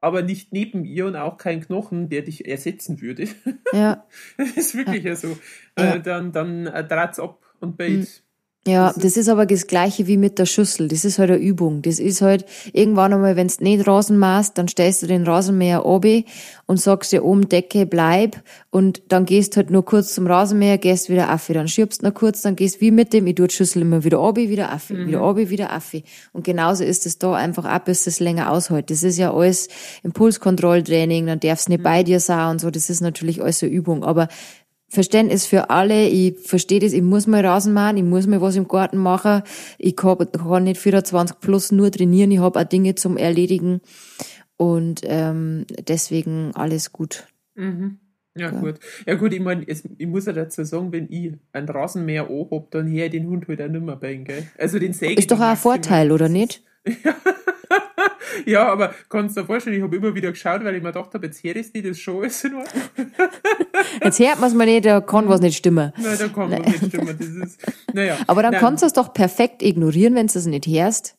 aber 0.01 0.23
nicht 0.23 0.53
neben 0.53 0.85
ihr 0.85 1.07
und 1.07 1.17
auch 1.17 1.39
kein 1.39 1.63
Knochen, 1.63 2.11
der 2.11 2.23
dich 2.23 2.47
ersetzen 2.47 3.01
würde. 3.01 3.27
Ja. 3.73 4.05
das 4.37 4.57
ist 4.57 4.75
wirklich 4.75 5.05
ja, 5.05 5.17
so. 5.17 5.39
Ja. 5.79 5.95
Äh, 5.95 6.01
dann 6.01 6.33
dann 6.33 6.67
äh, 6.67 6.87
draht's 6.87 7.19
ab 7.19 7.43
und 7.61 7.79
bait. 7.79 8.01
Mhm. 8.01 8.07
Ja, 8.67 8.95
das 8.95 9.05
ist, 9.05 9.17
das 9.17 9.29
aber 9.29 9.45
das 9.45 9.67
Gleiche 9.67 10.07
wie 10.07 10.17
mit 10.17 10.39
der 10.39 10.47
Schüssel. 10.47 10.89
Das 10.89 11.05
ist 11.05 11.19
halt 11.19 11.31
eine 11.31 11.39
Übung. 11.39 11.83
Das 11.83 11.99
ist 11.99 12.23
halt 12.23 12.47
irgendwann 12.73 13.13
einmal, 13.13 13.37
wenn 13.37 13.49
du 13.49 13.63
nicht 13.63 13.87
Rasen 13.87 14.17
machst, 14.17 14.57
dann 14.57 14.69
stellst 14.69 15.03
du 15.03 15.07
den 15.07 15.25
Rasenmäher 15.25 15.85
obi 15.85 16.25
und 16.65 16.81
sagst 16.81 17.13
dir 17.13 17.25
oben 17.25 17.47
Decke, 17.51 17.85
bleib. 17.85 18.43
Und 18.71 19.03
dann 19.09 19.27
gehst 19.27 19.59
halt 19.59 19.71
nur 19.71 19.85
kurz 19.85 20.15
zum 20.15 20.27
Rasenmäher, 20.27 20.79
gehst 20.79 21.11
wieder 21.11 21.35
auf. 21.35 21.47
Dann 21.47 21.69
schiebst 21.69 22.03
noch 22.03 22.15
kurz, 22.15 22.41
dann 22.41 22.57
gehst 22.57 22.81
wie 22.81 22.91
mit 22.91 23.13
dem, 23.13 23.27
ich 23.27 23.35
tue 23.35 23.49
die 23.49 23.55
Schüssel 23.55 23.83
immer 23.83 24.03
wieder 24.03 24.23
obi, 24.23 24.49
wieder 24.49 24.75
auf, 24.75 24.89
mhm. 24.89 25.09
wieder 25.09 25.23
obi, 25.29 25.51
wieder 25.51 25.77
auf. 25.77 25.93
Und 26.33 26.45
genauso 26.45 26.85
ist 26.85 27.05
es 27.05 27.19
da 27.19 27.35
einfach 27.35 27.67
ab, 27.67 27.85
bis 27.85 28.07
es 28.07 28.19
länger 28.19 28.51
aushält. 28.51 28.89
Das 28.91 29.03
ist 29.03 29.19
ja 29.19 29.35
alles 29.35 29.69
Impulskontrolltraining, 30.05 31.27
dann 31.27 31.41
darfst 31.41 31.69
du 31.69 31.73
nicht 31.73 31.81
mhm. 31.81 31.85
bei 31.85 32.03
dir 32.03 32.19
sein 32.19 32.53
und 32.53 32.61
so. 32.63 32.71
Das 32.71 32.89
ist 32.89 33.03
natürlich 33.03 33.43
alles 33.43 33.63
eine 33.63 33.73
Übung. 33.73 34.05
Aber 34.05 34.29
Verständnis 34.95 35.47
für 35.47 35.71
alle. 35.71 36.09
Ich 36.09 36.39
verstehe 36.39 36.81
das, 36.81 36.93
ich 36.93 37.03
muss 37.03 37.27
mal 37.27 37.45
Rasen 37.45 37.73
machen, 37.73 37.99
ich 37.99 38.03
muss 38.05 38.27
mal 38.27 38.41
was 38.41 38.57
im 38.57 38.69
Garten 38.69 38.99
machen. 38.99 39.43
Ich 39.79 39.97
kann, 39.97 40.17
kann 40.33 40.65
nicht 40.65 40.81
24 40.81 41.41
plus 41.41 41.73
nur 41.73 41.91
trainieren, 41.91 42.31
ich 42.31 42.39
habe 42.39 42.61
auch 42.61 42.65
Dinge 42.65 42.95
zum 42.95 43.17
Erledigen. 43.17 43.81
Und 44.57 45.03
ähm, 45.05 45.67
deswegen 45.87 46.53
alles 46.55 46.93
gut. 46.93 47.27
Mhm. 47.55 47.99
Ja, 48.37 48.51
ja, 48.53 48.61
gut. 48.61 48.81
Ja, 49.07 49.15
gut, 49.15 49.33
ich 49.33 49.41
meine, 49.41 49.65
ich 49.65 50.07
muss 50.07 50.27
ja 50.27 50.33
dazu 50.33 50.65
sagen, 50.65 50.93
wenn 50.93 51.09
ich 51.11 51.35
ein 51.53 51.69
Rasenmäher 51.69 52.29
anhab, 52.29 52.71
dann 52.73 52.89
her 52.89 53.09
den 53.09 53.29
Hund 53.29 53.47
halt 53.47 53.63
auch 53.63 53.69
nicht 53.69 53.85
mehr 53.85 53.97
bei, 53.97 54.15
gell? 54.17 54.49
Also 54.59 54.81
den 54.81 54.93
säge 54.93 55.15
Ist 55.15 55.31
doch 55.31 55.39
auch 55.39 55.51
ein 55.51 55.57
Vorteil, 55.57 56.11
oder 56.11 56.29
nicht? 56.29 56.63
Ja. 58.47 58.73
aber 58.73 58.95
kannst 59.09 59.37
du 59.37 59.41
dir 59.41 59.47
vorstellen, 59.47 59.77
ich 59.77 59.83
habe 59.83 59.95
immer 59.97 60.15
wieder 60.15 60.31
geschaut, 60.31 60.65
weil 60.65 60.75
ich 60.75 60.83
mir 60.83 60.93
gedacht 60.93 61.15
habe, 61.15 61.27
jetzt 61.27 61.43
hört 61.45 61.57
es 61.57 61.73
die 61.73 61.83
das 61.83 61.99
schon 61.99 62.25
ist 62.25 62.45
in 62.45 62.55
Ordnung. 62.55 62.83
jetzt 64.03 64.19
hört 64.19 64.41
man 64.41 64.49
es 64.49 64.55
mir 64.55 64.67
nicht, 64.67 64.87
da 64.87 65.01
kann 65.01 65.29
was 65.29 65.41
nicht 65.41 65.57
stimmen. 65.57 65.93
Nein, 65.97 66.17
da 66.19 66.29
kann 66.29 66.51
was 66.51 66.59
nicht 66.59 66.87
stimmen. 66.87 67.17
Das 67.17 67.29
ist, 67.29 67.61
naja. 67.93 68.19
Aber 68.27 68.43
dann 68.43 68.53
Nein. 68.53 68.61
kannst 68.61 68.83
du 68.83 68.87
es 68.87 68.93
doch 68.93 69.15
perfekt 69.15 69.63
ignorieren, 69.63 70.15
wenn 70.15 70.27
du 70.27 70.39
es 70.39 70.47
nicht 70.47 70.67
hörst. 70.67 71.17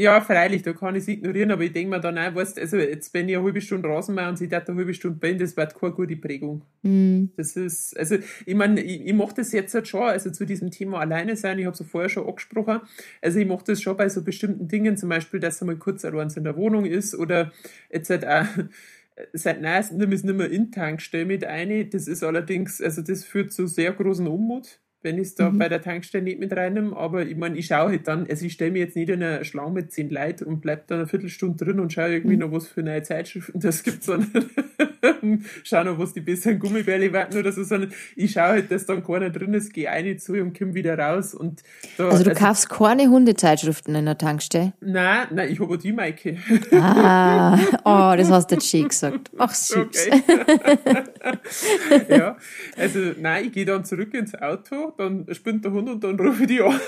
Ja, 0.00 0.22
freilich, 0.22 0.62
da 0.62 0.72
kann 0.72 0.94
ich 0.94 1.02
es 1.02 1.08
ignorieren, 1.08 1.50
aber 1.50 1.62
ich 1.62 1.74
denke 1.74 1.90
mir 1.90 2.00
dann 2.00 2.16
auch, 2.16 2.34
weißt, 2.34 2.58
also 2.58 2.78
jetzt 2.78 3.12
wenn 3.12 3.28
ich 3.28 3.36
eine 3.36 3.44
halbe 3.44 3.60
Stunde 3.60 3.86
Rasen 3.86 4.14
mache 4.14 4.30
und 4.30 4.38
sie 4.38 4.48
da 4.48 4.56
eine 4.56 4.74
halbe 4.74 4.94
Stunde 4.94 5.18
bin, 5.18 5.36
das 5.36 5.58
wird 5.58 5.78
keine 5.78 5.92
gute 5.92 6.16
Prägung. 6.16 6.62
Mhm. 6.80 7.32
Das 7.36 7.54
ist, 7.54 7.94
also 7.98 8.16
ich 8.46 8.54
meine, 8.54 8.80
ich, 8.80 9.04
ich 9.04 9.12
mache 9.12 9.34
das 9.34 9.52
jetzt 9.52 9.74
halt 9.74 9.88
schon, 9.88 10.04
also 10.04 10.30
zu 10.30 10.46
diesem 10.46 10.70
Thema 10.70 11.00
alleine 11.00 11.36
sein, 11.36 11.58
ich 11.58 11.66
habe 11.66 11.74
es 11.74 11.80
ja 11.80 11.84
vorher 11.84 12.08
schon 12.08 12.26
angesprochen, 12.26 12.80
also 13.20 13.38
ich 13.40 13.46
mache 13.46 13.64
das 13.66 13.82
schon 13.82 13.94
bei 13.94 14.08
so 14.08 14.24
bestimmten 14.24 14.68
Dingen, 14.68 14.96
zum 14.96 15.10
Beispiel, 15.10 15.38
dass 15.38 15.60
er 15.60 15.66
mal 15.66 15.76
kurz 15.76 16.02
allein 16.06 16.30
in 16.34 16.44
der 16.44 16.56
Wohnung 16.56 16.86
ist 16.86 17.14
oder 17.14 17.52
jetzt 17.92 18.08
halt 18.08 18.26
auch 18.26 18.46
seit 19.34 19.60
neuestem 19.60 20.12
ist 20.12 20.24
nicht 20.24 20.34
mehr 20.34 20.50
in 20.50 20.72
Tankstelle 20.72 21.26
mit 21.26 21.44
ein. 21.44 21.90
Das 21.90 22.08
ist 22.08 22.22
allerdings, 22.22 22.80
also 22.80 23.02
das 23.02 23.22
führt 23.24 23.52
zu 23.52 23.66
sehr 23.66 23.92
großen 23.92 24.26
Unmut 24.26 24.80
wenn 25.02 25.16
ich 25.16 25.28
es 25.28 25.34
da 25.34 25.50
mhm. 25.50 25.58
bei 25.58 25.68
der 25.68 25.80
Tankstelle 25.80 26.24
nicht 26.24 26.38
mit 26.38 26.54
reinnehme. 26.54 26.96
Aber 26.96 27.24
ich 27.24 27.36
meine, 27.36 27.56
ich 27.56 27.66
schaue 27.66 27.90
halt 27.90 28.06
dann, 28.08 28.26
also 28.28 28.44
ich 28.44 28.52
stelle 28.52 28.70
mir 28.70 28.80
jetzt 28.80 28.96
nicht 28.96 29.08
in 29.08 29.22
eine 29.22 29.44
Schlange 29.44 29.72
mit 29.72 29.92
zehn 29.92 30.10
Leuten 30.10 30.44
und 30.44 30.60
bleibe 30.60 30.82
dann 30.86 30.98
eine 30.98 31.08
Viertelstunde 31.08 31.64
drin 31.64 31.80
und 31.80 31.92
schaue 31.92 32.12
irgendwie 32.12 32.36
mhm. 32.36 32.42
noch 32.42 32.52
was 32.52 32.68
für 32.68 32.82
neue 32.82 33.02
Zeitschriften 33.02 33.60
das 33.60 33.82
gibt, 33.82 34.02
sondern 34.04 34.50
schaue 35.64 35.84
noch, 35.84 35.98
was 35.98 36.12
die 36.12 36.20
besseren 36.20 36.58
Gummibärle 36.58 37.12
warten 37.12 37.38
oder 37.38 37.52
so, 37.52 37.64
sondern 37.64 37.92
ich 38.16 38.32
schaue 38.32 38.48
halt, 38.48 38.70
dass 38.70 38.86
dann 38.86 39.04
keiner 39.04 39.30
drin 39.30 39.54
ist, 39.54 39.72
gehe 39.72 39.90
eine 39.90 40.16
zu 40.16 40.34
und 40.34 40.58
komme 40.58 40.74
wieder 40.74 40.98
raus. 40.98 41.34
Und 41.34 41.62
da, 41.96 42.08
also 42.08 42.24
du 42.24 42.30
also, 42.30 42.44
kaufst 42.44 42.68
keine 42.68 43.08
Hundezeitschriften 43.08 43.94
in 43.94 44.06
der 44.06 44.18
Tankstelle? 44.18 44.72
Nein, 44.80 45.28
nein, 45.32 45.50
ich 45.50 45.60
habe 45.60 45.78
die 45.78 45.92
Maike. 45.92 46.36
Ah, 46.72 47.58
oh, 47.84 48.16
das 48.16 48.30
hast 48.30 48.50
du 48.50 48.56
jetzt 48.56 48.68
schön 48.68 48.88
gesagt. 48.88 49.30
Ach 49.38 49.54
süß. 49.54 49.76
Okay. 49.80 50.22
ja, 52.08 52.36
also 52.76 52.98
nein, 53.18 53.46
ich 53.46 53.52
gehe 53.52 53.64
dann 53.64 53.84
zurück 53.84 54.14
ins 54.14 54.34
Auto 54.34 54.89
dann 54.98 55.26
spinnt 55.32 55.64
der 55.64 55.72
Hund 55.72 55.88
und 55.88 56.04
dann 56.04 56.18
rufe 56.18 56.42
ich 56.42 56.48
die 56.48 56.60
an. 56.60 56.78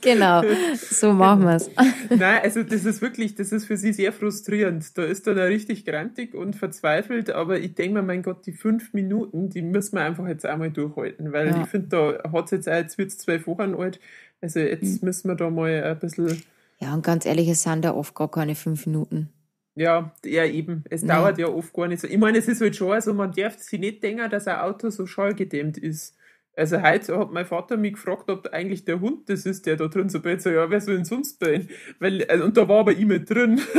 genau, 0.00 0.42
so 0.76 1.12
machen 1.12 1.42
wir 1.42 1.56
es. 1.56 1.70
Nein, 2.10 2.40
also 2.42 2.62
das 2.62 2.84
ist 2.84 3.02
wirklich, 3.02 3.34
das 3.34 3.52
ist 3.52 3.66
für 3.66 3.76
sie 3.76 3.92
sehr 3.92 4.12
frustrierend. 4.12 4.96
Da 4.96 5.04
ist 5.04 5.26
dann 5.26 5.38
richtig 5.38 5.84
grantig 5.84 6.34
und 6.34 6.56
verzweifelt, 6.56 7.30
aber 7.30 7.58
ich 7.58 7.74
denke 7.74 7.94
mir, 7.94 8.02
mein 8.02 8.22
Gott, 8.22 8.46
die 8.46 8.52
fünf 8.52 8.92
Minuten, 8.92 9.50
die 9.50 9.62
müssen 9.62 9.96
wir 9.96 10.02
einfach 10.02 10.26
jetzt 10.26 10.46
einmal 10.46 10.70
durchhalten, 10.70 11.32
weil 11.32 11.48
ja. 11.48 11.62
ich 11.62 11.68
finde, 11.68 11.88
da 11.88 12.32
hat 12.32 12.46
es 12.46 12.50
jetzt 12.52 12.68
auch, 12.68 12.74
jetzt 12.74 12.98
wird 12.98 13.10
es 13.10 13.18
zwölf 13.18 13.46
Wochen 13.46 13.74
alt, 13.74 14.00
also 14.40 14.60
jetzt 14.60 15.02
mhm. 15.02 15.06
müssen 15.06 15.28
wir 15.28 15.36
da 15.36 15.50
mal 15.50 15.82
ein 15.82 15.98
bisschen... 15.98 16.42
Ja, 16.80 16.92
und 16.92 17.04
ganz 17.04 17.24
ehrlich, 17.24 17.48
es 17.48 17.62
sind 17.62 17.84
da 17.84 17.94
oft 17.94 18.14
gar 18.14 18.30
keine 18.30 18.54
fünf 18.54 18.86
Minuten. 18.86 19.30
Ja, 19.76 20.12
ja, 20.24 20.44
eben. 20.44 20.84
Es 20.88 21.02
ja. 21.02 21.08
dauert 21.08 21.38
ja 21.38 21.48
oft 21.48 21.72
gar 21.72 21.88
nicht 21.88 22.00
so. 22.00 22.06
Ich 22.06 22.18
meine, 22.18 22.38
es 22.38 22.48
ist 22.48 22.60
halt 22.60 22.76
schon, 22.76 22.92
also 22.92 23.12
man 23.12 23.32
darf 23.32 23.58
sich 23.58 23.80
nicht 23.80 24.02
denken, 24.02 24.30
dass 24.30 24.46
ein 24.46 24.58
Auto 24.58 24.90
so 24.90 25.06
schallgedämmt 25.06 25.78
ist. 25.78 26.16
Also 26.56 26.80
heute 26.80 27.18
hat 27.18 27.32
mein 27.32 27.46
Vater 27.46 27.76
mich 27.76 27.94
gefragt, 27.94 28.30
ob 28.30 28.46
eigentlich 28.52 28.84
der 28.84 29.00
Hund 29.00 29.28
das 29.28 29.44
ist, 29.44 29.66
der 29.66 29.74
da 29.76 29.88
drin 29.88 30.08
so 30.08 30.20
bellt. 30.20 30.40
So, 30.42 30.50
ja, 30.50 30.70
wer 30.70 30.80
soll 30.80 30.94
denn 30.96 31.04
sonst 31.04 31.40
bellen? 31.40 31.68
Weil, 31.98 32.24
also, 32.26 32.44
und 32.44 32.56
da 32.56 32.68
war 32.68 32.80
aber 32.80 32.94
mit 32.94 33.28
drin. 33.28 33.60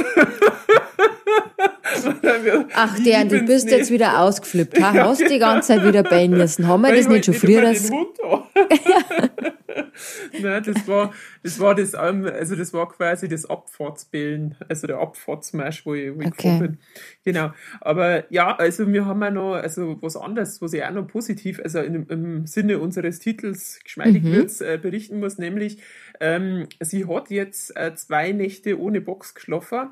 Ach, 2.73 2.99
der, 2.99 3.25
du 3.25 3.41
bist 3.41 3.69
jetzt 3.69 3.91
wieder 3.91 4.19
ausgeflippt. 4.19 4.81
Ha? 4.81 4.91
Ja, 4.95 5.07
Hast 5.07 5.19
genau. 5.19 5.31
die 5.31 5.39
ganze 5.39 5.67
Zeit 5.69 5.87
wieder 5.87 6.03
bellen 6.03 6.31
müssen. 6.31 6.67
Haben 6.67 6.81
wir 6.81 6.93
das 6.93 7.07
nicht 7.07 7.25
schon 7.25 7.33
früher? 7.33 7.61
Das... 7.61 7.89
Nein, 10.41 10.63
das 10.63 10.87
war, 10.87 11.13
das 11.43 11.59
war 11.59 11.75
das, 11.75 11.95
also 11.95 12.55
das 12.55 12.73
war 12.73 12.89
quasi 12.89 13.27
das 13.27 13.49
Abfahrtsbellen, 13.49 14.55
also 14.67 14.87
der 14.87 14.97
Abfahrtsmarsch, 14.97 15.85
wo 15.85 15.93
ich, 15.93 16.15
wo 16.15 16.21
ich 16.21 16.27
okay. 16.27 16.59
bin. 16.59 16.77
Genau. 17.23 17.51
Aber 17.81 18.31
ja, 18.31 18.55
also 18.55 18.91
wir 18.91 19.05
haben 19.05 19.21
ja 19.21 19.31
noch, 19.31 19.53
also 19.53 20.01
was 20.01 20.15
anderes, 20.15 20.61
was 20.61 20.73
ich 20.73 20.83
auch 20.83 20.91
noch 20.91 21.07
positiv, 21.07 21.59
also 21.63 21.79
in, 21.79 22.05
im 22.07 22.47
Sinne 22.47 22.79
unseres 22.79 23.19
Titels 23.19 23.79
geschmeidig 23.83 24.23
mhm. 24.23 24.31
wird, 24.33 24.61
äh, 24.61 24.77
berichten 24.77 25.19
muss, 25.19 25.37
nämlich, 25.37 25.81
ähm, 26.19 26.67
sie 26.79 27.05
hat 27.05 27.29
jetzt 27.29 27.75
äh, 27.75 27.95
zwei 27.95 28.31
Nächte 28.31 28.79
ohne 28.79 29.01
Box 29.01 29.35
geschlafen 29.35 29.89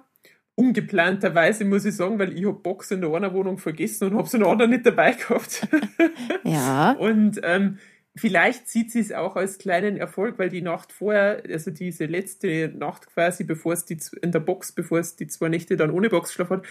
ungeplanterweise, 0.56 1.66
muss 1.66 1.86
ich 1.86 1.96
sagen, 1.96 2.20
weil 2.20 2.38
ich 2.38 2.46
habe 2.46 2.60
Box 2.60 2.92
in 2.92 3.02
der 3.02 3.12
einen 3.12 3.34
Wohnung 3.34 3.58
vergessen 3.58 4.10
und 4.10 4.18
habe 4.18 4.28
sie 4.28 4.38
in 4.38 4.44
der 4.44 4.52
anderen 4.52 4.72
nicht 4.72 4.86
dabei 4.86 5.14
gehabt. 5.14 5.68
ja. 6.44 6.92
Und 6.92 7.40
ähm, 7.44 7.80
vielleicht 8.16 8.68
sieht 8.68 8.92
sie 8.92 9.00
es 9.00 9.12
auch 9.12 9.36
als 9.36 9.58
kleinen 9.58 9.98
Erfolg, 9.98 10.38
weil 10.38 10.50
die 10.50 10.62
Nacht 10.62 10.92
vorher, 10.92 11.44
also 11.50 11.72
diese 11.72 12.06
letzte 12.06 12.70
Nacht 12.70 13.08
quasi, 13.08 13.44
bevor 13.44 13.74
es 13.74 13.86
die 13.86 13.98
in 14.22 14.32
der 14.32 14.40
Box, 14.40 14.72
bevor 14.72 15.00
es 15.00 15.16
die 15.16 15.28
zwei 15.28 15.50
Nächte 15.50 15.78
dann 15.78 15.92
ohne 15.92 16.10
Boxschlaf 16.10 16.50
hat, 16.50 16.66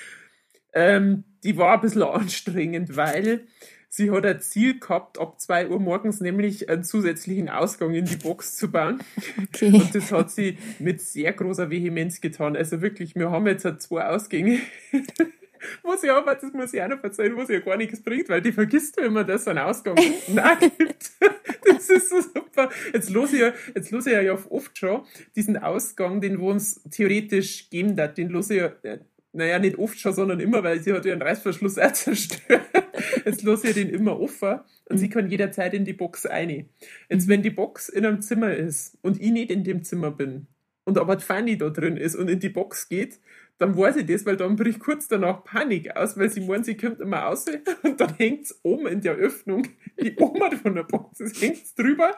ähm, 0.72 1.24
die 1.44 1.56
war 1.56 1.74
ein 1.74 1.80
bisschen 1.80 2.02
anstrengend, 2.02 2.96
weil 2.96 3.46
sie 3.88 4.10
hat 4.10 4.24
ein 4.24 4.40
Ziel 4.40 4.78
gehabt, 4.78 5.18
ab 5.18 5.40
zwei 5.40 5.68
Uhr 5.68 5.80
morgens 5.80 6.20
nämlich 6.20 6.68
einen 6.68 6.84
zusätzlichen 6.84 7.48
Ausgang 7.48 7.92
in 7.94 8.06
die 8.06 8.16
Box 8.16 8.56
zu 8.56 8.70
bauen. 8.70 9.02
Okay. 9.42 9.72
Und 9.72 9.94
das 9.94 10.12
hat 10.12 10.30
sie 10.30 10.58
mit 10.78 11.00
sehr 11.00 11.32
großer 11.32 11.70
Vehemenz 11.70 12.20
getan. 12.20 12.56
Also 12.56 12.80
wirklich, 12.80 13.14
wir 13.16 13.30
haben 13.30 13.46
jetzt 13.46 13.64
halt 13.64 13.82
zwei 13.82 14.06
Ausgänge. 14.06 14.60
was 15.82 16.02
ja 16.02 16.16
aber, 16.16 16.34
das 16.34 16.52
muss 16.52 16.72
ich 16.72 16.82
auch 16.82 16.88
noch 16.88 17.02
erzählen, 17.02 17.36
was 17.36 17.48
ja 17.48 17.60
gar 17.60 17.76
nichts 17.76 18.02
bringt, 18.02 18.28
weil 18.28 18.42
die 18.42 18.52
vergisst 18.52 18.98
du 18.98 19.04
immer, 19.04 19.24
dass 19.24 19.42
es 19.42 19.48
einen 19.48 19.58
Ausgang 19.58 19.96
gibt. 19.96 20.28
Das 21.64 21.88
ist 21.88 22.10
so 22.10 22.20
super. 22.20 22.70
Jetzt 22.92 23.10
los 23.10 23.32
ich 23.32 23.40
ja, 23.40 23.52
jetzt 23.74 23.90
los 23.90 24.06
ich 24.06 24.12
ja 24.12 24.36
oft 24.50 24.76
schon 24.76 25.02
diesen 25.36 25.56
Ausgang, 25.56 26.20
den 26.20 26.40
wir 26.40 26.48
uns 26.48 26.82
theoretisch 26.90 27.70
geben 27.70 27.96
darf, 27.96 28.14
den 28.14 28.28
los 28.28 28.50
ich 28.50 28.58
ja, 28.58 28.72
äh, 28.82 28.98
naja, 29.32 29.58
nicht 29.58 29.78
oft 29.78 29.98
schon, 29.98 30.12
sondern 30.12 30.40
immer, 30.40 30.62
weil 30.62 30.80
sie 30.80 30.92
hat 30.92 31.06
einen 31.06 31.22
Reißverschluss 31.22 31.78
auch 31.78 31.92
zerstört. 31.92 32.66
Jetzt 33.24 33.42
lasse 33.42 33.68
ich 33.68 33.74
den 33.74 33.88
immer 33.88 34.20
offen 34.20 34.60
und 34.88 34.98
sie 34.98 35.08
kann 35.08 35.30
jederzeit 35.30 35.74
in 35.74 35.84
die 35.84 35.92
Box 35.92 36.26
rein. 36.26 36.68
Jetzt, 37.08 37.28
wenn 37.28 37.42
die 37.42 37.50
Box 37.50 37.88
in 37.88 38.04
einem 38.04 38.20
Zimmer 38.20 38.54
ist 38.54 38.98
und 39.02 39.20
ich 39.20 39.30
nicht 39.30 39.50
in 39.50 39.64
dem 39.64 39.84
Zimmer 39.84 40.10
bin 40.10 40.46
und 40.84 40.98
aber 40.98 41.18
Fanny 41.20 41.56
da 41.56 41.70
drin 41.70 41.96
ist 41.96 42.14
und 42.14 42.28
in 42.28 42.40
die 42.40 42.50
Box 42.50 42.88
geht, 42.88 43.20
dann 43.62 43.76
weiß 43.76 43.96
ich 43.96 44.06
das, 44.06 44.26
weil 44.26 44.36
dann 44.36 44.56
bricht 44.56 44.80
kurz 44.80 45.06
danach 45.06 45.44
Panik 45.44 45.96
aus, 45.96 46.18
weil 46.18 46.28
sie 46.28 46.40
meinen, 46.40 46.64
sie 46.64 46.76
kommt 46.76 47.00
immer 47.00 47.18
raus 47.18 47.46
und 47.82 48.00
dann 48.00 48.14
hängt 48.16 48.44
es 48.44 48.60
oben 48.64 48.88
in 48.88 49.00
der 49.00 49.14
Öffnung, 49.14 49.68
die 50.00 50.16
Oma 50.18 50.50
von 50.50 50.74
der 50.74 50.82
Box, 50.82 51.20
es 51.20 51.40
hängt 51.40 51.78
drüber 51.78 52.12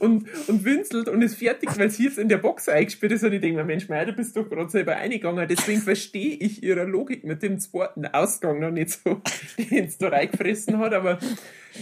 und, 0.00 0.26
und 0.48 0.64
winselt 0.64 1.08
und 1.08 1.22
ist 1.22 1.36
fertig, 1.36 1.70
weil 1.78 1.90
sie 1.90 2.04
jetzt 2.04 2.18
in 2.18 2.28
der 2.28 2.38
Box 2.38 2.68
eingespielt 2.68 3.12
ist 3.12 3.22
und 3.22 3.32
ich 3.32 3.40
denke 3.40 3.58
mir, 3.58 3.64
Mensch, 3.64 3.88
Meier, 3.88 4.06
du 4.06 4.12
bist 4.12 4.36
doch 4.36 4.48
gerade 4.48 4.68
selber 4.70 4.96
eingegangen, 4.96 5.46
deswegen 5.48 5.80
verstehe 5.80 6.34
ich 6.34 6.64
ihre 6.64 6.84
Logik 6.84 7.22
mit 7.24 7.42
dem 7.42 7.60
zweiten 7.60 8.04
Ausgang 8.06 8.58
noch 8.58 8.72
nicht 8.72 8.90
so, 8.90 9.22
den 9.70 9.84
es 9.84 9.98
da 9.98 10.08
reingefressen 10.08 10.78
hat, 10.78 10.92
aber 10.94 11.20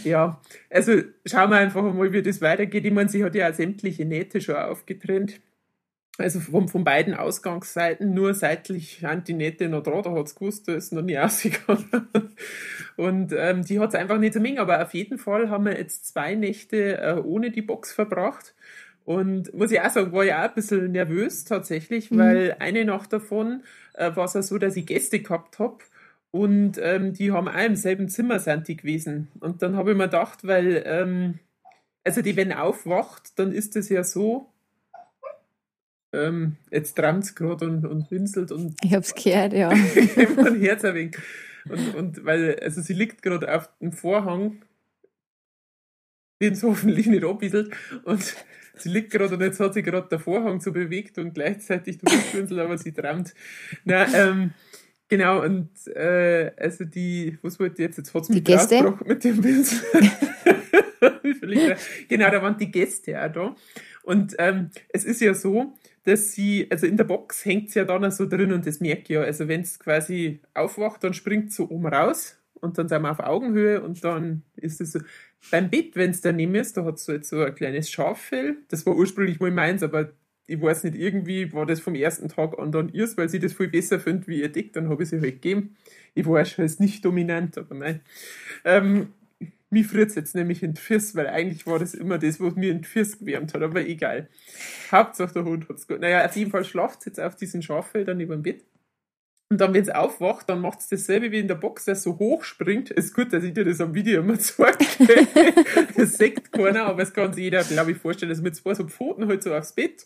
ja, 0.05 0.41
also 0.69 0.93
schauen 1.25 1.51
wir 1.51 1.57
einfach 1.57 1.83
mal, 1.83 2.13
wie 2.13 2.21
das 2.21 2.43
weitergeht. 2.43 2.85
Ich 2.85 2.93
meine, 2.93 3.09
sie 3.09 3.25
hat 3.25 3.35
ja 3.35 3.49
auch 3.49 3.55
sämtliche 3.55 4.05
Nähte 4.05 4.43
schon 4.43 4.57
aufgetrennt 4.57 5.41
also 6.19 6.41
von, 6.41 6.69
von 6.69 6.85
beiden 6.85 7.15
Ausgangsseiten 7.15 8.15
nur 8.15 8.35
seitlich 8.35 8.99
sind 9.01 9.29
die 9.29 9.35
Nähte 9.35 9.69
noch 9.69 9.83
dran, 9.83 10.03
da 10.03 10.13
hat 10.13 10.27
es 10.27 10.35
gewusst, 10.35 10.67
da 10.69 10.75
ist 10.75 10.93
noch 10.93 11.03
nie 11.03 11.19
ausgegangen. 11.19 12.09
Und 12.97 13.33
ähm, 13.37 13.65
die 13.65 13.79
hat 13.79 13.91
es 13.91 13.95
einfach 13.95 14.19
nicht 14.19 14.35
so 14.35 14.41
mengen, 14.41 14.59
aber 14.59 14.83
auf 14.83 14.95
jeden 14.95 15.19
Fall 15.19 15.51
haben 15.51 15.67
wir 15.67 15.79
jetzt 15.79 16.07
zwei 16.07 16.35
Nächte 16.35 16.99
äh, 16.99 17.21
ohne 17.23 17.51
die 17.51 17.63
Box 17.63 17.93
verbracht. 17.93 18.55
Und 19.05 19.55
muss 19.55 19.71
ich 19.71 19.81
auch 19.81 19.91
sagen, 19.91 20.13
war 20.13 20.25
ja 20.25 20.41
auch 20.41 20.49
ein 20.49 20.55
bisschen 20.55 20.91
nervös 20.91 21.45
tatsächlich, 21.45 22.11
mhm. 22.11 22.19
weil 22.19 22.57
eine 22.59 22.85
Nacht 22.85 23.13
davon 23.13 23.63
äh, 23.95 24.15
war 24.17 24.25
es 24.25 24.35
ja 24.35 24.43
so, 24.43 24.59
dass 24.59 24.77
ich 24.77 24.87
Gäste 24.87 25.21
gehabt 25.21 25.59
habe. 25.59 25.79
Und 26.33 26.79
ähm, 26.83 27.13
die 27.13 27.31
haben 27.31 27.49
auch 27.49 27.65
im 27.65 27.77
selben 27.77 28.09
Zimmer 28.09 28.41
sind 28.41 28.69
die 28.69 28.77
gewesen. 28.77 29.29
Und 29.41 29.63
dann 29.63 29.77
habe 29.77 29.93
ich 29.93 29.97
mir 29.97 30.05
gedacht, 30.05 30.47
weil, 30.47 30.83
ähm, 30.85 31.39
also 32.05 32.21
die, 32.21 32.37
wenn 32.37 32.53
aufwacht, 32.53 33.39
dann 33.39 33.53
ist 33.53 33.77
es 33.77 33.89
ja 33.89 34.03
so, 34.03 34.51
ähm, 36.13 36.57
jetzt 36.71 36.97
trammt 36.97 37.25
es 37.25 37.35
gerade 37.35 37.67
und, 37.67 37.87
und 37.87 38.11
winselt 38.11 38.53
und. 38.53 38.77
Ich 38.83 38.95
hab's 38.95 39.15
gehört, 39.15 39.53
ja. 39.53 39.69
mein 40.37 40.61
Herz 40.61 40.85
ein 40.85 40.95
wenig. 40.95 41.17
Und, 41.69 41.95
und 41.95 42.25
weil, 42.25 42.59
also 42.61 42.81
sie 42.81 42.95
liegt 42.95 43.23
gerade 43.23 43.53
auf 43.55 43.69
dem 43.81 43.93
Vorhang, 43.93 44.63
den 46.41 46.53
es 46.53 46.63
hoffentlich 46.63 47.07
nicht 47.07 47.25
abbieselt, 47.25 47.75
und 48.05 48.37
sie 48.77 48.89
liegt 48.89 49.11
gerade 49.11 49.35
und 49.35 49.41
jetzt 49.41 49.59
hat 49.59 49.75
sie 49.75 49.83
gerade 49.83 50.09
der 50.09 50.21
Vorhang 50.21 50.61
so 50.61 50.73
bewegt 50.73 51.19
und 51.19 51.35
gleichzeitig 51.35 51.99
durchwinselt, 51.99 52.61
aber 52.61 52.79
sie 52.79 52.93
trammt. 52.93 53.35
Na, 53.85 54.07
ähm, 54.15 54.53
genau, 55.09 55.43
und 55.43 55.71
äh, 55.89 56.53
also 56.57 56.85
die, 56.85 57.39
was 57.43 57.59
wollte 57.59 57.75
ich 57.75 57.89
jetzt? 57.89 57.99
Jetzt 57.99 58.15
hat 58.15 58.23
es 58.23 58.29
mich 58.29 58.45
Gäste 58.45 58.97
mit 59.05 59.25
dem 59.25 59.41
Pinsel. 59.41 59.81
genau, 62.09 62.31
da 62.31 62.43
waren 62.43 62.59
die 62.59 62.71
Gäste 62.71 63.21
auch 63.21 63.33
da. 63.33 63.57
Und 64.03 64.37
ähm, 64.39 64.71
es 64.91 65.05
ist 65.05 65.21
ja 65.21 65.35
so, 65.35 65.77
dass 66.07 66.33
sie, 66.33 66.69
also 66.71 66.87
in 66.87 66.97
der 66.97 67.05
Box 67.05 67.45
hängt 67.45 67.71
sie 67.71 67.81
ja 67.81 67.85
dann 67.85 68.11
so 68.11 68.27
drin 68.27 68.53
und 68.53 68.67
das 68.67 68.81
merke 68.81 69.03
ich 69.03 69.09
ja. 69.09 69.23
Also 69.23 69.49
wenn 69.49 69.63
es 69.63 69.79
quasi 69.79 70.41
aufwacht, 70.55 71.03
dann 71.03 71.15
springt 71.15 71.53
so 71.53 71.69
oben 71.69 71.87
raus 71.87 72.39
und 72.55 72.79
dann 72.79 72.89
sind 72.89 73.03
wir 73.03 73.11
auf 73.11 73.21
Augenhöhe 73.21 73.83
und 73.83 74.03
dann 74.05 74.43
ist 74.57 74.81
es 74.81 74.93
so. 74.93 75.01
Beim 75.51 75.69
Bett, 75.71 75.97
wenn 75.97 76.11
es 76.11 76.21
daneben 76.21 76.55
ist, 76.55 76.77
da 76.77 76.85
hat 76.85 76.97
es 76.97 77.05
so 77.05 77.13
jetzt 77.13 77.29
so 77.29 77.43
ein 77.43 77.55
kleines 77.55 77.91
Schaffell. 77.91 78.57
Das 78.69 78.87
war 78.87 78.97
ursprünglich 78.97 79.39
mal 79.39 79.51
meins, 79.51 79.83
aber 79.83 80.11
ich 80.47 80.61
weiß 80.61 80.85
nicht, 80.85 80.97
irgendwie 80.97 81.53
war 81.53 81.67
das 81.67 81.81
vom 81.81 81.95
ersten 81.95 82.29
Tag 82.29 82.59
an 82.59 82.71
dann 82.71 82.89
ihrs, 82.89 83.17
weil 83.17 83.29
sie 83.29 83.41
das 83.41 83.53
viel 83.53 83.69
besser 83.69 83.99
findet 83.99 84.29
wie 84.29 84.41
ihr 84.41 84.49
Dick, 84.49 84.73
dann 84.73 84.89
habe 84.89 85.03
ich 85.03 85.09
sie 85.09 85.21
halt 85.21 85.43
gegeben. 85.43 85.77
Ich 86.15 86.27
war 86.27 86.45
schon 86.45 86.69
nicht 86.79 87.05
dominant, 87.05 87.59
aber 87.59 87.75
nein. 87.75 88.01
Ähm, 88.65 89.09
mich 89.71 89.87
friert 89.87 90.15
jetzt 90.15 90.35
nämlich 90.35 90.63
in 90.63 90.77
Fiss, 90.77 91.15
weil 91.17 91.27
eigentlich 91.27 91.67
war 91.67 91.79
das 91.79 91.95
immer 91.95 92.19
das, 92.19 92.41
was 92.41 92.55
mir 92.55 92.71
in 92.71 92.85
Fiss 92.85 93.19
gewärmt 93.19 93.53
hat, 93.55 93.63
aber 93.63 93.87
egal. 93.87 94.29
Hauptsache 94.93 95.35
der 95.35 95.45
Hund 95.45 95.69
hat's 95.69 95.89
gut. 95.89 96.01
Naja, 96.01 96.25
auf 96.25 96.37
jeden 96.37 96.51
Fall 96.51 96.65
schlaft 96.65 97.07
jetzt 97.07 97.21
auf 97.21 97.37
diesen 97.37 97.63
Schaffeldern 97.63 98.17
neben 98.17 98.31
dem 98.33 98.43
Bett. 98.43 98.65
Und 99.49 99.61
dann, 99.61 99.75
wenn 99.75 99.83
es 99.83 99.91
aufwacht, 99.91 100.49
dann 100.49 100.61
macht 100.61 100.81
es 100.81 100.89
dasselbe 100.89 101.31
wie 101.31 101.39
in 101.39 101.47
der 101.47 101.55
Box, 101.55 101.85
der 101.85 101.95
so 101.95 102.19
hoch 102.19 102.43
springt. 102.43 102.91
Ist 102.91 103.15
gut, 103.15 103.33
dass 103.33 103.45
ich 103.45 103.55
dir 103.55 103.65
das 103.65 103.81
am 103.81 103.95
Video 103.95 104.21
immer 104.21 104.39
zeige. 104.39 104.85
das 105.97 106.19
sagt 106.19 106.53
keiner, 106.53 106.85
aber 106.85 107.03
es 107.03 107.13
kann 107.13 107.33
sich 107.33 107.45
jeder, 107.45 107.63
glaube 107.63 107.93
ich, 107.93 107.99
vorstellen, 107.99 108.31
dass 108.31 108.41
mit 108.41 108.57
zwei 108.57 108.75
so 108.75 108.89
Pfoten 108.89 109.29
halt 109.29 109.45
so 109.45 109.55
aufs 109.55 109.73
Bett. 109.73 110.05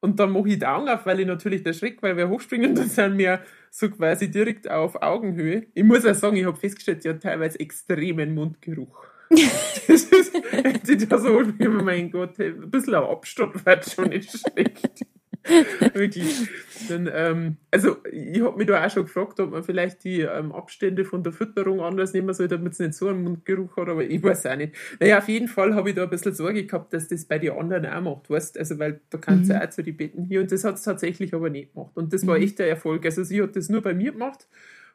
Und 0.00 0.20
dann 0.20 0.30
mache 0.30 0.48
ich 0.48 0.58
die 0.58 0.66
Augen 0.66 0.88
auf, 0.88 1.06
weil 1.06 1.20
ich 1.20 1.26
natürlich 1.26 1.62
der 1.64 1.72
Schreck, 1.72 2.02
weil 2.02 2.16
wir 2.16 2.28
hochspringen, 2.28 2.74
dann 2.74 2.88
sind 2.88 3.18
wir 3.18 3.40
so 3.70 3.90
quasi 3.90 4.30
direkt 4.30 4.70
auf 4.70 5.02
Augenhöhe. 5.02 5.66
Ich 5.74 5.84
muss 5.84 6.06
auch 6.06 6.14
sagen, 6.14 6.36
ich 6.36 6.46
habe 6.46 6.56
festgestellt, 6.56 7.02
sie 7.02 7.10
hat 7.10 7.22
teilweise 7.22 7.58
extremen 7.60 8.34
Mundgeruch. 8.34 9.04
das 9.30 10.04
ist, 10.04 10.34
hätte 10.52 11.06
da 11.06 11.18
so, 11.18 11.42
mein 11.58 12.10
Gott, 12.10 12.38
ein 12.40 12.70
bisschen 12.70 12.94
Abstand 12.94 13.66
wird 13.66 13.90
schon 13.90 14.08
nicht 14.08 14.30
schlecht. 14.30 15.06
Wirklich. 15.94 16.48
Dann, 16.88 17.10
ähm, 17.12 17.56
also 17.70 17.96
ich 18.10 18.40
habe 18.40 18.56
mich 18.56 18.66
da 18.66 18.84
auch 18.84 18.90
schon 18.90 19.04
gefragt, 19.04 19.40
ob 19.40 19.50
man 19.50 19.62
vielleicht 19.62 20.04
die 20.04 20.20
ähm, 20.20 20.52
Abstände 20.52 21.04
von 21.04 21.22
der 21.22 21.32
Fütterung 21.32 21.80
anders 21.80 22.12
nehmen 22.12 22.32
soll, 22.34 22.48
damit 22.48 22.74
es 22.74 22.78
nicht 22.78 22.94
so 22.94 23.08
einen 23.08 23.24
Mundgeruch 23.24 23.76
hat, 23.76 23.88
aber 23.88 24.04
ich 24.04 24.22
weiß 24.22 24.46
auch 24.46 24.56
nicht. 24.56 24.74
Naja, 25.00 25.18
auf 25.18 25.28
jeden 25.28 25.48
Fall 25.48 25.74
habe 25.74 25.90
ich 25.90 25.96
da 25.96 26.04
ein 26.04 26.10
bisschen 26.10 26.34
Sorge 26.34 26.64
gehabt, 26.64 26.92
dass 26.92 27.08
das 27.08 27.24
bei 27.24 27.38
den 27.38 27.52
anderen 27.52 27.86
auch 27.86 28.00
macht, 28.00 28.30
weißt 28.30 28.58
Also, 28.58 28.78
weil 28.78 29.00
da 29.10 29.18
kannst 29.18 29.50
du 29.50 29.54
mhm. 29.54 29.60
auch 29.60 29.70
zu 29.70 29.82
die 29.82 29.92
Betten 29.92 30.24
hier 30.24 30.40
und 30.40 30.52
das 30.52 30.64
hat 30.64 30.76
es 30.76 30.82
tatsächlich 30.82 31.34
aber 31.34 31.50
nicht 31.50 31.74
gemacht. 31.74 31.92
Und 31.94 32.12
das 32.12 32.26
war 32.26 32.36
mhm. 32.36 32.44
echt 32.44 32.58
der 32.58 32.68
Erfolg. 32.68 33.04
Also 33.04 33.24
sie 33.24 33.42
hat 33.42 33.56
das 33.56 33.68
nur 33.68 33.82
bei 33.82 33.94
mir 33.94 34.12
gemacht 34.12 34.46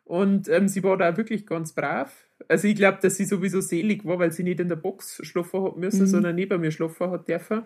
und 0.06 0.50
ähm, 0.50 0.68
sie 0.68 0.84
war 0.84 0.98
da 0.98 1.16
wirklich 1.18 1.46
ganz 1.46 1.74
brav. 1.74 2.14
Also 2.48 2.68
ich 2.68 2.76
glaube, 2.76 3.00
dass 3.02 3.16
sie 3.16 3.26
sowieso 3.26 3.62
selig 3.62 4.06
war, 4.06 4.20
weil 4.20 4.32
sie 4.32 4.44
nicht 4.44 4.60
in 4.60 4.68
der 4.68 4.76
Box 4.76 5.22
schlafen 5.24 5.64
hat 5.64 5.78
müssen, 5.78 6.02
mhm. 6.02 6.08
sondern 6.08 6.36
neben 6.36 6.60
mir 6.60 6.72
schlafen 6.72 7.12
hat 7.12 7.28
dürfen. 7.28 7.64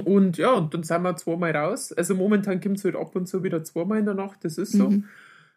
Und 0.00 0.38
ja, 0.38 0.52
und 0.52 0.74
dann 0.74 0.82
sind 0.82 1.02
wir 1.02 1.16
zweimal 1.16 1.54
raus. 1.54 1.92
Also 1.92 2.14
momentan 2.14 2.60
kommt 2.60 2.78
es 2.78 2.84
halt 2.84 2.96
ab 2.96 3.14
und 3.14 3.26
zu 3.26 3.42
wieder 3.44 3.62
zweimal 3.64 3.98
in 3.98 4.06
der 4.06 4.14
Nacht, 4.14 4.44
das 4.44 4.58
ist 4.58 4.72
so. 4.72 4.90
Mhm. 4.90 5.04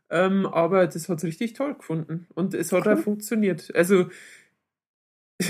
Ähm, 0.10 0.46
aber 0.46 0.88
das 0.88 1.10
hat 1.10 1.18
es 1.20 1.24
richtig 1.24 1.54
toll 1.54 1.74
gefunden. 1.74 2.28
Und 2.36 2.54
es 2.54 2.72
hat 2.72 2.86
cool. 2.86 2.94
auch 2.94 3.00
funktioniert. 3.00 3.74
Also, 3.76 4.06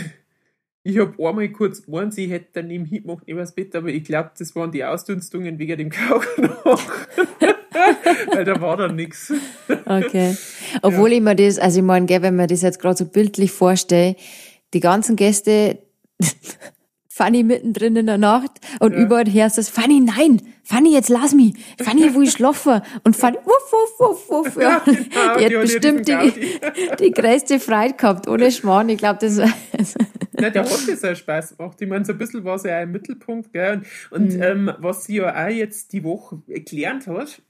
ich 0.84 0.98
habe 1.00 1.28
einmal 1.28 1.50
kurz 1.50 1.84
gemeint, 1.84 2.14
sie 2.14 2.28
hätte 2.28 2.48
dann 2.54 2.70
im 2.70 2.90
gemacht 2.90 3.28
übers 3.28 3.54
Bett, 3.54 3.76
aber 3.76 3.90
ich 3.90 4.04
glaube, 4.04 4.32
das 4.38 4.56
waren 4.56 4.72
die 4.72 4.86
Ausdünstungen 4.86 5.60
wegen 5.60 5.78
dem 5.78 5.90
Kauknoch. 5.92 6.82
Weil 8.34 8.46
da 8.46 8.62
war 8.62 8.78
dann 8.78 8.96
nichts. 8.96 9.34
Okay. 9.86 10.38
Obwohl 10.82 11.12
ja. 11.12 11.18
ich 11.18 11.24
mir 11.24 11.36
das, 11.36 11.60
also 11.60 11.80
ich 11.80 11.86
meine, 11.86 12.08
wenn 12.08 12.36
man 12.36 12.48
das 12.48 12.62
jetzt 12.62 12.80
gerade 12.80 12.98
so 12.98 13.06
bildlich 13.06 13.52
vorstelle, 13.52 14.16
die 14.74 14.80
ganzen 14.80 15.16
Gäste 15.18 15.80
Fanny 17.16 17.44
mittendrin 17.44 17.96
in 17.96 18.08
der 18.08 18.18
Nacht 18.18 18.52
und 18.82 18.92
ja. 18.92 19.00
überall 19.00 19.32
hörst 19.32 19.58
es, 19.58 19.70
Fanny, 19.70 20.02
nein, 20.02 20.42
Fanny, 20.64 20.92
jetzt 20.92 21.08
lass 21.08 21.34
mich, 21.34 21.54
Fanny, 21.82 22.14
wo 22.14 22.22
ich 22.22 22.32
schlafe. 22.32 22.82
Und 23.06 23.16
Fanny, 23.16 23.38
wuff, 23.38 23.72
wuff, 23.72 24.30
wuff, 24.30 24.30
wuff. 24.30 24.62
Ja, 24.62 24.80
genau, 24.80 25.38
die, 25.38 25.46
hat 25.46 25.62
bestimmt 25.62 26.08
die, 26.10 26.60
die 27.00 27.12
größte 27.12 27.62
Freude 27.62 27.94
gehabt, 27.94 28.28
ohne 28.28 28.52
Schmarrn. 28.52 28.90
Ich 28.90 28.98
glaube, 28.98 29.20
das 29.22 29.38
Na, 30.34 30.50
der 30.50 30.64
hat 30.64 30.88
das 30.90 31.06
auch 31.06 31.16
Spaß 31.16 31.56
gemacht. 31.56 31.78
Ich 31.80 31.88
meine, 31.88 32.04
so 32.04 32.12
ein 32.12 32.18
bisschen 32.18 32.44
war 32.44 32.60
sie 32.60 32.68
ja 32.68 32.82
im 32.82 32.92
Mittelpunkt, 32.92 33.54
gell? 33.54 33.84
Und, 34.12 34.22
und 34.22 34.36
mhm. 34.36 34.44
ähm, 34.44 34.72
was 34.80 35.06
sie 35.06 35.16
ja 35.16 35.46
auch 35.46 35.50
jetzt 35.50 35.94
die 35.94 36.04
Woche 36.04 36.42
gelernt 36.48 37.08
hat, 37.08 37.42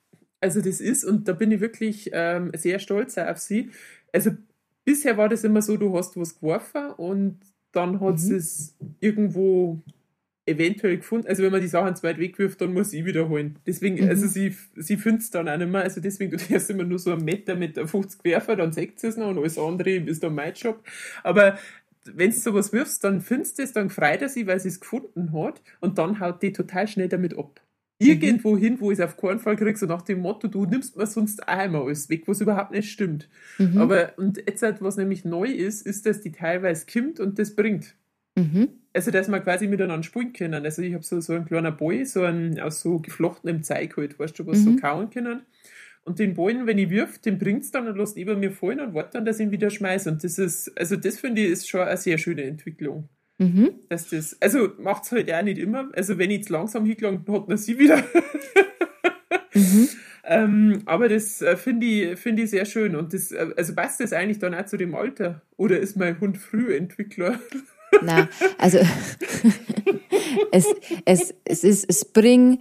also 0.42 0.62
das 0.62 0.80
ist, 0.80 1.04
und 1.04 1.28
da 1.28 1.34
bin 1.34 1.52
ich 1.52 1.60
wirklich 1.60 2.12
ähm, 2.14 2.52
sehr 2.56 2.78
stolz 2.78 3.18
auf 3.18 3.40
sie. 3.40 3.72
Also 4.14 4.30
bisher 4.84 5.18
war 5.18 5.28
das 5.28 5.44
immer 5.44 5.64
so, 5.64 5.76
du 5.76 5.98
hast 5.98 6.16
was 6.18 6.36
geworfen 6.36 6.92
und 6.92 7.40
dann 7.76 8.00
hat 8.00 8.20
mhm. 8.20 8.36
es 8.36 8.76
irgendwo 9.00 9.80
eventuell 10.46 10.98
gefunden. 10.98 11.28
Also 11.28 11.44
wenn 11.44 11.52
man 11.52 11.62
die 11.62 11.68
Sachen 11.68 11.96
zu 11.96 12.04
weit 12.04 12.20
wegwirft, 12.20 12.62
dann 12.62 12.74
muss 12.74 12.94
ich 12.94 13.06
wiederholen. 13.06 13.58
Deswegen, 13.66 14.04
mhm. 14.04 14.10
also 14.10 14.28
sie, 14.28 14.56
sie 14.76 14.98
findet 14.98 15.24
es 15.24 15.32
dann 15.32 15.50
auch 15.50 15.58
nicht 15.58 15.72
mehr. 15.72 15.82
Also 15.82 16.02
deswegen, 16.02 16.32
du 16.32 16.38
hast 16.38 16.70
immer 16.70 16.84
nur 16.84 17.00
so 17.00 17.12
einen 17.12 17.26
Meter 17.26 17.56
mit 17.56 17.78
50 17.78 18.24
werfen, 18.24 18.58
dann 18.58 18.72
sagt 18.72 19.00
sie 19.00 19.08
es 19.08 19.18
noch 19.18 19.30
und 19.30 19.40
alles 19.40 19.58
andere 19.58 19.92
ist 19.92 20.24
dann 20.24 20.36
mein 20.36 20.54
Job. 20.54 20.84
Aber 21.24 21.58
wenn 22.06 22.30
du 22.30 22.38
sowas 22.38 22.72
wirfst, 22.72 23.04
dann 23.04 23.22
findest 23.22 23.58
du 23.58 23.64
es, 23.64 23.74
dann 23.74 23.90
freut 23.90 24.22
er 24.22 24.30
sich, 24.30 24.46
weil 24.46 24.60
sie 24.60 24.70
es 24.70 24.80
gefunden 24.80 25.34
hat 25.34 25.62
und 25.80 25.98
dann 25.98 26.20
haut 26.20 26.44
die 26.44 26.54
total 26.54 26.88
schnell 26.88 27.10
damit 27.10 27.36
ab. 27.38 27.62
Mhm. 28.00 28.08
Irgendwo 28.08 28.58
hin, 28.58 28.80
wo 28.80 28.92
ich 28.92 29.00
es 29.00 29.06
auf 29.06 29.16
keinen 29.16 29.40
Fall 29.40 29.56
kriege, 29.56 29.78
so 29.78 29.86
nach 29.86 30.02
dem 30.02 30.20
Motto, 30.20 30.48
du 30.48 30.66
nimmst 30.66 30.98
mir 30.98 31.08
sonst 31.08 31.48
einmal 31.48 31.84
alles 31.84 32.10
weg, 32.10 32.28
was 32.28 32.42
überhaupt 32.42 32.72
nicht 32.72 32.92
stimmt. 32.92 33.30
Mhm. 33.58 33.78
Aber, 33.78 34.14
und 34.18 34.38
jetzt, 34.38 34.64
halt, 34.64 34.82
was 34.82 34.98
nämlich 34.98 35.24
neu 35.24 35.48
ist, 35.48 35.86
ist, 35.86 36.06
dass 36.06 36.22
die 36.22 36.32
teilweise 36.32 36.86
kommt 36.92 37.20
und 37.20 37.40
das 37.40 37.56
bringt. 37.56 37.96
Mhm. 38.36 38.68
Also, 38.94 39.12
dass 39.12 39.30
wir 39.30 39.40
quasi 39.40 39.68
miteinander 39.68 40.04
spielen 40.04 40.34
können. 40.34 40.66
Also, 40.66 40.82
ich 40.82 40.94
habe 40.94 41.04
so, 41.04 41.22
so 41.22 41.34
einen 41.34 41.46
kleinen 41.46 41.76
Ball, 41.78 42.06
so 42.06 42.24
einen 42.24 42.60
aus 42.60 42.82
so 42.82 43.00
geflochtenem 43.00 43.64
Zeug 43.64 43.96
halt, 43.96 44.20
weißt 44.20 44.38
du, 44.40 44.46
was 44.46 44.60
mhm. 44.60 44.64
so 44.64 44.76
kauen 44.76 45.10
können. 45.10 45.42
Und 46.04 46.20
den 46.20 46.36
Ballen, 46.36 46.68
wenn 46.68 46.78
ich 46.78 46.90
wirf, 46.92 47.18
den 47.18 47.40
bringt 47.40 47.64
es 47.64 47.72
dann 47.72 47.88
und 47.88 47.98
lässt 47.98 48.16
über 48.16 48.36
mir 48.36 48.52
fallen 48.52 48.80
und 48.80 48.94
wartet 48.94 49.16
dann, 49.16 49.26
dass 49.26 49.40
ich 49.40 49.48
ihn 49.48 49.52
wieder 49.52 49.72
schmeiße. 49.72 50.12
Und 50.12 50.24
das 50.24 50.38
ist, 50.38 50.78
also 50.78 50.98
das 50.98 51.18
finde 51.18 51.42
ich 51.42 51.52
ist 51.52 51.68
schon 51.68 51.82
eine 51.82 51.98
sehr 51.98 52.20
schöne 52.20 52.44
Entwicklung. 52.44 53.10
Mhm. 53.38 53.72
Dass 53.90 54.10
das, 54.10 54.42
also 54.42 54.70
macht 54.80 55.04
es 55.04 55.12
halt 55.12 55.32
auch 55.32 55.44
nicht 55.44 55.58
immer. 55.58 55.90
Also 55.94 56.18
wenn 56.18 56.32
ich 56.32 56.38
jetzt 56.40 56.50
langsam 56.50 56.86
hingelangt, 56.86 57.28
hat 57.28 57.48
man 57.48 57.58
sie 57.58 57.78
wieder. 57.78 57.98
mhm. 59.54 59.90
ähm, 60.24 60.82
aber 60.86 61.10
das 61.10 61.42
äh, 61.42 61.58
finde 61.58 61.86
ich, 61.86 62.20
find 62.20 62.40
ich 62.40 62.50
sehr 62.50 62.66
schön. 62.66 62.96
Und 62.96 63.14
das, 63.14 63.32
äh, 63.32 63.48
also 63.58 63.76
passt 63.76 64.00
das 64.00 64.14
eigentlich 64.14 64.40
dann 64.40 64.56
auch 64.56 64.66
zu 64.66 64.78
dem 64.78 64.96
Alter? 64.96 65.42
Oder 65.58 65.80
ist 65.80 65.98
mein 65.98 66.20
Hund 66.20 66.38
Frühentwickler? 66.38 67.40
Na, 68.02 68.30
also 68.58 68.80
es, 70.52 70.68
es, 71.06 71.34
es 71.46 71.64
ist 71.64 71.94
Spring, 71.94 72.60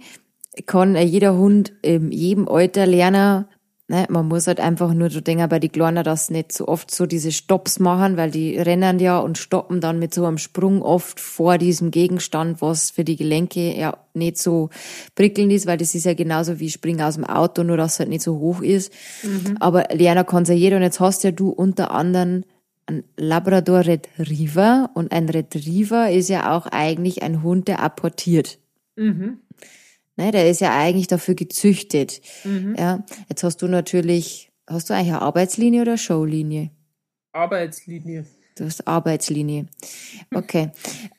kann 0.65 0.95
jeder 0.95 1.37
Hund 1.37 1.73
in 1.81 2.11
jedem 2.11 2.47
Alter 2.47 2.85
lernen. 2.85 3.45
Ne, 3.87 4.07
man 4.09 4.27
muss 4.27 4.47
halt 4.47 4.59
einfach 4.59 4.95
nur 4.95 5.11
so 5.11 5.21
denken, 5.21 5.47
bei 5.47 5.59
die 5.59 5.69
Kleinen, 5.69 6.03
dass 6.03 6.31
nicht 6.31 6.51
so 6.51 6.67
oft 6.67 6.89
so 6.89 7.05
diese 7.05 7.31
Stops 7.31 7.77
machen, 7.77 8.17
weil 8.17 8.31
die 8.31 8.57
rennen 8.57 8.97
ja 8.97 9.19
und 9.19 9.37
stoppen 9.37 9.79
dann 9.79 9.99
mit 9.99 10.11
so 10.11 10.25
einem 10.25 10.39
Sprung 10.39 10.81
oft 10.81 11.19
vor 11.19 11.59
diesem 11.59 11.91
Gegenstand, 11.91 12.63
was 12.63 12.89
für 12.89 13.03
die 13.03 13.15
Gelenke 13.15 13.77
ja 13.77 13.95
nicht 14.15 14.39
so 14.39 14.71
prickelnd 15.13 15.51
ist, 15.53 15.67
weil 15.67 15.77
das 15.77 15.93
ist 15.93 16.05
ja 16.05 16.15
genauso 16.15 16.59
wie 16.59 16.71
Springen 16.71 17.03
aus 17.03 17.13
dem 17.13 17.25
Auto, 17.25 17.61
nur 17.61 17.77
dass 17.77 17.93
es 17.93 17.99
halt 17.99 18.09
nicht 18.09 18.23
so 18.23 18.39
hoch 18.39 18.63
ist. 18.63 18.91
Mhm. 19.21 19.57
Aber 19.59 19.83
lernen 19.91 20.25
kann 20.25 20.45
ja 20.45 20.55
jeder 20.55 20.77
und 20.77 20.83
jetzt 20.83 20.99
hast 20.99 21.23
ja 21.23 21.29
du 21.29 21.49
unter 21.49 21.91
anderem 21.91 22.43
ein 22.87 23.03
Labrador 23.17 23.85
Retriever 23.85 24.89
und 24.95 25.11
ein 25.11 25.29
Retriever 25.29 26.09
ist 26.09 26.29
ja 26.29 26.55
auch 26.55 26.65
eigentlich 26.65 27.21
ein 27.21 27.43
Hund, 27.43 27.67
der 27.67 27.83
apportiert. 27.83 28.57
Mhm. 28.95 29.41
Ne, 30.17 30.31
der 30.31 30.49
ist 30.49 30.61
ja 30.61 30.77
eigentlich 30.77 31.07
dafür 31.07 31.35
gezüchtet. 31.35 32.21
Mhm. 32.43 32.75
Ja, 32.77 33.03
jetzt 33.29 33.43
hast 33.43 33.61
du 33.61 33.67
natürlich, 33.67 34.51
hast 34.67 34.89
du 34.89 34.93
eigentlich 34.93 35.09
eine 35.09 35.21
Arbeitslinie 35.21 35.81
oder 35.81 35.97
Showlinie? 35.97 36.71
Arbeitslinie. 37.33 38.25
Du 38.57 38.63
hast 38.63 38.87
Arbeitslinie. 38.87 39.67
Okay. 40.33 40.71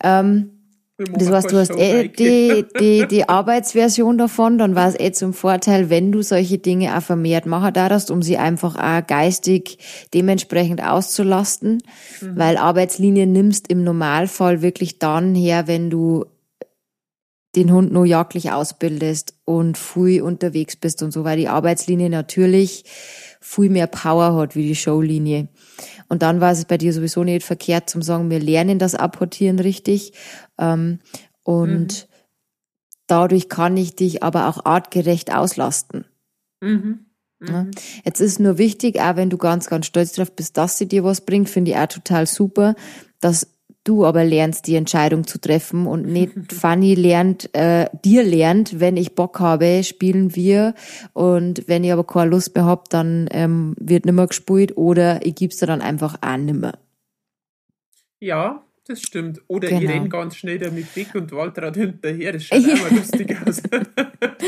ähm, 0.03 0.57
das 0.99 1.31
heißt, 1.31 1.53
du 1.53 1.59
hast 1.59 1.77
eh 1.77 2.09
die, 2.09 2.65
die, 2.81 3.07
die 3.07 3.29
Arbeitsversion 3.29 4.17
davon, 4.17 4.57
dann 4.57 4.75
war 4.75 4.89
es 4.89 4.99
eh 4.99 5.13
zum 5.13 5.35
Vorteil, 5.35 5.91
wenn 5.91 6.11
du 6.11 6.23
solche 6.23 6.57
Dinge 6.57 6.97
auch 6.97 7.03
vermehrt 7.03 7.45
machen 7.45 7.75
darfst, 7.75 8.11
um 8.11 8.23
sie 8.23 8.39
einfach 8.39 8.77
auch 8.77 9.07
geistig 9.07 9.79
dementsprechend 10.15 10.83
auszulasten, 10.83 11.83
mhm. 12.23 12.39
weil 12.39 12.57
Arbeitslinien 12.57 13.31
nimmst 13.31 13.69
im 13.69 13.85
Normalfall 13.85 14.63
wirklich 14.63 14.99
dann 14.99 15.35
her, 15.35 15.67
wenn 15.67 15.91
du 15.91 16.25
den 17.57 17.73
Hund 17.73 17.93
nur 17.93 18.05
jagdlich 18.05 18.53
ausbildest 18.53 19.35
und 19.45 19.79
viel 19.79 20.23
unterwegs 20.23 20.77
bist 20.77 21.03
und 21.03 21.11
so, 21.11 21.25
weil 21.25 21.39
die 21.39 21.49
Arbeitslinie 21.49 22.11
natürlich 22.11 22.85
viel 23.41 23.71
mehr 23.71 23.87
Power 23.87 24.35
hat 24.35 24.55
wie 24.55 24.69
die 24.69 24.77
Showlinie. 24.77 25.49
Und 26.09 26.23
dann 26.23 26.41
war 26.41 26.53
es 26.53 26.65
bei 26.67 26.79
dir 26.79 26.93
sowieso 26.93 27.25
nicht 27.25 27.45
verkehrt 27.45 27.89
zum 27.89 28.03
sagen, 28.03 28.31
wir 28.31 28.41
lernen 28.41 28.79
das 28.79 28.95
Apportieren 28.95 29.59
richtig. 29.59 30.13
Ähm, 30.59 31.01
und 31.43 32.09
mhm. 32.09 32.13
dadurch 33.07 33.49
kann 33.49 33.77
ich 33.77 33.97
dich 33.97 34.23
aber 34.23 34.49
auch 34.49 34.65
artgerecht 34.65 35.35
auslasten. 35.35 36.05
Mhm. 36.61 37.07
Mhm. 37.39 37.71
Jetzt 38.05 38.21
ist 38.21 38.41
nur 38.41 38.59
wichtig, 38.59 39.01
auch 39.01 39.17
wenn 39.17 39.31
du 39.31 39.39
ganz, 39.39 39.67
ganz 39.67 39.87
stolz 39.87 40.13
drauf 40.13 40.33
bist, 40.33 40.57
dass 40.57 40.79
sie 40.79 40.87
dir 40.87 41.05
was 41.05 41.23
bringt, 41.23 41.49
finde 41.49 41.73
ich 41.73 41.77
auch 41.77 41.87
total 41.87 42.27
super, 42.27 42.75
dass 43.21 43.49
du 43.89 44.05
aber 44.05 44.25
lernst, 44.25 44.67
die 44.67 44.75
Entscheidung 44.75 45.27
zu 45.27 45.41
treffen 45.41 45.87
und 45.87 46.07
nicht 46.07 46.33
Fanny 46.53 46.95
lernt, 46.95 47.55
äh, 47.55 47.87
dir 48.05 48.23
lernt, 48.23 48.81
wenn 48.81 48.97
ich 48.97 49.15
Bock 49.15 49.41
habe, 49.41 49.83
spielen 49.85 50.35
wir 50.35 50.75
und 51.13 51.65
wenn 51.67 51.85
ich 51.85 51.93
aber 51.93 52.05
keine 52.05 52.31
Lust 52.31 52.55
mehr 52.55 52.65
hab, 52.65 52.89
dann 52.91 53.29
ähm, 53.31 53.75
wird 53.79 54.07
nimmer 54.07 54.27
gespielt 54.27 54.77
oder 54.77 55.25
ich 55.25 55.35
gib's 55.35 55.57
dir 55.57 55.67
dann 55.67 55.83
einfach 55.83 56.17
auch 56.21 56.37
nimmer. 56.37 56.73
Ja, 58.21 58.65
das 58.87 59.03
stimmt. 59.03 59.43
Oder 59.49 59.69
genau. 59.69 59.81
ich 59.83 59.89
renne 59.89 60.09
ganz 60.09 60.37
schnell 60.37 60.59
damit 60.59 60.95
weg 60.95 61.15
und 61.15 61.33
Walter 61.33 61.67
hat 61.67 61.77
hinterher. 61.77 62.33
Das 62.33 62.45
schaut 62.45 62.63
mal 62.67 62.97
lustig 62.97 63.37
aus. 63.45 63.63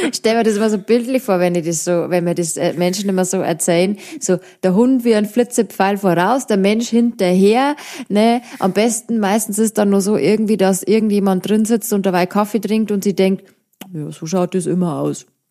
Stell 0.15 0.37
mir 0.37 0.45
das 0.45 0.57
immer 0.57 0.71
so 0.71 0.79
bildlich 0.79 1.23
vor, 1.23 1.39
wenn 1.41 1.55
ich 1.55 1.67
das 1.67 1.85
so, 1.85 2.07
wenn 2.09 2.25
mir 2.25 2.35
das 2.35 2.57
äh, 2.57 2.73
Menschen 2.75 3.09
immer 3.09 3.25
so 3.25 3.39
erzählen. 3.39 3.99
So, 4.21 4.39
der 4.63 4.75
Hund 4.75 5.05
wie 5.05 5.15
ein 5.15 5.27
Flitzepfeil 5.27 5.99
voraus, 5.99 6.47
der 6.47 6.57
Mensch 6.57 6.89
hinterher, 6.89 7.77
ne. 8.09 8.43
Am 8.59 8.73
besten, 8.73 9.19
meistens 9.19 9.59
ist 9.59 9.79
dann 9.79 9.91
nur 9.91 10.01
so 10.01 10.17
irgendwie, 10.17 10.57
dass 10.57 10.83
irgendjemand 10.83 11.49
drin 11.49 11.65
sitzt 11.65 11.93
und 11.93 12.07
dabei 12.07 12.27
Kaffee 12.27 12.61
trinkt 12.61 12.91
und 12.91 13.05
sie 13.05 13.15
denkt, 13.15 13.45
ja, 13.93 14.11
so 14.11 14.27
schaut 14.27 14.55
das 14.55 14.67
immer 14.67 14.99
aus. 14.99 15.27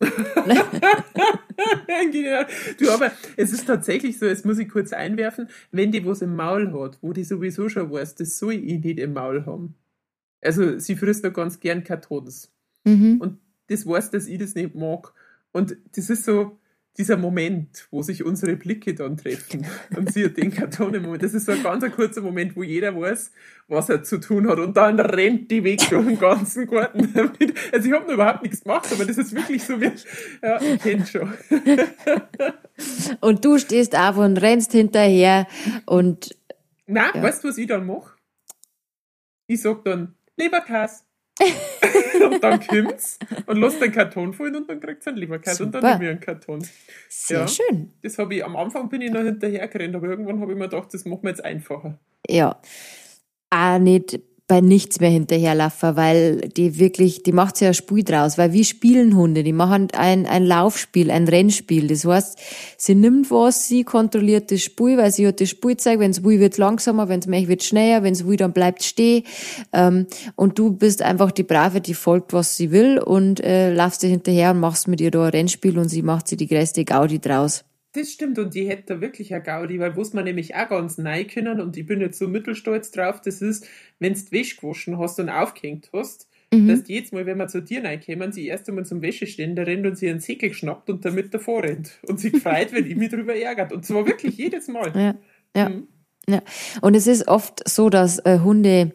du, 2.78 2.90
aber 2.90 3.10
es 3.36 3.52
ist 3.52 3.66
tatsächlich 3.66 4.18
so, 4.18 4.26
jetzt 4.26 4.46
muss 4.46 4.58
ich 4.58 4.68
kurz 4.68 4.92
einwerfen, 4.92 5.48
wenn 5.72 5.90
die 5.90 6.06
was 6.06 6.22
im 6.22 6.36
Maul 6.36 6.72
hat, 6.72 6.98
wo 7.02 7.12
die 7.12 7.24
sowieso 7.24 7.68
schon 7.68 7.90
weiß, 7.90 8.14
das 8.14 8.38
soll 8.38 8.54
ich 8.54 8.80
nicht 8.80 9.00
im 9.00 9.14
Maul 9.14 9.44
haben. 9.44 9.74
Also 10.40 10.78
sie 10.78 10.94
frisst 10.94 11.24
da 11.24 11.30
ganz 11.30 11.58
gern 11.58 11.82
Kartons. 11.82 12.52
Mhm. 12.84 13.20
Und 13.20 13.38
das 13.68 13.86
weiß, 13.86 14.10
dass 14.10 14.26
ich 14.26 14.38
das 14.38 14.54
nicht 14.54 14.74
mag. 14.74 15.12
Und 15.52 15.76
das 15.94 16.10
ist 16.10 16.24
so, 16.24 16.58
dieser 16.98 17.16
Moment, 17.16 17.86
wo 17.92 18.02
sich 18.02 18.24
unsere 18.24 18.56
Blicke 18.56 18.92
dann 18.92 19.16
treffen 19.16 19.64
und 19.96 20.12
sie 20.12 20.28
den 20.28 20.50
Karton 20.50 20.94
im 20.94 21.04
Moment, 21.04 21.22
das 21.22 21.32
ist 21.32 21.46
so 21.46 21.52
ein 21.52 21.62
ganz 21.62 21.88
kurzer 21.94 22.20
Moment, 22.20 22.56
wo 22.56 22.64
jeder 22.64 23.00
weiß, 23.00 23.30
was 23.68 23.88
er 23.88 24.02
zu 24.02 24.18
tun 24.18 24.48
hat 24.48 24.58
und 24.58 24.76
dann 24.76 24.98
rennt 24.98 25.48
die 25.50 25.62
weg 25.62 25.80
durch 25.88 26.06
den 26.06 26.18
ganzen 26.18 26.66
Garten 26.66 27.12
damit. 27.14 27.54
Also 27.72 27.88
ich 27.88 27.94
habe 27.94 28.06
noch 28.06 28.14
überhaupt 28.14 28.42
nichts 28.42 28.62
gemacht, 28.62 28.88
aber 28.92 29.04
das 29.04 29.16
ist 29.18 29.34
wirklich 29.34 29.62
so 29.62 29.80
wie, 29.80 29.92
ja, 30.42 30.60
ich 30.60 30.80
kenne 30.80 31.06
schon. 31.06 31.32
Und 33.20 33.44
du 33.44 33.58
stehst 33.58 33.96
auf 33.96 34.16
und 34.18 34.40
rennst 34.40 34.70
hinterher 34.70 35.48
und... 35.84 36.36
Na, 36.86 37.12
ja. 37.12 37.20
weißt 37.20 37.42
du, 37.42 37.48
was 37.48 37.58
ich 37.58 37.66
dann 37.66 37.84
mache? 37.86 38.12
Ich 39.48 39.60
sag 39.62 39.84
dann, 39.84 40.14
Leberkas. 40.36 41.07
und 42.30 42.42
dann 42.42 42.66
kommt's 42.66 43.18
und 43.46 43.58
lässt 43.58 43.80
den 43.80 43.92
Karton 43.92 44.32
fallen 44.32 44.56
und 44.56 44.68
dann 44.68 44.80
kriegt 44.80 45.02
es 45.02 45.06
einen 45.08 45.18
Leberkäse 45.18 45.64
und 45.64 45.72
dann 45.72 45.82
nehme 45.82 46.04
ich 46.04 46.10
einen 46.10 46.20
Karton. 46.20 46.66
Sehr 47.08 47.40
ja, 47.40 47.48
schön. 47.48 47.92
Das 48.02 48.18
habe 48.18 48.34
ich, 48.34 48.44
am 48.44 48.56
Anfang 48.56 48.88
bin 48.88 49.02
ich 49.02 49.10
noch 49.10 49.22
hinterher 49.22 49.68
gerannt, 49.68 49.94
aber 49.94 50.08
irgendwann 50.08 50.40
habe 50.40 50.52
ich 50.52 50.58
mir 50.58 50.68
gedacht, 50.68 50.92
das 50.92 51.04
machen 51.04 51.22
wir 51.22 51.30
jetzt 51.30 51.44
einfacher. 51.44 51.98
Ja. 52.28 52.60
Auch 53.50 53.78
nicht 53.78 54.20
bei 54.48 54.62
nichts 54.62 54.98
mehr 54.98 55.10
hinterherlaufen, 55.10 55.94
weil 55.94 56.40
die 56.40 56.78
wirklich, 56.78 57.22
die 57.22 57.32
macht 57.32 57.60
ja 57.60 57.68
ein 57.68 57.74
Spiel 57.74 58.02
draus, 58.02 58.38
weil 58.38 58.54
wie 58.54 58.64
spielen 58.64 59.14
Hunde? 59.14 59.42
Die 59.44 59.52
machen 59.52 59.88
ein, 59.92 60.24
ein 60.24 60.46
Laufspiel, 60.46 61.10
ein 61.10 61.28
Rennspiel. 61.28 61.86
Das 61.86 62.06
heißt, 62.06 62.38
sie 62.78 62.94
nimmt 62.94 63.30
was, 63.30 63.68
sie 63.68 63.84
kontrolliert 63.84 64.50
das 64.50 64.62
Spiel, 64.62 64.96
weil 64.96 65.12
sie 65.12 65.26
hat 65.26 65.42
das 65.42 65.50
Spielzeug, 65.50 65.98
wenn 65.98 66.12
es 66.12 66.24
will, 66.24 66.40
wird 66.40 66.56
langsamer, 66.56 67.10
wenn 67.10 67.20
es 67.20 67.26
mehr 67.26 67.46
wird 67.46 67.62
schneller, 67.62 68.02
wenn 68.02 68.14
es 68.14 68.26
will, 68.26 68.38
dann 68.38 68.54
bleibt 68.54 68.82
stehen. 68.82 69.24
Ähm, 69.74 70.06
und 70.34 70.58
du 70.58 70.72
bist 70.72 71.02
einfach 71.02 71.30
die 71.30 71.42
Brave, 71.42 71.82
die 71.82 71.92
folgt, 71.92 72.32
was 72.32 72.56
sie 72.56 72.70
will 72.70 72.98
und 72.98 73.40
äh, 73.40 73.74
laufst 73.74 74.02
dir 74.02 74.08
hinterher 74.08 74.52
und 74.52 74.60
machst 74.60 74.88
mit 74.88 75.02
ihr 75.02 75.10
da 75.10 75.24
ein 75.24 75.30
Rennspiel 75.30 75.78
und 75.78 75.90
sie 75.90 76.00
macht 76.00 76.26
sie 76.26 76.38
die 76.38 76.46
größte 76.46 76.86
Gaudi 76.86 77.18
draus. 77.18 77.64
Das 77.92 78.12
stimmt 78.12 78.38
und 78.38 78.54
die 78.54 78.68
hätte 78.68 78.94
da 78.94 79.00
wirklich 79.00 79.32
eine 79.32 79.42
Gaudi, 79.42 79.80
weil 79.80 79.96
was 79.96 80.12
man 80.12 80.24
nämlich 80.24 80.54
auch 80.54 80.68
ganz 80.68 80.98
neu 80.98 81.24
können 81.24 81.60
und 81.60 81.76
ich 81.76 81.86
bin 81.86 82.00
jetzt 82.00 82.18
so 82.18 82.28
mittelstolz 82.28 82.90
drauf, 82.90 83.20
das 83.22 83.40
ist, 83.40 83.66
wenn 83.98 84.12
du 84.12 84.20
Wäsche 84.30 84.56
gewaschen 84.56 84.98
hast 84.98 85.18
und 85.18 85.30
aufgehängt 85.30 85.88
hast, 85.92 86.28
mhm. 86.52 86.68
dass 86.68 86.84
die 86.84 86.94
jetzt 86.94 87.12
mal, 87.12 87.24
wenn 87.24 87.38
wir 87.38 87.48
zu 87.48 87.62
dir 87.62 87.82
reinkommen, 87.82 88.32
sie 88.32 88.46
erst 88.46 88.68
einmal 88.68 88.84
zum 88.84 89.00
Wäscheständer 89.00 89.66
rennt 89.66 89.86
und 89.86 89.96
sie 89.96 90.10
einen 90.10 90.20
Säckel 90.20 90.52
schnappt 90.52 90.90
und 90.90 91.04
damit 91.04 91.32
davor 91.32 91.62
rennt 91.62 91.98
und 92.06 92.20
sich 92.20 92.36
freut, 92.36 92.72
wenn 92.72 92.86
ich 92.86 92.96
mich 92.96 93.10
darüber 93.10 93.34
ärgert. 93.34 93.72
Und 93.72 93.86
zwar 93.86 94.06
wirklich 94.06 94.36
jedes 94.36 94.68
Mal. 94.68 94.92
Ja, 94.94 95.14
ja. 95.56 95.68
Mhm. 95.70 95.88
ja. 96.28 96.42
Und 96.82 96.94
es 96.94 97.06
ist 97.06 97.26
oft 97.26 97.66
so, 97.66 97.88
dass 97.88 98.18
äh, 98.20 98.40
Hunde 98.40 98.92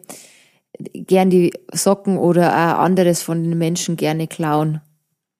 gern 0.92 1.30
die 1.30 1.52
Socken 1.72 2.16
oder 2.16 2.50
auch 2.50 2.78
anderes 2.78 3.22
von 3.22 3.42
den 3.42 3.58
Menschen 3.58 3.96
gerne 3.96 4.26
klauen. 4.28 4.80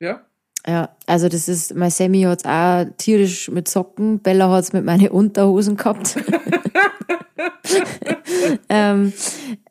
Ja. 0.00 0.26
Ja, 0.66 0.90
also 1.06 1.28
das 1.28 1.48
ist, 1.48 1.74
mein 1.74 1.90
Sammy 1.90 2.22
hat's 2.22 2.44
auch 2.46 2.86
tierisch 2.96 3.50
mit 3.50 3.68
Socken, 3.68 4.20
Bella 4.20 4.50
hat's 4.50 4.72
mit 4.72 4.84
meinen 4.84 5.08
Unterhosen 5.08 5.76
gehabt. 5.76 6.16
ähm, 8.68 9.12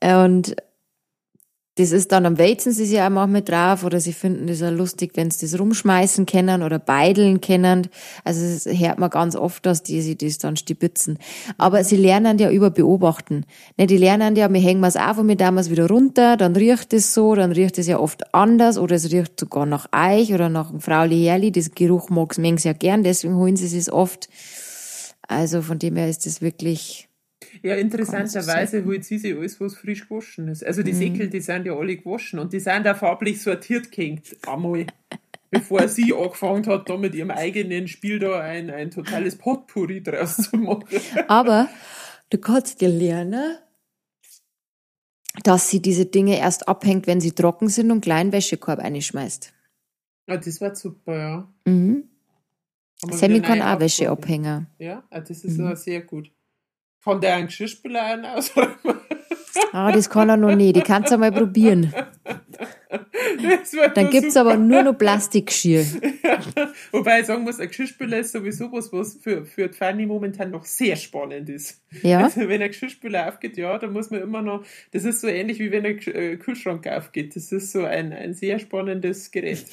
und 0.02 0.56
das 1.76 1.92
ist 1.92 2.12
dann 2.12 2.28
am 2.28 2.38
Weizen 2.38 2.72
sie 2.72 2.86
sich 2.86 3.02
auch 3.02 3.10
manchmal 3.10 3.42
drauf 3.42 3.84
oder 3.84 4.00
sie 4.00 4.14
finden 4.14 4.46
das 4.46 4.62
auch 4.62 4.70
lustig, 4.70 5.14
wenn 5.16 5.32
sie 5.32 5.48
das 5.48 5.60
rumschmeißen 5.60 6.28
können 6.28 6.62
oder 6.62 6.78
beideln 6.78 7.42
können. 7.42 7.88
Also 8.24 8.46
es 8.46 8.66
hört 8.80 9.00
man 9.00 9.10
ganz 9.10 9.36
oft, 9.36 9.66
dass 9.66 9.82
die 9.82 10.02
sie 10.02 10.16
das 10.16 10.38
dann 10.38 10.56
stibitzen. 10.56 11.18
Aber 11.58 11.84
sie 11.84 11.96
lernen 11.96 12.38
ja 12.38 12.52
über 12.52 12.70
Beobachten. 12.70 13.46
Ne, 13.76 13.88
die 13.88 13.98
lernen 13.98 14.36
ja, 14.36 14.54
wir 14.54 14.62
hängen 14.62 14.84
es 14.84 14.96
auf 14.96 15.18
und 15.18 15.28
wir 15.28 15.58
es 15.58 15.72
wieder 15.72 15.88
runter, 15.88 16.38
dann 16.38 16.56
riecht 16.56 16.94
es 16.94 17.16
so, 17.16 17.34
dann 17.34 17.52
riecht 17.52 17.80
es 17.80 17.88
ja 17.88 17.98
oft 17.98 18.36
anders 18.36 18.78
oder 18.78 18.96
es 18.96 19.12
riecht 19.12 19.40
sogar 19.40 19.66
nach 19.66 19.88
Eich 19.92 20.32
oder 20.32 20.50
nach 20.50 20.70
einem 20.70 20.80
Frauli 20.80 21.24
Herli. 21.24 21.52
Das 21.52 21.72
Geruch 21.72 22.10
mag 22.10 22.38
es 22.38 22.64
ja 22.64 22.74
gern, 22.74 23.04
deswegen 23.04 23.36
holen 23.36 23.56
sie 23.56 23.76
es 23.76 23.92
oft. 23.92 24.30
Also 25.28 25.64
von 25.64 25.80
dem 25.80 25.96
her 25.96 26.08
ist 26.08 26.28
es 26.28 26.40
wirklich 26.40 27.10
ja, 27.62 27.76
interessanterweise 27.76 28.86
holt 28.86 29.06
sie 29.06 29.18
sich 29.18 29.36
alles, 29.36 29.60
was 29.60 29.76
frisch 29.76 30.08
gewaschen 30.08 30.48
ist. 30.48 30.66
Also 30.66 30.84
die 30.84 30.94
mhm. 30.94 30.98
Säckel, 30.98 31.30
die 31.30 31.42
sind 31.42 31.66
ja 31.66 31.74
alle 31.74 31.98
gewaschen 31.98 32.40
und 32.40 32.54
die 32.54 32.60
sind 32.60 32.88
auch 32.88 32.98
farblich 32.98 33.42
sortiert 33.42 33.92
gehängt. 33.92 34.36
Einmal. 34.48 34.86
bevor 35.54 35.88
sie 35.88 36.14
angefangen 36.14 36.66
hat, 36.66 36.90
da 36.90 36.98
mit 36.98 37.16
ihrem 37.16 37.32
eigenen 37.32 37.88
Spiel 37.88 38.20
da 38.20 38.40
ein, 38.42 38.70
ein 38.70 38.92
totales 38.92 39.38
Potpourri 39.38 40.02
draus 40.02 40.38
zu 40.38 40.58
machen. 40.58 40.88
Aber 41.28 41.70
du 42.30 42.38
kannst 42.40 42.82
dir 42.82 42.90
lernen, 42.90 43.58
dass 45.44 45.70
sie 45.70 45.82
diese 45.82 46.06
Dinge 46.06 46.38
erst 46.38 46.68
abhängt, 46.68 47.08
wenn 47.08 47.22
sie 47.22 47.32
trocken 47.32 47.70
sind 47.70 47.92
und 47.92 48.02
kleinen 48.02 48.32
Wäschekorb 48.32 48.80
einschmeißt. 48.80 49.54
Ja, 50.28 50.38
das 50.38 50.62
war 50.62 50.76
super, 50.76 51.18
ja. 51.18 51.54
Mhm. 51.66 52.10
Sammy 53.12 53.42
kann 53.42 53.62
auch 53.62 53.80
Wäsche 53.80 54.10
abhängen. 54.10 54.68
Ja, 54.80 55.04
ah, 55.10 55.20
das 55.20 55.44
ist 55.44 55.58
mhm. 55.58 55.76
sehr 55.76 56.02
gut. 56.02 56.32
Kann 57.04 57.22
der 57.22 57.36
einen 57.36 57.48
Geschirrspüler 57.48 58.36
aus? 58.36 58.52
Ah, 59.72 59.92
das 59.92 60.10
kann 60.10 60.30
er 60.30 60.38
noch 60.38 60.56
nicht. 60.56 60.76
Die 60.76 60.82
kannst 60.82 61.12
du 61.12 61.18
mal 61.18 61.32
probieren. 61.32 61.94
Dann 63.96 64.10
gibt 64.10 64.28
es 64.28 64.38
aber 64.38 64.56
nur 64.56 64.84
noch 64.84 64.98
Plastikgeschirr. 64.98 65.86
Ja. 66.24 66.40
Wobei 66.92 67.22
ich 67.22 67.26
sagen 67.26 67.44
muss, 67.44 67.60
ein 67.60 67.68
Geschirrspüler 67.68 68.20
ist 68.20 68.32
sowieso 68.32 68.72
was, 68.72 68.92
was 68.94 69.16
für, 69.16 69.46
für 69.46 69.68
die 69.68 69.74
Fanny 69.74 70.06
momentan 70.06 70.52
noch 70.52 70.66
sehr 70.66 70.96
spannend 70.96 71.50
ist. 71.50 71.82
Ja. 72.02 72.24
Also 72.24 72.48
wenn 72.48 72.62
ein 72.62 72.70
Geschirrspüler 72.70 73.28
aufgeht, 73.28 73.58
ja, 73.58 73.78
da 73.78 73.88
muss 73.88 74.12
man 74.12 74.22
immer 74.22 74.42
noch, 74.42 74.66
das 74.92 75.06
ist 75.06 75.22
so 75.22 75.28
ähnlich 75.28 75.60
wie 75.60 75.72
wenn 75.72 75.86
ein 75.86 75.98
äh, 76.00 76.38
Kühlschrank 76.38 76.88
aufgeht. 76.88 77.36
Das 77.36 77.52
ist 77.52 77.72
so 77.72 77.84
ein, 77.84 78.14
ein 78.14 78.34
sehr 78.34 78.60
spannendes 78.60 79.32
Gerät. 79.32 79.66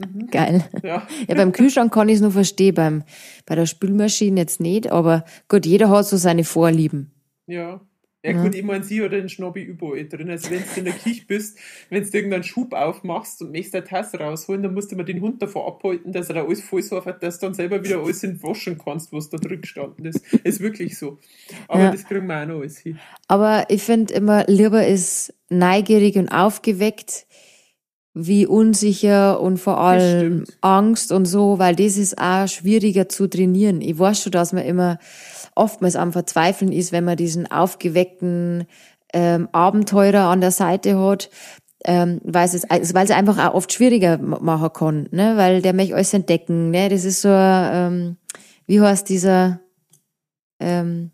Mhm. 0.00 0.26
Geil. 0.30 0.64
Ja. 0.82 1.06
ja, 1.28 1.34
beim 1.34 1.52
Kühlschrank 1.52 1.92
kann 1.92 2.08
ich 2.08 2.16
es 2.16 2.20
nur 2.20 2.32
verstehen, 2.32 2.74
beim, 2.74 3.04
bei 3.46 3.54
der 3.54 3.66
Spülmaschine 3.66 4.40
jetzt 4.40 4.60
nicht, 4.60 4.90
aber 4.90 5.24
gut, 5.48 5.66
jeder 5.66 5.90
hat 5.90 6.06
so 6.06 6.16
seine 6.16 6.44
Vorlieben. 6.44 7.12
Ja. 7.46 7.80
Ja, 8.22 8.32
gut, 8.32 8.54
ich 8.54 8.62
meine, 8.62 8.84
sie 8.84 9.02
hat 9.02 9.12
den 9.12 9.30
Schnobby 9.30 9.62
überall 9.62 10.06
drin. 10.06 10.28
Also, 10.28 10.50
wenn 10.50 10.58
du 10.58 10.80
in 10.80 10.84
der 10.84 10.92
Küche 10.92 11.24
bist, 11.26 11.58
wenn 11.88 12.02
du 12.02 12.10
irgendeinen 12.10 12.42
Schub 12.42 12.74
aufmachst 12.74 13.40
und 13.40 13.50
möchtest 13.50 13.76
eine 13.76 13.84
Tasse 13.84 14.18
rausholen, 14.18 14.62
dann 14.62 14.74
musst 14.74 14.92
du 14.92 14.96
mal 14.96 15.04
den 15.04 15.22
Hund 15.22 15.40
davor 15.40 15.66
abhalten, 15.66 16.12
dass 16.12 16.28
er 16.28 16.34
da 16.34 16.44
alles 16.44 16.60
voll 16.60 16.82
sauft, 16.82 17.08
dass 17.22 17.38
du 17.38 17.46
dann 17.46 17.54
selber 17.54 17.82
wieder 17.82 17.98
alles 17.98 18.22
entwaschen 18.22 18.76
kannst, 18.76 19.10
was 19.14 19.30
da 19.30 19.38
drin 19.38 19.62
gestanden 19.62 20.04
ist. 20.04 20.20
Ist 20.44 20.60
wirklich 20.60 20.98
so. 20.98 21.18
Aber 21.66 21.84
ja. 21.84 21.92
das 21.92 22.04
kriegen 22.04 22.26
wir 22.26 22.42
auch 22.42 22.46
noch 22.46 22.60
alles 22.60 22.78
hin. 22.78 22.98
Aber 23.26 23.64
ich 23.70 23.82
finde 23.82 24.12
immer, 24.12 24.44
lieber 24.48 24.86
ist 24.86 25.32
neugierig 25.48 26.16
und 26.16 26.28
aufgeweckt, 26.28 27.26
wie 28.12 28.46
unsicher 28.46 29.40
und 29.40 29.58
vor 29.58 29.78
allem 29.78 30.44
Angst 30.60 31.12
und 31.12 31.26
so, 31.26 31.58
weil 31.58 31.76
das 31.76 31.96
ist 31.96 32.20
auch 32.20 32.48
schwieriger 32.48 33.08
zu 33.08 33.28
trainieren. 33.28 33.80
Ich 33.80 33.98
weiß 33.98 34.22
schon, 34.22 34.32
dass 34.32 34.52
man 34.52 34.64
immer 34.64 34.98
oftmals 35.54 35.96
am 35.96 36.12
Verzweifeln 36.12 36.72
ist, 36.72 36.90
wenn 36.92 37.04
man 37.04 37.16
diesen 37.16 37.50
aufgeweckten 37.50 38.66
ähm, 39.12 39.48
Abenteurer 39.52 40.24
an 40.24 40.40
der 40.40 40.50
Seite 40.50 40.98
hat, 40.98 41.30
ähm, 41.84 42.20
weil 42.24 42.46
es 42.46 42.68
also 42.68 42.94
weil 42.94 43.04
es 43.04 43.10
einfach 43.10 43.38
auch 43.38 43.54
oft 43.54 43.72
schwieriger 43.72 44.18
machen 44.18 44.72
kann, 44.72 45.08
ne? 45.12 45.36
weil 45.36 45.62
der 45.62 45.72
möchte 45.72 45.94
alles 45.94 46.12
entdecken. 46.12 46.70
Ne? 46.70 46.88
Das 46.88 47.04
ist 47.04 47.22
so, 47.22 47.28
ähm, 47.30 48.16
wie 48.66 48.80
heißt 48.80 49.08
dieser, 49.08 49.60
ähm, 50.58 51.12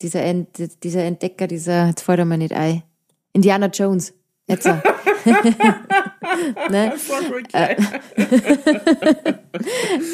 dieser, 0.00 0.22
Ent, 0.22 0.48
dieser 0.82 1.02
Entdecker, 1.04 1.46
dieser, 1.46 1.88
jetzt 1.88 2.02
fällt 2.02 2.20
er 2.20 2.24
mir 2.24 2.38
nicht 2.38 2.54
ein, 2.54 2.82
Indiana 3.32 3.66
Jones. 3.66 4.14
Jetzt. 4.46 4.68
ne? 6.70 6.92
Äh. 7.52 7.76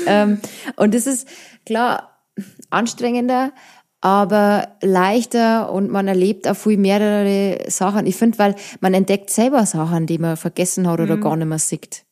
ähm, 0.07 0.41
und 0.77 0.95
das 0.95 1.07
ist 1.07 1.29
klar 1.65 2.25
anstrengender, 2.71 3.53
aber 4.01 4.77
leichter 4.81 5.73
und 5.73 5.91
man 5.91 6.09
erlebt 6.09 6.47
auch 6.47 6.57
viel 6.57 6.77
mehrere 6.77 7.71
Sachen. 7.71 8.07
Ich 8.07 8.17
finde, 8.17 8.39
weil 8.39 8.55
man 8.81 8.95
entdeckt 8.95 9.31
selber 9.31 9.67
Sachen, 9.67 10.07
die 10.07 10.19
man 10.19 10.37
vergessen 10.37 10.89
hat 10.89 11.01
oder 11.01 11.17
mhm. 11.17 11.21
gar 11.21 11.37
nicht 11.37 11.49
mehr 11.49 11.59
sieht. 11.59 12.05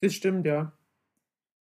Das 0.00 0.14
stimmt, 0.14 0.46
ja. 0.46 0.72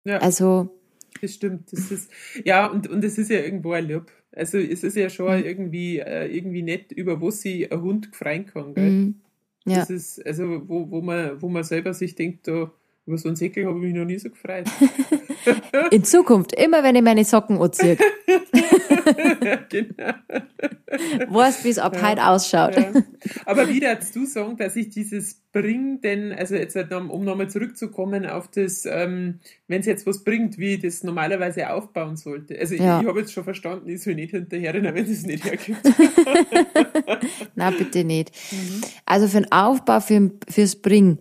ja. 0.05 0.17
Also. 0.17 0.77
Das 1.21 1.33
stimmt. 1.33 1.71
Das 1.71 1.91
ist, 1.91 2.09
ja, 2.43 2.65
und, 2.67 2.87
und 2.87 3.03
es 3.03 3.17
ist 3.17 3.29
ja 3.29 3.39
irgendwo 3.39 3.73
ein 3.73 3.87
Lob. 3.87 4.11
Also 4.33 4.57
es 4.57 4.83
ist 4.83 4.95
ja 4.95 5.09
schon 5.09 5.39
mhm. 5.39 5.45
irgendwie, 5.45 5.99
äh, 5.99 6.25
irgendwie 6.25 6.63
nett, 6.63 6.91
über 6.91 7.21
was 7.21 7.41
sich 7.41 7.71
ein 7.71 7.81
Hund 7.81 8.09
freuen 8.13 8.45
kann. 8.45 8.73
Gell? 8.73 8.89
Mhm. 8.89 9.20
Ja. 9.65 9.79
Das 9.79 9.89
ist, 9.89 10.25
also, 10.25 10.67
wo, 10.67 10.89
wo, 10.89 11.01
man, 11.01 11.41
wo 11.41 11.49
man 11.49 11.63
selber 11.63 11.93
sich 11.93 12.15
denkt, 12.15 12.47
da, 12.47 12.71
über 13.05 13.17
so 13.17 13.29
einen 13.29 13.35
Säckel 13.35 13.65
habe 13.65 13.77
ich 13.77 13.83
mich 13.83 13.93
noch 13.93 14.05
nie 14.05 14.17
so 14.17 14.29
gefreut. 14.29 14.67
In 15.91 16.03
Zukunft, 16.03 16.53
immer 16.53 16.83
wenn 16.83 16.95
ich 16.95 17.01
meine 17.01 17.25
Socken 17.25 17.59
anziehe. 17.59 17.97
genau. 19.69 20.13
Weißt, 21.29 21.63
wie 21.63 21.69
es 21.69 21.79
ab 21.79 21.95
ja, 21.95 22.09
heute 22.09 22.27
ausschaut. 22.27 22.75
Ja. 22.75 22.91
Aber 23.45 23.67
wie 23.69 23.79
darfst 23.79 24.15
du 24.15 24.25
sagen, 24.25 24.57
dass 24.57 24.75
ich 24.75 24.89
dieses 24.89 25.41
Bring, 25.53 25.99
denn, 25.99 26.31
also 26.31 26.55
jetzt, 26.55 26.75
halt 26.75 26.93
um 26.93 27.25
nochmal 27.25 27.49
zurückzukommen 27.49 28.25
auf 28.25 28.49
das, 28.49 28.85
ähm, 28.85 29.39
wenn 29.67 29.81
es 29.81 29.85
jetzt 29.85 30.07
was 30.07 30.23
bringt, 30.23 30.57
wie 30.57 30.75
ich 30.75 30.81
das 30.81 31.03
normalerweise 31.03 31.69
aufbauen 31.71 32.15
sollte. 32.15 32.57
Also 32.57 32.75
ja. 32.75 32.97
ich, 32.97 33.03
ich 33.03 33.09
habe 33.09 33.19
jetzt 33.19 33.33
schon 33.33 33.43
verstanden, 33.43 33.89
ich 33.89 34.01
soll 34.01 34.15
nicht 34.15 34.31
hinterher 34.31 34.73
wenn 34.73 34.95
es 34.95 35.25
nicht 35.25 35.43
hergibt. 35.43 35.81
Na 37.55 37.71
bitte 37.71 38.05
nicht. 38.05 38.31
Mhm. 38.51 38.81
Also 39.05 39.27
für 39.27 39.41
den 39.41 39.51
Aufbau, 39.51 39.99
für, 39.99 40.31
fürs 40.49 40.77
Bring, 40.77 41.17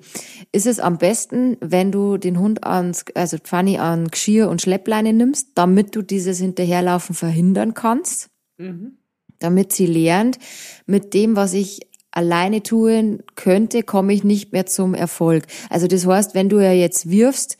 ist 0.52 0.66
es 0.66 0.78
am 0.78 0.98
besten, 0.98 1.56
wenn 1.60 1.90
du 1.90 2.16
den 2.16 2.38
Hund 2.38 2.64
ans, 2.64 3.04
also 3.14 3.36
Fanny 3.42 3.78
an 3.78 4.08
Geschirr 4.08 4.48
und 4.48 4.62
Schleppleine 4.62 5.12
nimmst, 5.12 5.50
damit 5.56 5.96
du 5.96 6.02
dieses 6.02 6.38
Hinterherlaufen 6.38 7.16
verhindern 7.16 7.69
kannst. 7.74 8.28
Mhm. 8.58 8.98
Damit 9.38 9.72
sie 9.72 9.86
lernt, 9.86 10.38
mit 10.86 11.14
dem, 11.14 11.34
was 11.34 11.54
ich 11.54 11.80
alleine 12.10 12.62
tun 12.62 13.22
könnte, 13.36 13.82
komme 13.82 14.12
ich 14.12 14.24
nicht 14.24 14.52
mehr 14.52 14.66
zum 14.66 14.94
Erfolg. 14.94 15.46
Also 15.70 15.86
das 15.86 16.06
heißt, 16.06 16.34
wenn 16.34 16.48
du 16.48 16.58
ja 16.58 16.72
jetzt 16.72 17.08
wirfst 17.08 17.56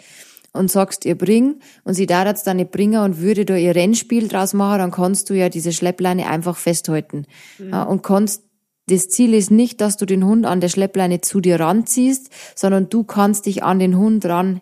und 0.52 0.70
sagst, 0.70 1.04
ihr 1.04 1.16
bring 1.16 1.60
und 1.84 1.94
sie 1.94 2.06
da 2.06 2.26
jetzt 2.26 2.46
dann 2.46 2.56
nicht 2.56 2.70
bringen 2.70 3.02
und 3.02 3.20
würde 3.20 3.44
da 3.44 3.56
ihr 3.56 3.74
Rennspiel 3.74 4.28
draus 4.28 4.52
machen, 4.52 4.78
dann 4.78 4.90
kannst 4.90 5.30
du 5.30 5.34
ja 5.34 5.48
diese 5.48 5.72
Schleppleine 5.72 6.28
einfach 6.28 6.56
festhalten 6.56 7.26
mhm. 7.58 7.70
ja, 7.70 7.82
und 7.84 8.02
kannst 8.02 8.44
das 8.88 9.08
Ziel 9.08 9.34
ist 9.34 9.52
nicht, 9.52 9.80
dass 9.80 9.96
du 9.96 10.04
den 10.04 10.24
Hund 10.24 10.46
an 10.46 10.60
der 10.60 10.68
Schleppleine 10.68 11.20
zu 11.20 11.40
dir 11.40 11.60
ranziehst, 11.60 12.30
sondern 12.56 12.88
du 12.88 13.04
kannst 13.04 13.46
dich 13.46 13.62
an 13.62 13.78
den 13.78 13.96
Hund 13.96 14.24
ran 14.26 14.60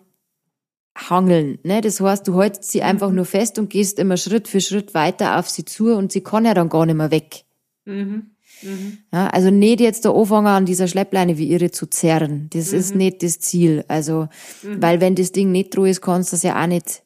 hangeln. 0.99 1.59
Ne? 1.63 1.81
Das 1.81 2.01
heißt, 2.01 2.27
du 2.27 2.41
hältst 2.41 2.71
sie 2.71 2.81
einfach 2.81 3.09
mhm. 3.09 3.17
nur 3.17 3.25
fest 3.25 3.59
und 3.59 3.69
gehst 3.69 3.99
immer 3.99 4.17
Schritt 4.17 4.47
für 4.47 4.61
Schritt 4.61 4.93
weiter 4.93 5.39
auf 5.39 5.49
sie 5.49 5.65
zu 5.65 5.95
und 5.95 6.11
sie 6.11 6.21
kann 6.21 6.45
ja 6.45 6.53
dann 6.53 6.69
gar 6.69 6.85
nicht 6.85 6.95
mehr 6.95 7.11
weg. 7.11 7.43
Mhm. 7.85 8.31
Mhm. 8.61 8.97
Ja, 9.13 9.27
also 9.27 9.49
nicht 9.49 9.79
jetzt 9.79 10.05
der 10.05 10.13
anfangen 10.13 10.47
an 10.47 10.65
dieser 10.65 10.87
Schleppleine 10.87 11.37
wie 11.37 11.47
ihre 11.47 11.71
zu 11.71 11.87
zerren. 11.87 12.49
Das 12.51 12.71
mhm. 12.71 12.77
ist 12.77 12.95
nicht 12.95 13.23
das 13.23 13.39
Ziel. 13.39 13.85
Also, 13.87 14.27
mhm. 14.63 14.81
weil 14.81 15.01
wenn 15.01 15.15
das 15.15 15.31
Ding 15.31 15.51
nicht 15.51 15.75
droh 15.75 15.85
ist, 15.85 16.01
kannst 16.01 16.31
du 16.31 16.35
das 16.35 16.43
ja 16.43 16.61
auch 16.61 16.67
nicht, 16.67 17.03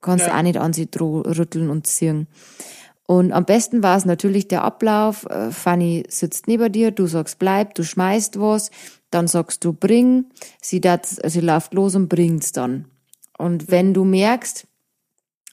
kannst 0.00 0.26
ja. 0.26 0.36
auch 0.36 0.42
nicht 0.42 0.56
an 0.56 0.72
sie 0.72 0.88
rütteln 0.98 1.70
und 1.70 1.86
ziehen. 1.86 2.26
Und 3.06 3.30
am 3.30 3.44
besten 3.44 3.84
war 3.84 3.96
es 3.96 4.04
natürlich 4.04 4.48
der 4.48 4.64
Ablauf. 4.64 5.26
Äh, 5.26 5.52
Fanny 5.52 6.04
sitzt 6.08 6.48
neben 6.48 6.72
dir, 6.72 6.90
du 6.90 7.06
sagst 7.06 7.38
bleib, 7.38 7.74
du 7.74 7.84
schmeißt 7.84 8.40
was, 8.40 8.70
dann 9.10 9.28
sagst 9.28 9.64
du 9.64 9.72
bring, 9.72 10.26
sie, 10.60 10.80
dat, 10.80 11.06
sie 11.06 11.40
läuft 11.40 11.72
los 11.72 11.94
und 11.94 12.08
bringt's 12.08 12.50
dann. 12.50 12.86
Und 13.38 13.70
wenn 13.70 13.94
du 13.94 14.04
merkst, 14.04 14.66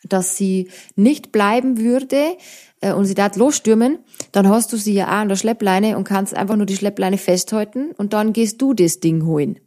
dass 0.03 0.35
sie 0.35 0.69
nicht 0.95 1.31
bleiben 1.31 1.77
würde 1.77 2.37
äh, 2.81 2.93
und 2.93 3.05
sie 3.05 3.15
dort 3.15 3.35
losstürmen, 3.35 3.99
dann 4.31 4.49
hast 4.49 4.73
du 4.73 4.77
sie 4.77 4.93
ja 4.93 5.07
auch 5.07 5.21
an 5.21 5.29
der 5.29 5.35
Schleppleine 5.35 5.97
und 5.97 6.03
kannst 6.03 6.35
einfach 6.35 6.55
nur 6.55 6.65
die 6.65 6.75
Schleppleine 6.75 7.17
festhalten 7.17 7.91
und 7.97 8.13
dann 8.13 8.33
gehst 8.33 8.61
du 8.61 8.73
das 8.73 8.99
Ding 8.99 9.25
holen. 9.25 9.59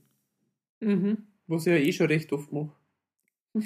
Mhm. 0.81 1.19
Was 1.47 1.67
ich 1.67 1.73
ja 1.73 1.79
eh 1.79 1.93
schon 1.93 2.09
recht 2.09 2.33
oft 2.33 2.53
mache. 2.53 2.73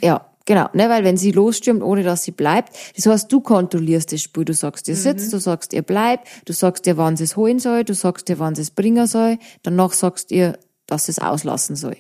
Ja, 0.03 0.31
genau, 0.45 0.69
ne, 0.73 0.89
weil 0.89 1.03
wenn 1.03 1.17
sie 1.17 1.33
losstürmt, 1.33 1.83
ohne 1.83 2.05
dass 2.05 2.23
sie 2.23 2.31
bleibt, 2.31 2.77
das 2.97 3.07
heißt, 3.07 3.33
du 3.33 3.41
kontrollierst 3.41 4.13
das 4.13 4.23
Spiel. 4.23 4.45
Du 4.45 4.55
sagst, 4.55 4.87
ihr 4.87 4.95
sitzt, 4.95 5.29
mhm. 5.29 5.31
du 5.33 5.39
sagst, 5.39 5.73
ihr 5.73 5.83
bleibt, 5.83 6.29
du 6.45 6.53
sagst 6.53 6.87
ihr, 6.87 6.97
wann 6.97 7.17
sie 7.17 7.25
es 7.25 7.37
holen 7.37 7.59
soll, 7.59 7.83
du 7.83 7.95
sagst 7.95 8.29
ihr, 8.29 8.39
wann 8.39 8.55
sie 8.55 8.63
es 8.63 8.71
bringen 8.71 9.07
soll, 9.07 9.39
danach 9.63 9.93
sagst 9.93 10.31
ihr, 10.31 10.59
dass 10.87 11.07
sie 11.07 11.13
es 11.13 11.19
auslassen 11.19 11.75
soll. 11.75 11.97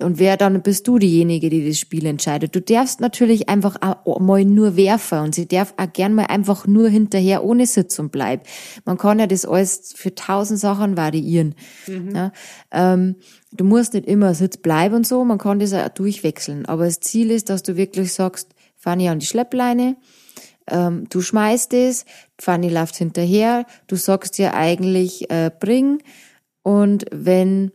Und 0.00 0.20
wer 0.20 0.36
dann 0.36 0.62
bist 0.62 0.86
du 0.86 0.98
diejenige, 0.98 1.50
die 1.50 1.66
das 1.66 1.78
Spiel 1.78 2.06
entscheidet. 2.06 2.54
Du 2.54 2.60
darfst 2.60 3.00
natürlich 3.00 3.48
einfach 3.48 3.76
auch 3.82 4.20
mal 4.20 4.44
nur 4.44 4.76
werfen 4.76 5.18
und 5.18 5.34
sie 5.34 5.48
darf 5.48 5.74
auch 5.76 5.92
gern 5.92 6.14
mal 6.14 6.26
einfach 6.26 6.68
nur 6.68 6.88
hinterher 6.88 7.42
ohne 7.42 7.66
Sitzung 7.66 8.10
bleiben. 8.10 8.42
Man 8.84 8.96
kann 8.96 9.18
ja 9.18 9.26
das 9.26 9.44
alles 9.44 9.94
für 9.96 10.14
tausend 10.14 10.60
Sachen 10.60 10.96
variieren. 10.96 11.56
Mhm. 11.88 12.14
Ja, 12.14 12.32
ähm, 12.70 13.16
du 13.50 13.64
musst 13.64 13.94
nicht 13.94 14.06
immer 14.06 14.34
Sitz 14.34 14.58
bleiben 14.58 14.94
und 14.94 15.06
so, 15.06 15.24
man 15.24 15.38
kann 15.38 15.58
das 15.58 15.74
auch 15.74 15.88
durchwechseln. 15.88 16.66
Aber 16.66 16.84
das 16.84 17.00
Ziel 17.00 17.32
ist, 17.32 17.50
dass 17.50 17.64
du 17.64 17.76
wirklich 17.76 18.12
sagst, 18.12 18.54
Fanny 18.76 19.08
an 19.08 19.18
die 19.18 19.26
Schleppleine, 19.26 19.96
ähm, 20.68 21.06
du 21.10 21.22
schmeißt 21.22 21.74
es, 21.74 22.04
Fanny 22.38 22.68
läuft 22.68 22.94
hinterher, 22.94 23.66
du 23.88 23.96
sagst 23.96 24.38
ihr 24.38 24.54
eigentlich, 24.54 25.28
äh, 25.28 25.50
bring, 25.58 25.98
und 26.62 27.06
wenn 27.10 27.72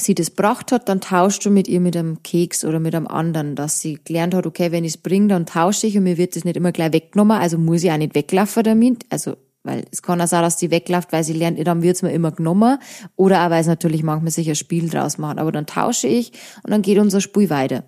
sie 0.00 0.14
das 0.14 0.30
gebracht 0.30 0.72
hat, 0.72 0.88
dann 0.88 1.00
tauschst 1.00 1.44
du 1.44 1.50
mit 1.50 1.68
ihr 1.68 1.80
mit 1.80 1.96
einem 1.96 2.22
Keks 2.22 2.64
oder 2.64 2.80
mit 2.80 2.94
einem 2.94 3.06
anderen, 3.06 3.54
dass 3.54 3.80
sie 3.80 3.98
gelernt 4.04 4.34
hat, 4.34 4.46
okay, 4.46 4.72
wenn 4.72 4.84
ich 4.84 4.94
es 4.94 4.98
bringe, 4.98 5.28
dann 5.28 5.46
tausche 5.46 5.86
ich 5.86 5.96
und 5.96 6.04
mir 6.04 6.18
wird 6.18 6.36
das 6.36 6.44
nicht 6.44 6.56
immer 6.56 6.72
gleich 6.72 6.92
weggenommen, 6.92 7.38
also 7.38 7.58
muss 7.58 7.84
ich 7.84 7.90
auch 7.90 7.96
nicht 7.96 8.14
weglaufen 8.14 8.62
damit, 8.62 9.04
also 9.10 9.36
weil 9.62 9.84
es 9.90 10.02
kann 10.02 10.20
auch 10.20 10.26
sein, 10.26 10.42
dass 10.42 10.58
sie 10.58 10.70
wegläuft, 10.70 11.12
weil 11.12 11.22
sie 11.22 11.34
lernt, 11.34 11.64
dann 11.66 11.82
wird's 11.82 12.02
mir 12.02 12.12
immer 12.12 12.32
genommen. 12.32 12.78
Oder 13.16 13.44
auch, 13.44 13.50
weil 13.50 13.60
es 13.60 13.66
natürlich 13.66 14.02
manchmal 14.02 14.30
sich 14.30 14.48
ein 14.48 14.54
Spiel 14.54 14.88
draus 14.88 15.18
machen. 15.18 15.38
Aber 15.38 15.52
dann 15.52 15.66
tausche 15.66 16.08
ich 16.08 16.32
und 16.62 16.70
dann 16.70 16.82
geht 16.82 16.98
unser 16.98 17.20
Spiel 17.20 17.50
weiter. 17.50 17.84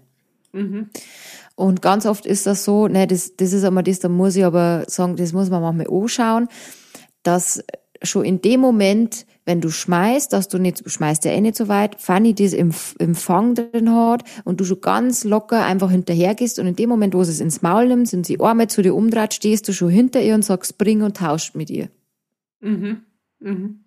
Mhm. 0.53 0.91
Und 1.55 1.83
ganz 1.83 2.07
oft 2.07 2.27
ist 2.27 2.47
das 2.47 2.65
so, 2.65 2.89
ne, 2.89 3.07
das, 3.07 3.37
das 3.37 3.53
ist 3.53 3.65
einmal 3.65 3.85
das, 3.85 4.01
da 4.01 4.09
muss 4.09 4.37
ich 4.37 4.45
aber 4.45 4.85
sagen, 4.87 5.17
das 5.17 5.33
muss 5.33 5.51
man 5.51 5.63
manchmal 5.63 5.87
anschauen, 5.89 6.49
dass 7.23 7.63
schon 8.03 8.25
in 8.25 8.43
dem 8.43 8.61
Moment, 8.61 9.27
wenn 9.45 9.61
du 9.61 9.71
schmeißt, 9.71 10.33
dass 10.33 10.49
du 10.49 10.59
nicht, 10.59 10.89
schmeißt 10.89 11.25
ja 11.25 11.33
eh 11.33 11.41
nicht 11.41 11.57
so 11.57 11.69
weit, 11.69 12.01
Fanny 12.01 12.35
das 12.35 12.53
im, 12.53 12.73
im 12.99 13.15
Fang 13.15 13.55
drin 13.55 13.93
hat 13.93 14.23
und 14.45 14.61
du 14.61 14.65
schon 14.65 14.81
ganz 14.81 15.25
locker 15.25 15.65
einfach 15.65 15.91
hinterher 15.91 16.35
gehst 16.35 16.59
und 16.59 16.67
in 16.67 16.77
dem 16.77 16.89
Moment, 16.89 17.15
wo 17.15 17.25
sie 17.25 17.33
es 17.33 17.41
ins 17.41 17.63
Maul 17.63 17.89
nimmt, 17.89 18.09
sind 18.09 18.27
sie 18.27 18.41
einmal 18.41 18.69
zu 18.69 18.83
dir 18.83 18.95
umdreht, 18.95 19.35
stehst 19.35 19.67
du 19.69 19.73
schon 19.73 19.91
hinter 19.91 20.23
ihr 20.23 20.35
und 20.35 20.45
sagst, 20.45 20.79
bring 20.79 21.03
und 21.03 21.17
tauscht 21.17 21.57
mit 21.57 21.71
ihr. 21.71 21.89
Mhm. 22.61 23.03
Mhm. 23.41 23.81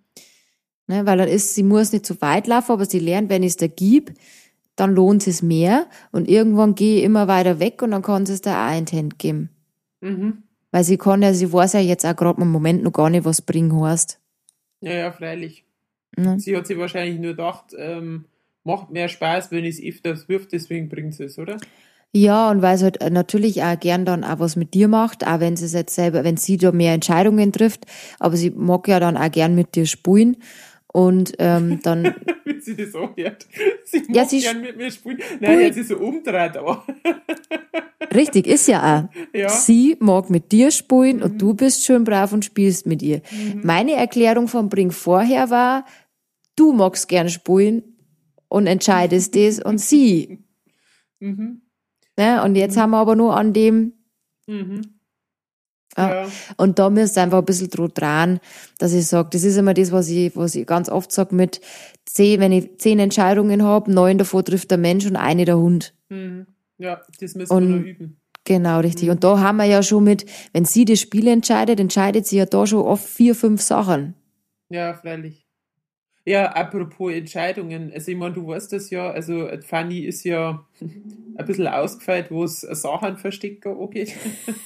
Ne, 0.88 1.06
weil 1.06 1.18
dann 1.18 1.30
ist, 1.30 1.56
sie 1.56 1.64
muss 1.64 1.94
nicht 1.94 2.06
zu 2.06 2.22
weit 2.22 2.48
laufen, 2.48 2.74
aber 2.74 2.86
sie 2.86 3.00
lernt, 3.00 3.30
wenn 3.30 3.42
ich 3.42 3.52
es 3.52 3.58
da 3.58 3.68
gib, 3.68 4.14
dann 4.76 4.94
lohnt 4.94 5.26
es 5.26 5.42
mehr 5.42 5.88
und 6.12 6.28
irgendwann 6.28 6.76
gehe 6.76 7.00
ich 7.00 7.04
immer 7.04 7.28
weiter 7.28 7.60
weg 7.60 7.82
und 7.82 7.92
dann 7.92 8.02
kann 8.02 8.26
sie 8.26 8.34
es 8.34 8.42
da 8.42 8.70
auch 8.70 8.78
in 8.78 8.86
die 8.86 8.98
Hand 8.98 9.18
geben. 9.18 9.50
Mhm. 10.02 10.44
Weil 10.72 10.84
sie 10.84 10.98
kann 10.98 11.22
ja, 11.22 11.34
sie 11.34 11.52
weiß 11.52 11.74
ja 11.74 11.80
jetzt 11.80 12.06
auch 12.06 12.16
gerade 12.16 12.42
im 12.42 12.52
Moment 12.52 12.84
noch 12.84 12.92
gar 12.92 13.10
nicht, 13.10 13.24
was 13.24 13.42
bringen 13.42 13.82
heißt. 13.82 14.20
Ja, 14.82 14.94
ja, 14.94 15.12
freilich. 15.12 15.66
Mhm. 16.18 16.40
Sie 16.40 16.56
hat 16.56 16.68
sich 16.68 16.78
wahrscheinlich 16.78 17.20
nur 17.20 17.32
gedacht, 17.32 17.74
ähm, 17.78 18.26
macht 18.64 18.92
mehr 18.92 19.10
Spaß, 19.10 19.52
wenn 19.52 19.66
ich 19.66 19.80
es 19.80 19.96
öfters 19.96 20.28
wirft, 20.28 20.52
deswegen 20.52 20.90
bringt 20.90 21.14
sie 21.14 21.26
es, 21.26 21.38
oder? 21.38 21.58
Ja, 22.12 22.50
und 22.50 22.62
weil 22.62 22.78
sie 22.78 22.86
halt 22.86 23.12
natürlich 23.12 23.62
auch 23.62 23.78
gern 23.78 24.06
dann 24.06 24.24
auch 24.24 24.40
was 24.40 24.56
mit 24.56 24.74
dir 24.74 24.88
macht, 24.88 25.28
auch 25.28 25.42
wenn 25.42 25.58
sie 25.58 25.66
es 25.66 25.74
jetzt 25.74 25.96
selber, 25.96 26.24
wenn 26.24 26.38
sie 26.38 26.56
da 26.56 26.72
mehr 26.72 26.94
Entscheidungen 26.94 27.52
trifft, 27.52 27.86
aber 28.20 28.38
sie 28.38 28.52
mag 28.52 28.88
ja 28.88 29.02
dann 29.02 29.18
auch 29.18 29.32
gern 29.32 29.54
mit 29.54 29.76
dir 29.76 29.86
spulen. 29.86 30.38
Und 30.88 31.34
ähm, 31.40 31.82
dann. 31.84 32.16
Wie 32.46 32.62
sie 32.62 32.78
das 32.78 32.96
auch 32.96 33.18
hört. 33.18 33.46
Sie 33.84 34.00
mag 34.00 34.16
ja, 34.16 34.26
sie 34.26 34.40
gern 34.40 34.62
mit 34.62 34.78
mir 34.78 34.90
spielen. 34.90 35.20
Nein, 35.42 35.60
jetzt 35.60 35.78
ist 35.78 35.90
so 35.90 35.98
umdreht, 35.98 36.56
aber. 36.56 36.86
Richtig, 38.16 38.48
ist 38.48 38.68
ja 38.68 39.08
auch. 39.10 39.34
Ja. 39.34 39.50
Sie 39.50 39.98
mag 40.00 40.30
mit 40.30 40.52
dir 40.52 40.72
spielen 40.72 41.18
mhm. 41.18 41.24
und 41.24 41.42
du 41.42 41.54
bist 41.54 41.84
schön 41.84 42.04
brav 42.04 42.34
und 42.34 42.46
spielst 42.46 42.86
mit 42.86 43.02
ihr. 43.02 43.22
Mhm. 43.32 43.62
Meine 43.64 43.94
Erklärung 43.94 44.48
vom 44.48 44.70
Bring 44.70 44.92
vorher 44.92 45.50
war, 45.50 45.86
du 46.56 46.74
magst 46.74 47.08
gern 47.08 47.30
spielen 47.30 47.84
und 48.48 48.68
entscheidest 48.68 49.36
das 49.36 49.60
und 49.60 49.80
sie. 49.80 50.40
Mhm. 51.20 51.62
Ja, 52.18 52.44
und 52.44 52.56
jetzt 52.56 52.78
haben 52.78 52.92
wir 52.92 52.98
aber 52.98 53.16
nur 53.16 53.36
an 53.36 53.54
dem, 53.54 53.94
mhm. 54.48 54.96
Ja. 55.98 56.28
Und 56.58 56.78
da 56.80 56.90
müsst 56.90 57.18
ihr 57.18 57.24
einfach 57.24 57.40
ein 57.40 57.46
bisschen 57.46 57.70
dran, 57.70 58.40
dass 58.80 58.94
ich 58.94 59.08
sage, 59.08 59.30
das 59.32 59.44
ist 59.44 59.58
immer 59.58 59.74
das, 59.74 59.92
was 59.92 60.10
ich, 60.10 60.36
was 60.36 60.56
ich 60.56 60.68
ganz 60.68 60.90
oft 60.90 61.12
sage 61.12 61.34
mit 61.34 61.62
zehn, 62.06 62.40
wenn 62.40 62.52
ich 62.52 62.78
zehn 62.80 63.00
Entscheidungen 63.00 63.64
habe, 63.64 63.92
neun 63.92 64.18
davon 64.18 64.44
trifft 64.44 64.72
der 64.72 64.78
Mensch 64.78 65.06
und 65.06 65.16
eine 65.16 65.46
der 65.46 65.58
Hund. 65.58 65.94
Mhm. 66.10 66.48
Ja, 66.78 67.02
das 67.20 67.36
müssen 67.36 67.54
und, 67.54 67.68
wir 67.68 67.76
noch 67.76 67.86
üben. 67.86 68.22
Genau, 68.46 68.80
richtig. 68.80 69.06
Mhm. 69.06 69.12
Und 69.12 69.24
da 69.24 69.40
haben 69.40 69.58
wir 69.58 69.66
ja 69.66 69.82
schon 69.84 70.04
mit, 70.04 70.26
wenn 70.54 70.66
sie 70.66 70.86
das 70.86 71.00
Spiel 71.00 71.28
entscheidet, 71.28 71.80
entscheidet 71.80 72.28
sie 72.28 72.38
ja 72.38 72.46
da 72.46 72.66
schon 72.68 72.82
oft 72.82 73.06
vier, 73.06 73.36
fünf 73.36 73.62
Sachen. 73.62 74.14
Ja, 74.70 74.94
freilich. 74.94 75.46
Ja, 76.28 76.52
apropos 76.54 77.14
Entscheidungen. 77.14 77.92
Also, 77.94 78.12
ich 78.12 78.18
meine, 78.18 78.34
du 78.34 78.48
weißt 78.48 78.74
das 78.74 78.90
ja, 78.90 79.12
also, 79.12 79.48
Fanny 79.62 80.00
ist 80.06 80.24
ja 80.24 80.66
ein 80.82 81.46
bisschen 81.46 81.68
ausgefeilt, 81.68 82.32
wo 82.32 82.44
es 82.44 82.62
Sachen 82.62 83.18
versteckt 83.18 83.66
angeht. 83.68 84.16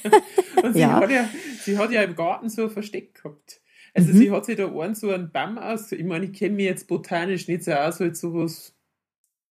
Und 0.64 0.74
sie, 0.74 0.80
ja. 0.80 1.01
hat 1.01 1.12
ja, 1.12 1.30
sie 1.62 1.78
hat 1.78 1.91
ja 1.91 2.01
im 2.03 2.16
Garten 2.16 2.49
so 2.49 2.64
ein 2.64 2.70
Versteck 2.70 3.16
gehabt. 3.16 3.62
Also, 3.93 4.14
mhm. 4.14 4.18
sie 4.18 4.32
hat 4.32 4.45
sich 4.45 4.55
da 4.55 4.68
einen 4.68 4.95
so 4.95 5.10
einen 5.10 5.32
Baum 5.32 5.57
aus. 5.57 5.91
Ich 5.91 6.03
meine, 6.03 6.26
ich 6.26 6.34
kenne 6.34 6.55
mich 6.55 6.66
jetzt 6.66 6.88
botanisch 6.88 7.47
nicht 7.47 7.64
so 7.64 7.74
aus, 7.74 7.99
halt 7.99 8.16
sowas 8.16 8.74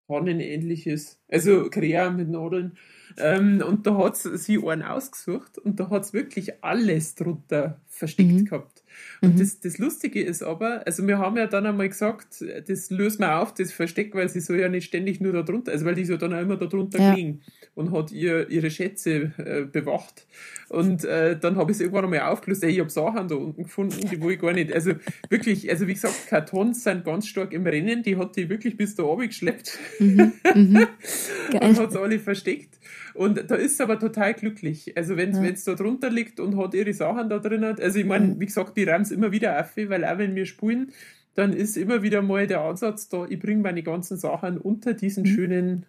Tannenähnliches. 0.09 1.21
Also, 1.29 1.71
Krea 1.71 2.11
mit 2.11 2.29
Nadeln. 2.29 2.77
Ähm, 3.17 3.63
und 3.67 3.87
da 3.87 3.97
hat 3.97 4.17
sie 4.17 4.59
einen 4.65 4.83
ausgesucht 4.83 5.59
und 5.59 5.79
da 5.81 5.91
hat 5.91 6.05
es 6.05 6.13
wirklich 6.13 6.65
alles 6.65 7.15
drunter 7.15 7.81
versteckt 7.87 8.31
mhm. 8.31 8.45
gehabt. 8.45 8.78
Und 9.21 9.35
mhm. 9.35 9.39
das, 9.39 9.61
das 9.61 9.79
Lustige 9.79 10.23
ist 10.23 10.43
aber, 10.43 10.87
also 10.87 11.07
wir 11.07 11.19
haben 11.19 11.37
ja 11.37 11.47
dann 11.47 11.67
einmal 11.67 11.89
gesagt, 11.89 12.45
das 12.67 12.91
lösen 12.91 13.21
wir 13.21 13.41
auf, 13.41 13.55
das 13.55 13.73
Versteck, 13.73 14.15
weil 14.15 14.29
sie 14.29 14.41
soll 14.41 14.61
ja 14.61 14.69
nicht 14.69 14.87
ständig 14.87 15.21
nur 15.21 15.33
da 15.33 15.43
drunter, 15.43 15.73
also 15.73 15.85
weil 15.85 15.95
die 15.95 16.05
so 16.05 16.17
dann 16.17 16.35
auch 16.35 16.41
immer 16.41 16.57
da 16.57 16.67
drunter 16.67 17.01
ja. 17.01 17.15
liegen 17.15 17.41
und 17.75 17.93
hat 17.93 18.13
ihr 18.13 18.49
ihre 18.49 18.71
Schätze 18.71 19.33
äh, 19.39 19.65
bewacht. 19.65 20.27
Und 20.69 21.05
äh, 21.05 21.39
dann 21.39 21.57
habe 21.57 21.71
ich 21.71 21.77
es 21.77 21.81
irgendwann 21.81 22.05
einmal 22.05 22.21
aufgelöst, 22.21 22.63
ey, 22.63 22.71
ich 22.71 22.81
habe 22.81 22.91
Sachen 22.91 23.29
da 23.29 23.35
unten 23.35 23.63
gefunden, 23.65 24.01
die 24.11 24.21
wo 24.21 24.31
ich 24.31 24.39
gar 24.41 24.53
nicht, 24.53 24.73
also 24.73 24.93
wirklich, 25.31 25.71
also 25.71 25.87
wie 25.87 25.95
gesagt, 25.95 26.29
Kartons 26.29 26.85
sind 26.85 27.05
ganz 27.05 27.27
stark 27.27 27.53
im 27.53 27.67
Rennen, 27.67 28.03
die 28.03 28.17
hat 28.17 28.37
die 28.37 28.49
wirklich 28.49 28.77
bis 28.77 28.95
da 28.95 29.05
oben 29.05 29.29
geschleppt 29.29 29.79
mhm. 29.99 30.33
Mhm. 30.55 30.87
und 31.61 31.79
hat 31.79 31.97
alle 31.97 32.19
versteckt. 32.19 32.79
Und 33.19 33.51
da 33.51 33.57
ist 33.57 33.79
sie 33.79 33.83
aber 33.83 33.99
total 33.99 34.33
glücklich. 34.33 34.97
Also 34.97 35.17
wenn 35.17 35.31
es 35.31 35.67
ja. 35.67 35.75
da 35.75 35.83
drunter 35.83 36.09
liegt 36.09 36.39
und 36.39 36.57
hat 36.57 36.73
ihre 36.73 36.95
Sachen 36.95 37.29
da 37.29 37.41
drin, 37.41 37.65
also 37.65 37.99
ich 37.99 38.07
meine, 38.07 38.29
mhm. 38.29 38.41
wie 38.41 38.47
gesagt, 38.47 38.77
die 38.77 38.85
räumt 38.85 39.11
immer 39.11 39.33
wieder 39.33 39.59
auf, 39.59 39.77
weil 39.77 40.05
auch 40.05 40.19
wenn 40.19 40.37
wir 40.37 40.47
spulen, 40.47 40.93
dann 41.35 41.53
ist 41.53 41.77
immer 41.77 42.05
wieder 42.05 42.23
mal 42.23 42.47
der 42.47 42.61
Ansatz 42.61 43.09
da, 43.09 43.27
ich 43.29 43.41
bringe 43.41 43.63
meine 43.63 43.83
ganzen 43.83 44.17
Sachen 44.17 44.57
unter 44.57 44.95
diesen 44.95 45.25
mhm. 45.25 45.27
schönen 45.27 45.87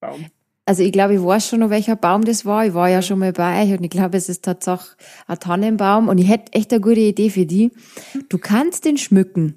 Baum. 0.00 0.26
Also 0.66 0.82
ich 0.82 0.92
glaube, 0.92 1.14
ich 1.14 1.22
weiß 1.22 1.48
schon 1.48 1.60
noch, 1.60 1.70
welcher 1.70 1.96
Baum 1.96 2.24
das 2.24 2.44
war. 2.44 2.66
Ich 2.66 2.74
war 2.74 2.90
ja 2.90 3.00
schon 3.00 3.20
mal 3.20 3.32
bei 3.32 3.62
euch 3.62 3.78
und 3.78 3.82
ich 3.82 3.90
glaube, 3.90 4.18
es 4.18 4.28
ist 4.28 4.44
tatsächlich 4.44 4.96
ein 5.28 5.38
Tannenbaum 5.38 6.08
und 6.08 6.18
ich 6.18 6.28
hätte 6.28 6.52
echt 6.52 6.72
eine 6.72 6.82
gute 6.82 7.00
Idee 7.00 7.30
für 7.30 7.46
die. 7.46 7.70
Du 8.28 8.36
kannst 8.36 8.84
den 8.84 8.98
schmücken 8.98 9.54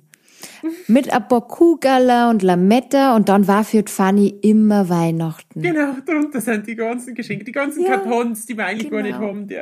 mit 0.88 1.12
ein 1.12 1.28
paar 1.28 1.48
Kuhgaller 1.48 2.30
und 2.30 2.44
Lametta 2.44 3.16
und 3.16 3.30
dann 3.30 3.48
war 3.48 3.64
für 3.64 3.84
Fanny 3.88 4.28
immer 4.42 4.90
Weihnachten. 4.90 5.62
Genau, 5.62 5.96
darunter 6.06 6.42
sind 6.42 6.68
die 6.68 6.76
ganzen 6.76 7.16
Geschenke, 7.16 7.44
die 7.44 7.52
ganzen 7.52 7.84
ja, 7.84 7.98
Kartons, 7.98 8.46
die 8.46 8.58
wir 8.58 8.66
eigentlich 8.66 8.90
genau. 8.90 9.02
gar 9.02 9.04
nicht 9.04 9.18
haben. 9.18 9.48
Ja. 9.50 9.62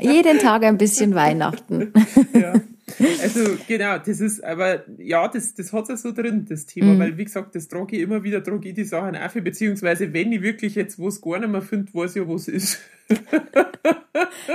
Jeden 0.12 0.38
Tag 0.38 0.64
ein 0.64 0.78
bisschen 0.78 1.14
Weihnachten. 1.14 1.92
ja. 2.34 2.54
Also 3.22 3.56
genau, 3.66 3.98
das 3.98 4.20
ist, 4.20 4.44
aber 4.44 4.84
ja, 4.98 5.26
das, 5.28 5.54
das 5.54 5.72
hat 5.72 5.88
es 5.88 6.02
so 6.02 6.12
drin, 6.12 6.46
das 6.48 6.66
Thema, 6.66 6.94
mhm. 6.94 6.98
weil 6.98 7.16
wie 7.16 7.24
gesagt, 7.24 7.54
das 7.54 7.68
trage 7.68 7.96
ich 7.96 8.02
immer 8.02 8.22
wieder, 8.22 8.42
trage 8.42 8.68
ich 8.68 8.74
die 8.74 8.84
Sachen 8.84 9.16
auf, 9.16 9.32
beziehungsweise 9.32 10.12
wenn 10.12 10.32
ich 10.32 10.42
wirklich 10.42 10.74
jetzt 10.74 10.98
was 10.98 11.20
gar 11.20 11.38
nicht 11.38 11.50
mehr 11.50 11.62
finde, 11.62 11.92
weiß 11.94 12.16
ich 12.16 12.22
ja, 12.22 12.28
was 12.28 12.48
ist. 12.48 12.80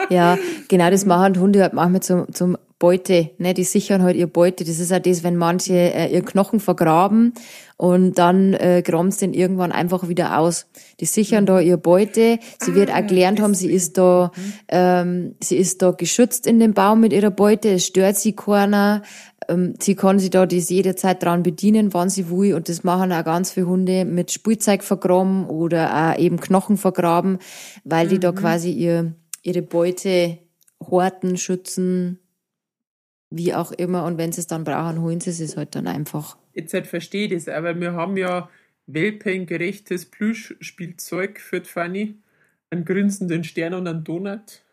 ja, 0.09 0.37
genau, 0.67 0.89
das 0.89 1.05
machen 1.05 1.39
Hunde 1.39 1.61
halt 1.61 1.73
manchmal 1.73 2.01
zum, 2.01 2.31
zum 2.33 2.57
Beute, 2.79 3.31
ne, 3.39 3.55
die 3.55 3.63
sichern 3.63 4.03
halt 4.03 4.15
ihr 4.15 4.27
Beute. 4.27 4.63
Das 4.63 4.77
ist 4.79 4.93
auch 4.93 4.99
das, 4.99 5.23
wenn 5.23 5.35
manche 5.35 5.73
äh, 5.73 6.13
ihr 6.13 6.21
Knochen 6.21 6.59
vergraben 6.59 7.33
und 7.75 8.19
dann 8.19 8.53
äh, 8.53 8.83
graben 8.85 9.09
sie 9.09 9.21
den 9.21 9.33
irgendwann 9.33 9.71
einfach 9.71 10.07
wieder 10.07 10.37
aus. 10.37 10.67
Die 10.99 11.05
sichern 11.05 11.47
da 11.47 11.59
ihr 11.59 11.77
Beute. 11.77 12.37
Sie 12.59 12.71
ah, 12.71 12.75
wird 12.75 12.91
auch 12.91 13.07
gelernt 13.07 13.41
haben, 13.41 13.55
sie 13.55 13.71
ist 13.71 13.97
da, 13.97 14.31
ähm, 14.67 15.35
sie 15.41 15.57
ist 15.57 15.81
da 15.81 15.89
geschützt 15.91 16.45
in 16.45 16.59
dem 16.59 16.75
Baum 16.75 16.99
mit 16.99 17.13
ihrer 17.13 17.31
Beute. 17.31 17.69
Es 17.69 17.87
stört 17.87 18.15
sie 18.15 18.33
keiner. 18.33 19.01
Ähm, 19.47 19.73
sie 19.79 19.95
kann 19.95 20.19
sich 20.19 20.29
da 20.29 20.45
das 20.45 20.69
jederzeit 20.69 21.23
dran 21.23 21.41
bedienen, 21.41 21.95
wann 21.95 22.09
sie 22.09 22.29
will. 22.29 22.53
Und 22.53 22.69
das 22.69 22.83
machen 22.83 23.11
auch 23.11 23.25
ganz 23.25 23.51
viele 23.51 23.65
Hunde 23.65 24.05
mit 24.05 24.31
Spielzeug 24.31 24.83
vergraben 24.83 25.47
oder 25.47 26.13
auch 26.13 26.19
eben 26.19 26.39
Knochen 26.39 26.77
vergraben, 26.77 27.39
weil 27.83 28.07
die 28.07 28.17
mhm. 28.17 28.21
da 28.21 28.31
quasi 28.33 28.71
ihr, 28.71 29.15
ihre 29.41 29.63
Beute 29.63 30.37
horten, 30.79 31.37
schützen, 31.37 32.19
wie 33.29 33.53
auch 33.53 33.71
immer. 33.71 34.05
Und 34.05 34.17
wenn 34.17 34.31
sie 34.31 34.41
es 34.41 34.47
dann 34.47 34.63
brauchen, 34.63 35.01
holen 35.01 35.19
sie 35.19 35.31
es 35.31 35.57
halt 35.57 35.75
dann 35.75 35.87
einfach. 35.87 36.37
Jetzt 36.53 36.73
halt 36.73 36.87
verstehe 36.87 37.25
ich 37.25 37.33
das, 37.33 37.47
aber 37.47 37.79
wir 37.79 37.93
haben 37.93 38.17
ja 38.17 38.49
welpengerechtes 38.87 40.05
Plüschspielzeug 40.05 41.39
für 41.39 41.61
die 41.61 41.69
Fanny. 41.69 42.15
Einen 42.69 42.83
grinsenden 42.83 43.45
Stern 43.45 43.73
und 43.75 43.87
einen 43.87 44.03
Donut. 44.03 44.63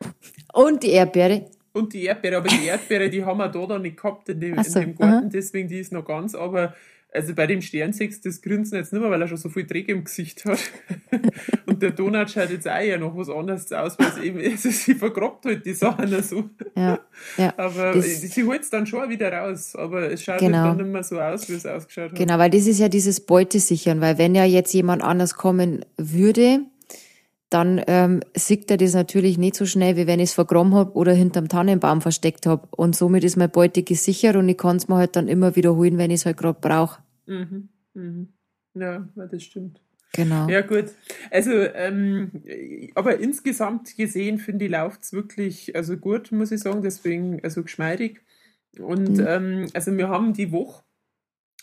Und 0.53 0.83
die 0.83 0.91
Erdbeere. 0.91 1.47
Und 1.73 1.93
die 1.93 2.05
Erdbeere, 2.05 2.39
aber 2.39 2.49
die 2.49 2.65
Erdbeere, 2.67 3.09
die 3.09 3.25
haben 3.25 3.39
wir 3.39 3.49
da 3.49 3.67
dann 3.67 3.83
nicht 3.83 3.97
gehabt 3.97 4.29
in 4.29 4.41
dem, 4.41 4.63
so, 4.63 4.79
in 4.79 4.87
dem 4.87 4.97
Garten, 4.97 5.27
aha. 5.27 5.31
deswegen 5.33 5.69
die 5.69 5.79
ist 5.79 5.93
noch 5.93 6.05
ganz, 6.05 6.35
aber 6.35 6.75
also 7.15 7.33
bei 7.35 7.47
dem 7.47 7.63
Stern 7.63 7.93
siehst 7.93 8.25
du 8.25 8.29
das 8.29 8.43
Grinsen 8.43 8.77
jetzt 8.77 8.93
nicht 8.93 9.01
mehr, 9.01 9.11
weil 9.11 9.23
er 9.23 9.29
schon 9.29 9.37
so 9.37 9.49
viel 9.49 9.65
Dreck 9.65 9.89
im 9.89 10.05
Gesicht 10.05 10.45
hat. 10.45 10.59
und 11.67 11.81
der 11.81 11.93
Donut 11.93 12.31
schaut 12.31 12.51
jetzt 12.51 12.69
auch 12.69 12.81
ja 12.81 12.99
noch 12.99 13.17
was 13.17 13.31
anderes 13.31 13.71
aus, 13.73 13.99
weil 13.99 14.09
es 14.09 14.19
eben, 14.19 14.41
also 14.51 14.71
sie 14.71 14.95
vergrabt 14.95 15.47
halt 15.47 15.65
die 15.65 15.75
Sachen 15.75 16.23
so. 16.23 16.51
Ja, 16.77 16.99
ja. 17.37 17.55
Aber 17.57 17.93
das, 17.93 18.21
sie 18.21 18.45
holt 18.45 18.63
es 18.63 18.71
dann 18.71 18.87
schon 18.87 19.09
wieder 19.09 19.33
raus, 19.33 19.77
aber 19.77 20.11
es 20.11 20.25
schaut 20.25 20.35
halt 20.35 20.41
genau. 20.43 20.59
halt 20.59 20.71
dann 20.71 20.87
nicht 20.87 20.93
mehr 20.93 21.05
so 21.05 21.21
aus, 21.21 21.49
wie 21.49 21.55
es 21.55 21.65
ausgeschaut 21.65 22.11
hat. 22.11 22.19
Genau, 22.19 22.39
weil 22.39 22.51
das 22.51 22.67
ist 22.67 22.81
ja 22.81 22.89
dieses 22.89 23.21
Beutesichern, 23.21 24.01
weil 24.01 24.19
wenn 24.19 24.35
ja 24.35 24.45
jetzt 24.45 24.75
jemand 24.75 25.03
anders 25.03 25.35
kommen 25.35 25.85
würde, 25.97 26.61
dann 27.55 27.81
ähm, 27.87 28.21
sieht 28.37 28.69
er 28.73 28.79
das 28.79 28.95
natürlich 28.95 29.39
nicht 29.39 29.55
so 29.55 29.65
schnell, 29.65 29.97
wie 29.97 30.09
wenn 30.09 30.19
ich 30.19 30.31
es 30.31 30.35
vergraben 30.35 30.75
habe 30.75 30.93
oder 30.95 31.13
hinterm 31.13 31.49
Tannenbaum 31.49 32.01
versteckt 32.01 32.47
habe. 32.47 32.67
Und 32.73 32.97
somit 32.97 33.23
ist 33.23 33.37
meine 33.37 33.49
Beute 33.49 33.85
gesichert 33.85 34.35
und 34.35 34.49
ich 34.49 34.59
kann 34.59 34.77
es 34.77 34.89
mir 34.89 34.97
halt 34.97 35.15
dann 35.15 35.29
immer 35.29 35.55
wiederholen, 35.55 35.97
wenn 35.97 36.11
ich 36.11 36.21
es 36.21 36.27
halt 36.27 36.37
gerade 36.37 36.59
brauche. 36.61 37.01
Mhm. 37.27 37.69
Mhm. 37.95 38.29
Ja, 38.75 39.09
das 39.15 39.45
stimmt. 39.45 39.81
Genau. 40.15 40.49
Ja, 40.49 40.63
gut. 40.63 40.87
Also, 41.31 41.53
ähm, 41.53 42.31
aber 42.97 43.19
insgesamt 43.19 43.97
gesehen, 43.97 44.39
finde 44.39 44.65
ich, 44.65 44.71
läuft 44.73 45.05
es 45.05 45.13
wirklich 45.13 45.77
also 45.77 45.97
gut, 45.97 46.33
muss 46.33 46.51
ich 46.51 46.61
sagen. 46.61 46.83
Deswegen, 46.83 47.41
also 47.45 47.63
geschmeidig. 47.63 48.21
Und 48.81 49.19
mhm. 49.19 49.27
ähm, 49.29 49.67
also 49.75 49.97
wir 49.97 50.09
haben 50.09 50.33
die 50.33 50.51
Woche 50.51 50.84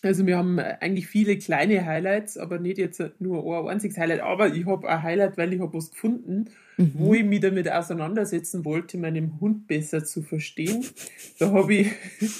also 0.03 0.25
wir 0.25 0.37
haben 0.37 0.59
eigentlich 0.59 1.07
viele 1.07 1.37
kleine 1.37 1.85
Highlights, 1.85 2.37
aber 2.37 2.59
nicht 2.59 2.77
jetzt 2.77 3.01
nur 3.19 3.63
ein 3.63 3.69
einziges 3.69 3.97
Highlight. 3.97 4.21
Aber 4.21 4.53
ich 4.53 4.65
habe 4.65 4.89
ein 4.89 5.03
Highlight, 5.03 5.37
weil 5.37 5.53
ich 5.53 5.59
habe 5.59 5.73
was 5.73 5.91
gefunden, 5.91 6.49
mhm. 6.81 6.91
wo 6.95 7.13
ich 7.13 7.23
mich 7.23 7.39
damit 7.39 7.71
auseinandersetzen 7.71 8.65
wollte, 8.65 8.97
meinem 8.97 9.39
Hund 9.39 9.67
besser 9.67 10.03
zu 10.03 10.21
verstehen. 10.21 10.85
Da 11.39 11.51
habe 11.51 11.73
ich... 11.73 11.91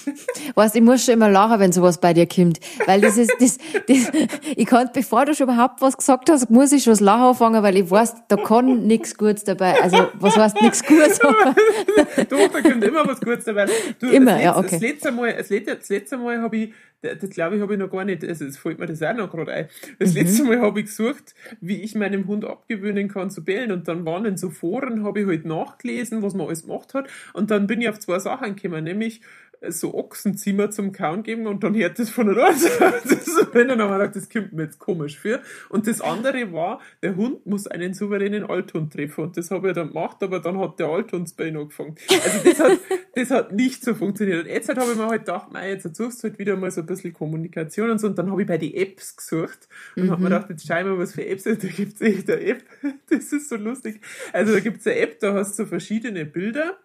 weißt, 0.55 0.75
ich 0.75 0.81
muss 0.81 1.05
schon 1.05 1.15
immer 1.15 1.29
lachen, 1.29 1.59
wenn 1.59 1.71
sowas 1.71 1.99
bei 1.99 2.13
dir 2.13 2.27
kommt. 2.27 2.59
Weil 2.85 3.01
das 3.01 3.17
ist, 3.17 3.31
das, 3.39 3.57
das, 3.87 4.11
ich 4.55 4.65
kann, 4.65 4.89
bevor 4.93 5.25
du 5.25 5.33
schon 5.33 5.49
überhaupt 5.49 5.81
was 5.81 5.97
gesagt 5.97 6.29
hast, 6.29 6.49
muss 6.49 6.71
ich 6.71 6.83
schon 6.83 6.91
das 6.91 6.99
Lachen 6.99 7.23
anfangen, 7.23 7.63
weil 7.63 7.77
ich 7.77 7.89
weiß, 7.89 8.27
da 8.27 8.37
kann 8.37 8.87
nichts 8.87 9.17
Gutes 9.17 9.43
dabei. 9.43 9.81
Also, 9.81 10.07
was 10.13 10.35
heißt 10.37 10.61
nichts 10.61 10.83
Gutes? 10.85 11.19
Doch, 12.29 12.47
da 12.49 12.61
kommt 12.61 12.83
immer 12.83 13.07
was 13.07 13.19
Gutes 13.19 13.45
dabei. 13.45 13.67
Du, 13.99 14.09
immer, 14.09 14.33
das, 14.33 14.43
ja, 14.43 14.57
okay. 14.57 14.69
Das 14.71 14.81
letzte 14.81 15.11
Mal, 15.11 15.33
das 15.33 15.49
letzte, 15.49 15.75
das 15.75 15.89
letzte 15.89 16.17
Mal 16.17 16.41
habe 16.41 16.57
ich 16.57 16.73
das 17.01 17.29
glaube 17.31 17.55
ich, 17.55 17.61
habe 17.61 17.73
ich 17.73 17.79
noch 17.79 17.89
gar 17.89 18.05
nicht, 18.05 18.23
also 18.23 18.45
es 18.45 18.57
fällt 18.57 18.79
mir 18.79 18.85
das 18.85 19.01
auch 19.01 19.15
noch 19.15 19.31
gerade 19.31 19.51
ein. 19.51 19.67
Das 19.97 20.13
mhm. 20.13 20.21
letzte 20.21 20.43
Mal 20.43 20.61
habe 20.61 20.79
ich 20.81 20.85
gesucht, 20.85 21.33
wie 21.59 21.81
ich 21.81 21.95
meinem 21.95 22.27
Hund 22.27 22.45
abgewöhnen 22.45 23.07
kann 23.07 23.31
zu 23.31 23.43
bellen 23.43 23.71
und 23.71 23.87
dann 23.87 24.05
waren 24.05 24.30
in 24.31 24.37
so 24.37 24.49
Foren, 24.49 25.03
habe 25.03 25.21
ich 25.21 25.27
halt 25.27 25.45
nachgelesen, 25.45 26.21
was 26.21 26.33
man 26.33 26.47
alles 26.47 26.63
gemacht 26.63 26.93
hat. 26.93 27.09
Und 27.33 27.51
dann 27.51 27.67
bin 27.67 27.81
ich 27.81 27.89
auf 27.89 27.99
zwei 27.99 28.19
Sachen 28.19 28.55
gekommen, 28.55 28.83
nämlich 28.83 29.21
so 29.69 29.93
Ochsenzimmer 29.93 30.71
zum 30.71 30.91
Kauen 30.91 31.23
geben 31.23 31.45
und 31.45 31.63
dann 31.63 31.75
hört 31.75 31.99
das 31.99 32.09
von 32.09 32.27
der 32.27 32.35
Nase. 32.35 32.69
Das, 32.79 33.27
wenn 33.53 33.67
dann 33.67 33.81
haben 33.81 33.91
wir 33.91 33.99
gedacht, 33.99 34.15
das 34.15 34.29
kommt 34.29 34.53
mir 34.53 34.63
jetzt 34.63 34.79
komisch 34.79 35.19
für. 35.19 35.41
Und 35.69 35.87
das 35.87 36.01
andere 36.01 36.51
war, 36.51 36.81
der 37.03 37.15
Hund 37.15 37.45
muss 37.45 37.67
einen 37.67 37.93
souveränen 37.93 38.43
Althund 38.43 38.93
treffen 38.93 39.25
und 39.25 39.37
das 39.37 39.51
habe 39.51 39.69
ich 39.69 39.75
dann 39.75 39.89
gemacht, 39.89 40.17
aber 40.23 40.39
dann 40.39 40.57
hat 40.59 40.79
der 40.79 40.87
Althund 40.87 41.35
bei 41.37 41.47
ihm 41.47 41.57
angefangen. 41.57 41.95
Also 42.09 42.49
das 42.49 42.59
hat, 42.59 42.79
das 43.15 43.31
hat 43.31 43.51
nicht 43.51 43.83
so 43.83 43.93
funktioniert. 43.93 44.45
Und 44.45 44.49
jetzt 44.49 44.69
habe 44.69 44.81
ich 44.91 44.97
mir 44.97 45.07
halt 45.07 45.25
gedacht, 45.25 45.51
mei, 45.51 45.69
jetzt 45.69 45.95
suchst 45.95 46.23
du 46.23 46.29
halt 46.29 46.39
wieder 46.39 46.55
mal 46.55 46.71
so 46.71 46.81
ein 46.81 46.87
bisschen 46.87 47.13
Kommunikation 47.13 47.91
und 47.91 47.99
so 47.99 48.07
und 48.07 48.17
dann 48.17 48.31
habe 48.31 48.41
ich 48.41 48.47
bei 48.47 48.57
den 48.57 48.73
Apps 48.73 49.15
gesucht 49.15 49.67
und 49.95 50.05
mhm. 50.05 50.11
habe 50.11 50.23
mir 50.23 50.29
gedacht, 50.29 50.49
jetzt 50.49 50.65
schau 50.67 50.83
mal, 50.83 50.97
was 50.97 51.13
für 51.13 51.25
Apps 51.25 51.45
es 51.45 51.59
da 51.59 51.67
gibt 51.67 51.95
es 51.95 52.01
echt 52.01 52.29
eine 52.29 52.41
App. 52.41 52.63
Das 53.09 53.33
ist 53.33 53.49
so 53.49 53.57
lustig. 53.57 53.99
Also 54.31 54.53
da 54.53 54.59
gibt 54.59 54.79
es 54.79 54.87
eine 54.87 54.97
App, 54.97 55.19
da 55.19 55.33
hast 55.33 55.59
du 55.59 55.63
so 55.63 55.69
verschiedene 55.69 56.25
Bilder 56.25 56.77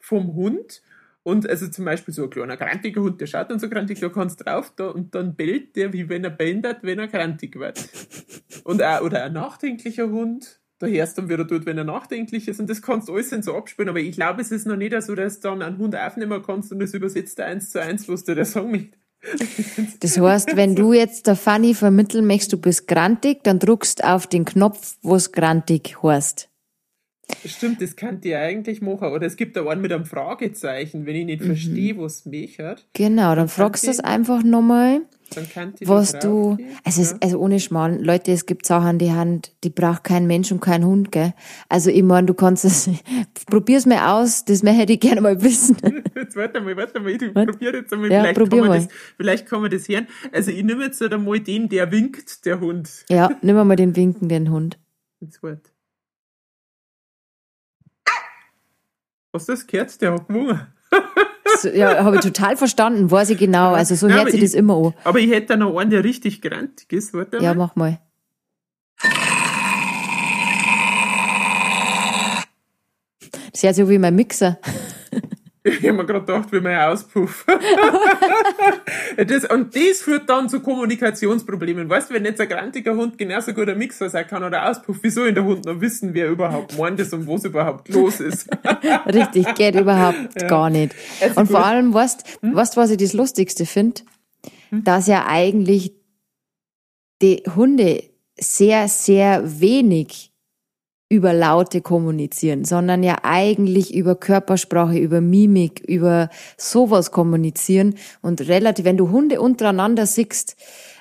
vom 0.00 0.34
Hund 0.34 0.82
und 1.24 1.48
also 1.48 1.66
zum 1.68 1.86
Beispiel 1.86 2.12
so 2.12 2.24
ein 2.24 2.30
kleiner 2.30 2.58
krantiger 2.58 3.00
Hund, 3.00 3.18
der 3.20 3.26
schaut 3.26 3.50
dann 3.50 3.58
so 3.58 3.68
krantig, 3.70 3.98
da 3.98 4.10
kannst 4.10 4.44
drauf 4.44 4.72
da 4.76 4.88
und 4.88 5.14
dann 5.14 5.34
bellt 5.34 5.74
der, 5.74 5.94
wie 5.94 6.10
wenn 6.10 6.22
er 6.22 6.30
bändert, 6.30 6.82
wenn 6.82 6.98
er 6.98 7.08
krantig 7.08 7.58
wird. 7.58 7.82
Und 8.64 8.82
auch, 8.82 9.02
oder 9.02 9.24
ein 9.24 9.32
nachdenklicher 9.34 10.08
Hund, 10.08 10.60
da 10.78 10.86
hörst 10.86 11.16
du 11.16 11.22
dann, 11.22 11.30
wie 11.30 11.34
er 11.34 11.46
tut, 11.46 11.66
wenn 11.66 11.76
er 11.76 11.84
nachdenklich 11.84 12.48
ist. 12.48 12.60
Und 12.60 12.70
das 12.70 12.80
kannst 12.80 13.08
du 13.08 13.14
alles 13.14 13.30
so 13.30 13.54
abspielen. 13.54 13.90
Aber 13.90 14.00
ich 14.00 14.14
glaube, 14.14 14.40
es 14.40 14.50
ist 14.50 14.66
noch 14.66 14.76
nicht 14.76 15.00
so, 15.02 15.14
dass 15.14 15.40
du 15.40 15.48
dann 15.48 15.62
einen 15.62 15.78
Hund 15.78 15.96
aufnehmen 15.96 16.42
kannst 16.42 16.72
und 16.72 16.78
das 16.80 16.94
übersetzt 16.94 17.38
er 17.38 17.46
eins 17.46 17.70
zu 17.70 17.80
eins, 17.80 18.08
was 18.08 18.24
dir 18.24 18.34
der 18.34 18.46
Song 18.46 18.70
mit. 18.70 18.96
Das 20.00 20.18
heißt, 20.18 20.56
wenn 20.56 20.76
du 20.76 20.92
jetzt 20.92 21.26
der 21.26 21.36
Fanny 21.36 21.74
vermitteln 21.74 22.26
möchtest, 22.26 22.52
du 22.52 22.58
bist 22.58 22.86
grantig, 22.86 23.42
dann 23.42 23.58
druckst 23.58 24.04
auf 24.04 24.26
den 24.26 24.44
Knopf, 24.44 24.96
wo 25.02 25.16
es 25.16 25.32
grantig 25.32 26.02
heißt. 26.02 26.50
Stimmt, 27.46 27.80
das 27.80 27.96
könnte 27.96 28.28
ich 28.28 28.36
eigentlich 28.36 28.82
machen. 28.82 29.08
Oder 29.08 29.26
es 29.26 29.36
gibt 29.36 29.56
da 29.56 29.66
einen 29.66 29.80
mit 29.80 29.92
einem 29.92 30.04
Fragezeichen, 30.04 31.06
wenn 31.06 31.16
ich 31.16 31.26
nicht 31.26 31.42
mhm. 31.42 31.46
verstehe, 31.46 31.98
was 31.98 32.26
mich 32.26 32.58
hat. 32.58 32.86
Genau, 32.92 33.30
dann, 33.30 33.36
dann 33.36 33.48
fragst 33.48 33.84
du 33.84 33.88
das 33.88 34.00
einfach 34.00 34.42
nochmal. 34.42 35.02
was 35.84 36.18
du, 36.18 36.56
also, 36.84 37.02
ja. 37.02 37.02
es, 37.02 37.22
also 37.22 37.38
ohne 37.38 37.60
Schmarrn, 37.60 37.98
Leute, 37.98 38.32
es 38.32 38.46
gibt 38.46 38.66
Sachen, 38.66 38.98
die 38.98 39.12
Hand, 39.12 39.52
die 39.64 39.70
braucht 39.70 40.04
kein 40.04 40.26
Mensch 40.26 40.52
und 40.52 40.60
kein 40.60 40.84
Hund, 40.84 41.12
gell? 41.12 41.32
Also 41.68 41.90
ich 41.90 42.02
meine, 42.02 42.26
du 42.26 42.34
kannst 42.34 42.64
es, 42.64 42.90
probier's 43.46 43.86
mal 43.86 44.20
aus, 44.20 44.44
das 44.44 44.62
hätte 44.62 44.92
ich 44.92 45.00
gerne 45.00 45.20
mal 45.20 45.42
wissen. 45.42 45.76
Jetzt 46.14 46.36
warte 46.36 46.60
mal, 46.60 46.76
warte 46.76 47.00
mal, 47.00 47.10
ich 47.10 47.18
probiere 47.32 47.78
jetzt 47.78 47.92
einmal, 47.92 48.10
ja, 48.10 48.20
vielleicht, 48.20 48.38
probier 48.38 48.60
kann 48.60 48.68
man 48.68 48.78
mal. 48.78 48.84
Das, 48.84 48.94
vielleicht 49.16 49.46
kann 49.46 49.62
man 49.62 49.70
das 49.70 49.88
hören. 49.88 50.06
Also 50.32 50.50
ich 50.50 50.62
nehme 50.62 50.84
jetzt 50.84 51.02
einmal 51.02 51.40
den, 51.40 51.68
der 51.68 51.90
winkt, 51.90 52.46
der 52.46 52.60
Hund. 52.60 53.04
Ja, 53.08 53.30
nimm 53.42 53.56
mal 53.56 53.76
den 53.76 53.96
winkenden 53.96 54.50
Hund. 54.50 54.78
Jetzt 55.20 55.42
warte. 55.42 55.73
Hast 59.34 59.48
du 59.48 59.52
das 59.52 59.66
gehört? 59.66 60.00
Der 60.00 60.12
hat 60.12 60.28
gewonnen. 60.28 60.60
ja, 61.74 62.04
habe 62.04 62.16
ich 62.16 62.22
total 62.22 62.56
verstanden, 62.56 63.10
weiß 63.10 63.30
ich 63.30 63.38
genau. 63.38 63.72
Also 63.72 63.96
so 63.96 64.08
ja, 64.08 64.14
hört 64.14 64.30
sich 64.30 64.40
das 64.40 64.54
immer 64.54 64.76
an. 64.76 64.94
Aber 65.02 65.18
ich 65.18 65.28
hätte 65.28 65.48
da 65.48 65.56
noch 65.56 65.76
einen, 65.76 65.90
der 65.90 66.04
richtig 66.04 66.40
grantig 66.40 66.92
ist. 66.92 67.12
Warte 67.14 67.38
ja, 67.38 67.52
mach 67.52 67.74
mal. 67.74 67.98
Das 73.52 73.62
hört 73.64 73.74
sich 73.74 73.88
wie 73.88 73.98
mein 73.98 74.14
Mixer. 74.14 74.58
Ich 75.66 75.78
habe 75.78 75.94
mir 75.94 76.04
gerade 76.04 76.26
gedacht, 76.26 76.52
wie 76.52 76.60
mein 76.60 76.78
Auspuff. 76.78 77.46
das, 79.16 79.46
und 79.46 79.74
das 79.74 80.02
führt 80.02 80.28
dann 80.28 80.46
zu 80.50 80.60
Kommunikationsproblemen. 80.60 81.88
Weißt 81.88 82.10
du, 82.10 82.14
wenn 82.14 82.26
jetzt 82.26 82.38
ein 82.42 82.50
grantiger 82.50 82.94
Hund 82.94 83.16
genauso 83.16 83.54
gut 83.54 83.70
ein 83.70 83.78
Mixer 83.78 84.10
sein 84.10 84.26
kann 84.26 84.44
oder 84.44 84.68
Auspuff, 84.68 84.98
wieso 85.00 85.24
in 85.24 85.34
der 85.34 85.44
Hund 85.44 85.64
noch 85.64 85.80
wissen, 85.80 86.12
wer 86.12 86.28
überhaupt 86.28 86.76
meint 86.76 87.00
ist 87.00 87.14
und 87.14 87.26
was 87.26 87.46
überhaupt 87.46 87.88
los 87.88 88.20
ist? 88.20 88.46
Richtig, 89.06 89.54
geht 89.54 89.74
überhaupt 89.74 90.18
ja. 90.38 90.48
gar 90.48 90.68
nicht. 90.68 90.94
Also 91.22 91.40
und 91.40 91.46
gut. 91.46 91.56
vor 91.56 91.64
allem, 91.64 91.94
weißt 91.94 92.24
du, 92.42 92.48
hm? 92.48 92.54
was 92.56 92.90
ich 92.90 92.98
das 92.98 93.14
Lustigste 93.14 93.64
finde? 93.64 94.02
Hm? 94.68 94.84
Dass 94.84 95.06
ja 95.06 95.24
eigentlich 95.26 95.94
die 97.22 97.42
Hunde 97.56 98.04
sehr, 98.38 98.88
sehr 98.88 99.60
wenig 99.62 100.33
über 101.14 101.32
Laute 101.32 101.80
kommunizieren, 101.80 102.64
sondern 102.64 103.02
ja 103.02 103.18
eigentlich 103.22 103.94
über 103.94 104.16
Körpersprache, 104.16 104.98
über 104.98 105.20
Mimik, 105.20 105.80
über 105.86 106.28
sowas 106.56 107.10
kommunizieren 107.10 107.94
und 108.20 108.40
relativ, 108.48 108.84
wenn 108.84 108.96
du 108.96 109.10
Hunde 109.10 109.40
untereinander 109.40 110.06
siehst, 110.06 110.56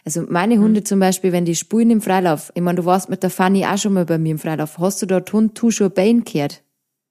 also 0.05 0.24
meine 0.28 0.59
Hunde 0.59 0.82
mhm. 0.82 0.86
zum 0.86 0.99
Beispiel, 0.99 1.32
wenn 1.32 1.45
die 1.45 1.55
spulen 1.55 1.89
im 1.89 2.01
Freilauf, 2.01 2.51
ich 2.55 2.61
meine, 2.61 2.78
du 2.78 2.86
warst 2.86 3.09
mit 3.09 3.24
der 3.24 3.30
Fanny 3.30 3.66
auch 3.66 3.78
schon 3.78 3.93
mal 3.93 4.05
bei 4.05 4.18
mir 4.18 4.32
im 4.32 4.39
Freilauf, 4.39 4.78
hast 4.78 5.01
du 5.01 5.05
dort 5.05 5.32
Hund 5.34 5.55
tu 5.55 5.72
schon 5.72 5.91
Bein 5.91 6.24
gehört? 6.24 6.64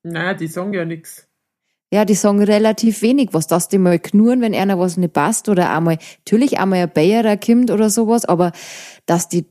Nein, 0.03 0.37
die 0.37 0.47
sagen 0.47 0.73
ja 0.73 0.85
nix. 0.85 1.27
Ja, 1.93 2.07
die 2.07 2.15
sagen 2.15 2.43
relativ 2.43 3.03
wenig, 3.03 3.31
was 3.33 3.47
das 3.47 3.69
die 3.69 3.77
mal 3.79 3.99
knurren, 3.99 4.41
wenn 4.41 4.55
einer 4.55 4.79
was 4.79 4.97
nicht 4.97 5.13
passt 5.13 5.49
oder 5.49 5.71
einmal, 5.71 5.99
natürlich 6.21 6.59
einmal 6.59 6.79
ein 6.79 6.91
Bayer 6.91 7.37
kommt 7.37 7.71
oder 7.71 7.91
sowas, 7.91 8.25
aber 8.25 8.53
dass 9.05 9.29
die 9.29 9.45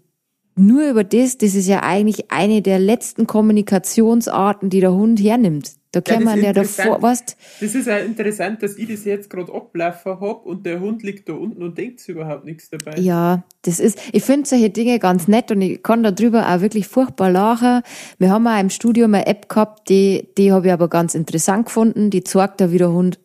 nur 0.56 0.89
über 0.89 1.04
das, 1.04 1.38
das 1.38 1.56
ist 1.56 1.68
ja 1.68 1.84
eigentlich 1.84 2.32
eine 2.32 2.62
der 2.62 2.80
letzten 2.80 3.28
Kommunikationsarten, 3.28 4.70
die 4.70 4.80
der 4.80 4.93
Hund 4.93 5.20
hernimmt. 5.20 5.72
Da 5.94 6.00
kann 6.00 6.20
ja, 6.20 6.26
man 6.26 6.42
ja 6.42 6.54
davor, 6.54 7.02
was? 7.02 7.24
Das 7.60 7.76
ist 7.76 7.86
ja 7.86 7.98
interessant, 7.98 8.64
dass 8.64 8.78
ich 8.78 8.88
das 8.88 9.04
jetzt 9.04 9.30
gerade 9.30 9.54
ablaufen 9.54 10.22
habe 10.22 10.39
und 10.48 10.66
der 10.66 10.80
Hund 10.80 11.04
liegt 11.04 11.28
da 11.28 11.34
unten 11.34 11.62
und 11.62 11.78
denkt 11.78 12.08
überhaupt 12.08 12.46
nichts 12.46 12.70
dabei. 12.70 12.98
Ja, 12.98 13.44
das 13.64 13.82
ist, 13.82 14.00
ich 14.14 14.24
finde 14.24 14.48
solche 14.48 14.70
Dinge 14.70 15.00
ganz 15.00 15.28
nett 15.28 15.52
und 15.52 15.62
ich 15.62 15.84
kann 15.84 16.02
darüber 16.02 16.48
auch 16.48 16.62
wirklich 16.62 16.88
furchtbar 16.88 17.30
lachen. 17.30 17.82
Wir 18.20 18.30
haben 18.30 18.48
auch 18.48 18.60
im 18.60 18.70
Studio 18.70 19.04
eine 19.04 19.28
App 19.28 19.50
gehabt, 19.50 19.89
die, 19.89 20.30
die 20.38 20.54
habe 20.54 20.68
ich 20.68 20.74
aber 20.74 20.88
ganz 20.88 21.14
interessant 21.14 21.66
gefunden. 21.66 22.10
Die 22.10 22.24
zeigt 22.24 22.62
da, 22.62 22.72
wie 22.72 22.78
der 22.78 22.92
Hund 22.92 23.20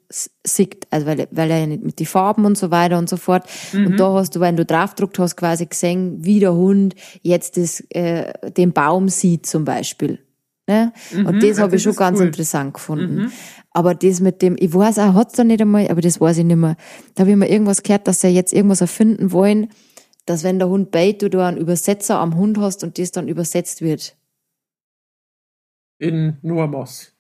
sieht, 0.45 0.89
also 0.91 1.07
weil, 1.07 1.29
weil 1.31 1.51
er 1.51 1.61
ja 1.61 1.67
nicht 1.67 1.85
mit 1.85 2.01
den 2.01 2.07
Farben 2.07 2.47
und 2.47 2.59
so 2.59 2.73
weiter 2.73 2.99
und 2.99 3.09
so 3.09 3.17
fort. 3.17 3.45
Mhm. 3.73 3.87
Und 3.87 4.01
da 4.01 4.13
hast 4.15 4.35
du, 4.35 4.41
wenn 4.41 4.57
du 4.57 4.65
draufdruckt 4.65 5.21
hast, 5.21 5.37
quasi 5.37 5.67
gesehen, 5.67 6.25
wie 6.25 6.41
der 6.41 6.55
Hund 6.55 6.97
jetzt 7.23 7.57
das, 7.57 7.81
äh, 7.91 8.33
den 8.51 8.73
Baum 8.73 9.09
sieht 9.09 9.47
zum 9.47 9.65
Beispiel. 9.65 10.19
Ne? 10.69 10.93
Mhm, 11.13 11.27
und 11.27 11.43
das 11.43 11.59
habe 11.59 11.77
ich 11.77 11.83
schon 11.83 11.95
ganz 11.95 12.19
cool. 12.19 12.27
interessant 12.27 12.75
gefunden. 12.75 13.17
Mhm. 13.17 13.33
Aber 13.71 13.95
das 13.95 14.21
mit 14.21 14.43
dem, 14.43 14.57
ich 14.59 14.75
weiß 14.75 14.99
auch, 14.99 15.15
hat's 15.15 15.35
da 15.35 15.45
nicht 15.45 15.61
einmal, 15.61 15.89
aber 15.89 16.01
das 16.01 16.21
weiß 16.21 16.39
ich 16.39 16.45
nicht 16.45 16.57
mehr. 16.57 16.77
Da 17.15 17.21
habe 17.21 17.31
ich 17.31 17.37
mal 17.37 17.47
irgendwas 17.49 17.83
gehört, 17.83 18.09
dass 18.09 18.21
sie 18.21 18.29
jetzt 18.29 18.53
irgendwas 18.53 18.81
erfinden 18.81 19.33
wollen, 19.33 19.69
dass 20.25 20.43
wenn 20.43 20.59
der 20.59 20.69
Hund 20.69 20.91
beit, 20.91 21.23
du 21.23 21.31
da 21.31 21.47
einen 21.47 21.57
Übersetzer 21.57 22.19
am 22.19 22.37
Hund 22.37 22.59
hast 22.59 22.83
und 22.83 22.99
das 22.99 23.13
dann 23.13 23.29
übersetzt 23.29 23.83
wird. 23.83 24.17
In 25.99 26.39
Normas. 26.43 27.13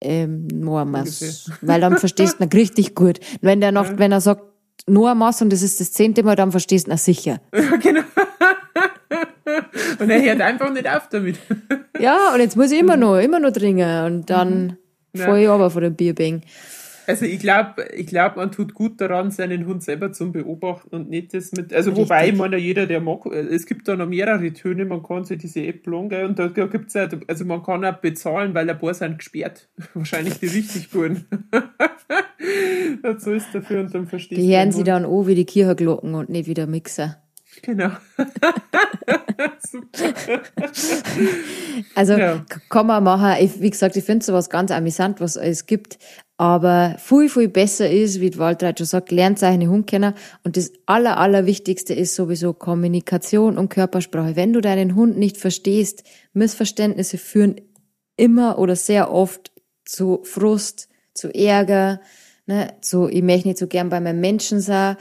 Ähm, 0.00 0.46
Normas. 0.46 1.50
Weil 1.60 1.80
dann 1.80 1.98
verstehst 1.98 2.40
du 2.40 2.44
ihn 2.44 2.50
richtig 2.50 2.94
gut. 2.94 3.20
Wenn 3.42 3.60
der 3.60 3.72
noch, 3.72 3.86
ja. 3.86 3.98
wenn 3.98 4.12
er 4.12 4.22
sagt, 4.22 4.42
einmal 4.86 5.42
und 5.42 5.52
das 5.52 5.62
ist 5.62 5.80
das 5.80 5.92
zehnte 5.92 6.22
Mal, 6.22 6.36
dann 6.36 6.50
verstehst 6.50 6.86
du, 6.86 6.90
na 6.90 6.96
sicher. 6.96 7.40
Ja, 7.54 7.76
genau. 7.76 8.02
Und 9.98 10.10
er 10.10 10.22
hört 10.22 10.40
einfach 10.40 10.72
nicht 10.72 10.88
auf 10.88 11.08
damit. 11.08 11.38
ja, 12.00 12.32
und 12.34 12.40
jetzt 12.40 12.56
muss 12.56 12.70
ich 12.70 12.80
immer 12.80 12.96
noch, 12.96 13.18
immer 13.18 13.40
noch 13.40 13.52
trinken 13.52 14.04
und 14.04 14.30
dann 14.30 14.64
mhm. 14.64 14.76
ja. 15.14 15.24
fahre 15.24 15.42
ich 15.42 15.48
aber 15.48 15.70
von 15.70 15.82
dem 15.82 15.94
Bierbing. 15.94 16.42
Also 17.10 17.24
ich 17.24 17.40
glaube, 17.40 17.88
ich 17.92 18.06
glaub, 18.06 18.36
man 18.36 18.52
tut 18.52 18.72
gut 18.72 19.00
daran, 19.00 19.32
seinen 19.32 19.66
Hund 19.66 19.82
selber 19.82 20.12
zu 20.12 20.30
beobachten 20.30 20.94
und 20.94 21.10
nicht 21.10 21.34
das 21.34 21.50
mit, 21.50 21.74
also 21.74 21.90
Richtig. 21.90 22.04
wobei, 22.04 22.28
ich 22.28 22.36
meine, 22.36 22.56
jeder, 22.56 22.86
der 22.86 23.00
mag, 23.00 23.26
es 23.26 23.66
gibt 23.66 23.88
da 23.88 23.96
noch 23.96 24.06
mehrere 24.06 24.52
Töne, 24.52 24.84
man 24.84 25.02
kann 25.02 25.24
sich 25.24 25.38
diese 25.38 25.62
App 25.62 25.84
laden, 25.88 26.28
und 26.28 26.38
da 26.38 26.46
gibt 26.46 26.88
es 26.88 26.94
ja, 26.94 27.08
also 27.26 27.44
man 27.44 27.64
kann 27.64 27.84
auch 27.84 27.96
bezahlen, 27.96 28.54
weil 28.54 28.70
ein 28.70 28.78
paar 28.78 28.94
sind 28.94 29.18
gesperrt. 29.18 29.68
Wahrscheinlich 29.94 30.38
die 30.38 30.46
richtig 30.46 30.92
guten. 30.92 31.26
so 33.18 33.32
ist 33.32 33.48
dafür 33.52 33.80
und 33.80 33.92
dann 33.92 34.06
verstehst 34.06 34.40
Die 34.40 34.56
hören 34.56 34.70
sie 34.70 34.84
dann 34.84 35.04
auch 35.04 35.26
wie 35.26 35.34
die 35.34 35.46
Kirchenglocken 35.46 36.14
und 36.14 36.28
nicht 36.28 36.46
wie 36.46 36.54
der 36.54 36.68
Mixer. 36.68 37.16
Genau. 37.62 37.90
Super. 39.58 40.42
Also 41.94 42.14
ja. 42.14 42.44
kann 42.68 42.86
man 42.86 43.04
machen, 43.04 43.34
ich, 43.40 43.60
wie 43.60 43.70
gesagt, 43.70 43.96
ich 43.96 44.04
finde 44.04 44.24
sowas 44.24 44.50
ganz 44.50 44.70
amüsant, 44.70 45.20
was 45.20 45.36
es 45.36 45.66
gibt. 45.66 45.98
Aber 46.36 46.96
viel, 46.98 47.28
viel 47.28 47.48
besser 47.48 47.90
ist, 47.90 48.20
wie 48.20 48.38
Walter 48.38 48.72
schon 48.76 48.86
sagt, 48.86 49.10
lernt 49.10 49.38
seine 49.38 49.68
Hund 49.68 49.86
kennen. 49.86 50.14
Und 50.42 50.56
das 50.56 50.72
Aller, 50.86 51.18
Allerwichtigste 51.18 51.92
ist 51.92 52.14
sowieso 52.14 52.54
Kommunikation 52.54 53.58
und 53.58 53.68
Körpersprache. 53.68 54.36
Wenn 54.36 54.54
du 54.54 54.62
deinen 54.62 54.94
Hund 54.94 55.18
nicht 55.18 55.36
verstehst, 55.36 56.02
Missverständnisse 56.32 57.18
führen 57.18 57.60
immer 58.16 58.58
oder 58.58 58.74
sehr 58.74 59.12
oft 59.12 59.52
zu 59.84 60.20
Frust, 60.24 60.88
zu 61.12 61.28
Ärger, 61.34 62.00
ne, 62.46 62.74
zu, 62.80 63.08
ich 63.08 63.22
möchte 63.22 63.48
nicht 63.48 63.58
so 63.58 63.66
gern 63.66 63.90
bei 63.90 64.00
meinem 64.00 64.20
Menschen 64.20 64.60
sein 64.60 64.96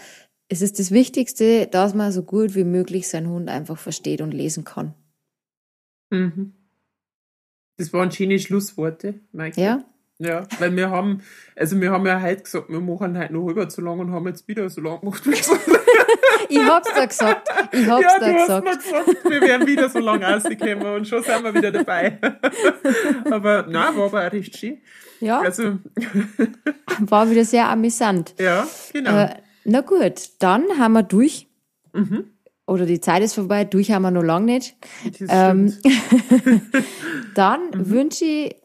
es 0.50 0.62
ist 0.62 0.80
das 0.80 0.92
Wichtigste, 0.92 1.68
dass 1.68 1.94
man 1.94 2.12
so 2.12 2.24
gut 2.24 2.56
wie 2.56 2.64
möglich 2.64 3.08
seinen 3.08 3.30
Hund 3.30 3.50
einfach 3.50 3.78
versteht 3.78 4.22
und 4.22 4.34
lesen 4.34 4.64
kann. 4.64 4.96
Mhm. 6.10 6.54
Das 7.78 7.94
waren 7.94 8.12
schöne 8.12 8.40
Schlussworte, 8.40 9.22
Michael. 9.32 9.64
Ja. 9.64 9.86
Ja, 10.22 10.46
weil 10.60 10.76
wir 10.76 10.90
haben, 10.90 11.22
also 11.56 11.80
wir 11.80 11.92
haben 11.92 12.06
ja 12.06 12.22
heute 12.22 12.44
gesagt, 12.44 12.68
wir 12.68 12.82
machen 12.82 13.18
heute 13.18 13.32
noch 13.32 13.48
halber 13.48 13.70
zu 13.70 13.80
lang 13.80 14.00
und 14.00 14.12
haben 14.12 14.28
jetzt 14.28 14.46
wieder 14.50 14.70
so 14.70 14.82
lang 14.82 15.00
gemacht. 15.00 15.26
ich 16.50 16.60
hab's 16.60 16.90
da 16.94 17.06
gesagt. 17.06 17.48
Ich 17.72 17.88
hab's 17.88 18.04
ja, 18.04 18.20
da 18.20 18.28
du 18.28 18.34
gesagt. 18.34 18.68
Hast 18.68 18.92
mir 18.92 19.04
gesagt. 19.06 19.30
Wir 19.30 19.42
werden 19.42 19.66
wieder 19.66 19.88
so 19.88 20.00
lang 20.00 20.22
rausgekommen 20.22 20.88
und 20.88 21.08
schon 21.08 21.24
sind 21.24 21.42
wir 21.42 21.56
wieder 21.56 21.72
dabei. 21.72 22.20
aber 23.32 23.66
nein, 23.70 23.96
war 23.96 24.08
aber 24.08 24.28
auch 24.28 24.34
recht 24.34 24.58
schön. 24.58 24.82
Ja. 25.22 25.40
Also. 25.40 25.80
war 27.00 27.32
wieder 27.32 27.46
sehr 27.46 27.70
amüsant. 27.70 28.36
Ja, 28.38 28.68
genau. 28.92 29.24
Äh, 29.24 29.36
na 29.70 29.82
gut, 29.82 30.30
dann 30.40 30.66
haben 30.78 30.94
wir 30.94 31.04
durch. 31.04 31.48
Mhm. 31.94 32.26
Oder 32.66 32.86
die 32.86 33.02
Zeit 33.02 33.24
ist 33.24 33.34
vorbei, 33.34 33.66
durch 33.66 33.92
haben 33.92 34.04
wir 34.04 34.12
noch 34.12 34.24
lange 34.24 34.46
nicht. 34.46 34.76
Ähm, 35.28 35.74
dann 37.36 37.72
mhm. 37.72 37.90
wünsche 37.90 38.26
ich 38.26 38.56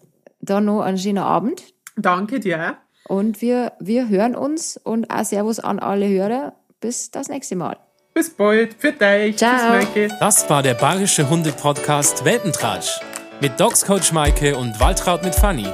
da 0.40 0.60
noch 0.60 0.82
einen 0.82 0.98
schönen 0.98 1.18
Abend. 1.18 1.62
Danke 1.96 2.40
dir. 2.40 2.76
Und 3.08 3.40
wir, 3.40 3.72
wir 3.80 4.08
hören 4.08 4.34
uns 4.34 4.76
und 4.76 5.10
auch 5.10 5.24
Servus 5.24 5.58
an 5.58 5.78
alle 5.78 6.08
Hörer. 6.08 6.54
Bis 6.80 7.10
das 7.10 7.28
nächste 7.28 7.56
Mal. 7.56 7.78
Bis 8.12 8.30
bald. 8.30 8.74
Für 8.74 8.92
dich. 8.92 9.38
Ciao. 9.38 9.80
Tschüss, 9.94 10.12
Das 10.20 10.50
war 10.50 10.62
der 10.62 10.74
Bayerische 10.74 11.28
Hunde-Podcast 11.30 12.24
Weltentratsch 12.24 13.00
mit 13.40 13.58
Dogs 13.58 13.84
Coach 13.84 14.12
Maike 14.12 14.56
und 14.56 14.78
Waltraud 14.80 15.22
mit 15.24 15.34
Fanny. 15.34 15.66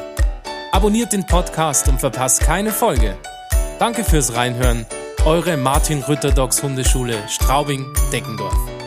Abonniert 0.73 1.13
den 1.13 1.27
Podcast 1.27 1.89
und 1.89 1.99
verpasst 1.99 2.43
keine 2.43 2.71
Folge. 2.71 3.17
Danke 3.79 4.05
fürs 4.05 4.37
Reinhören 4.37 4.87
eure 5.27 5.57
Martin 5.57 6.03
Rütter 6.03 6.31
Dogs 6.31 6.63
Hundeschule 6.63 7.15
Straubing-Deckendorf. 7.29 8.80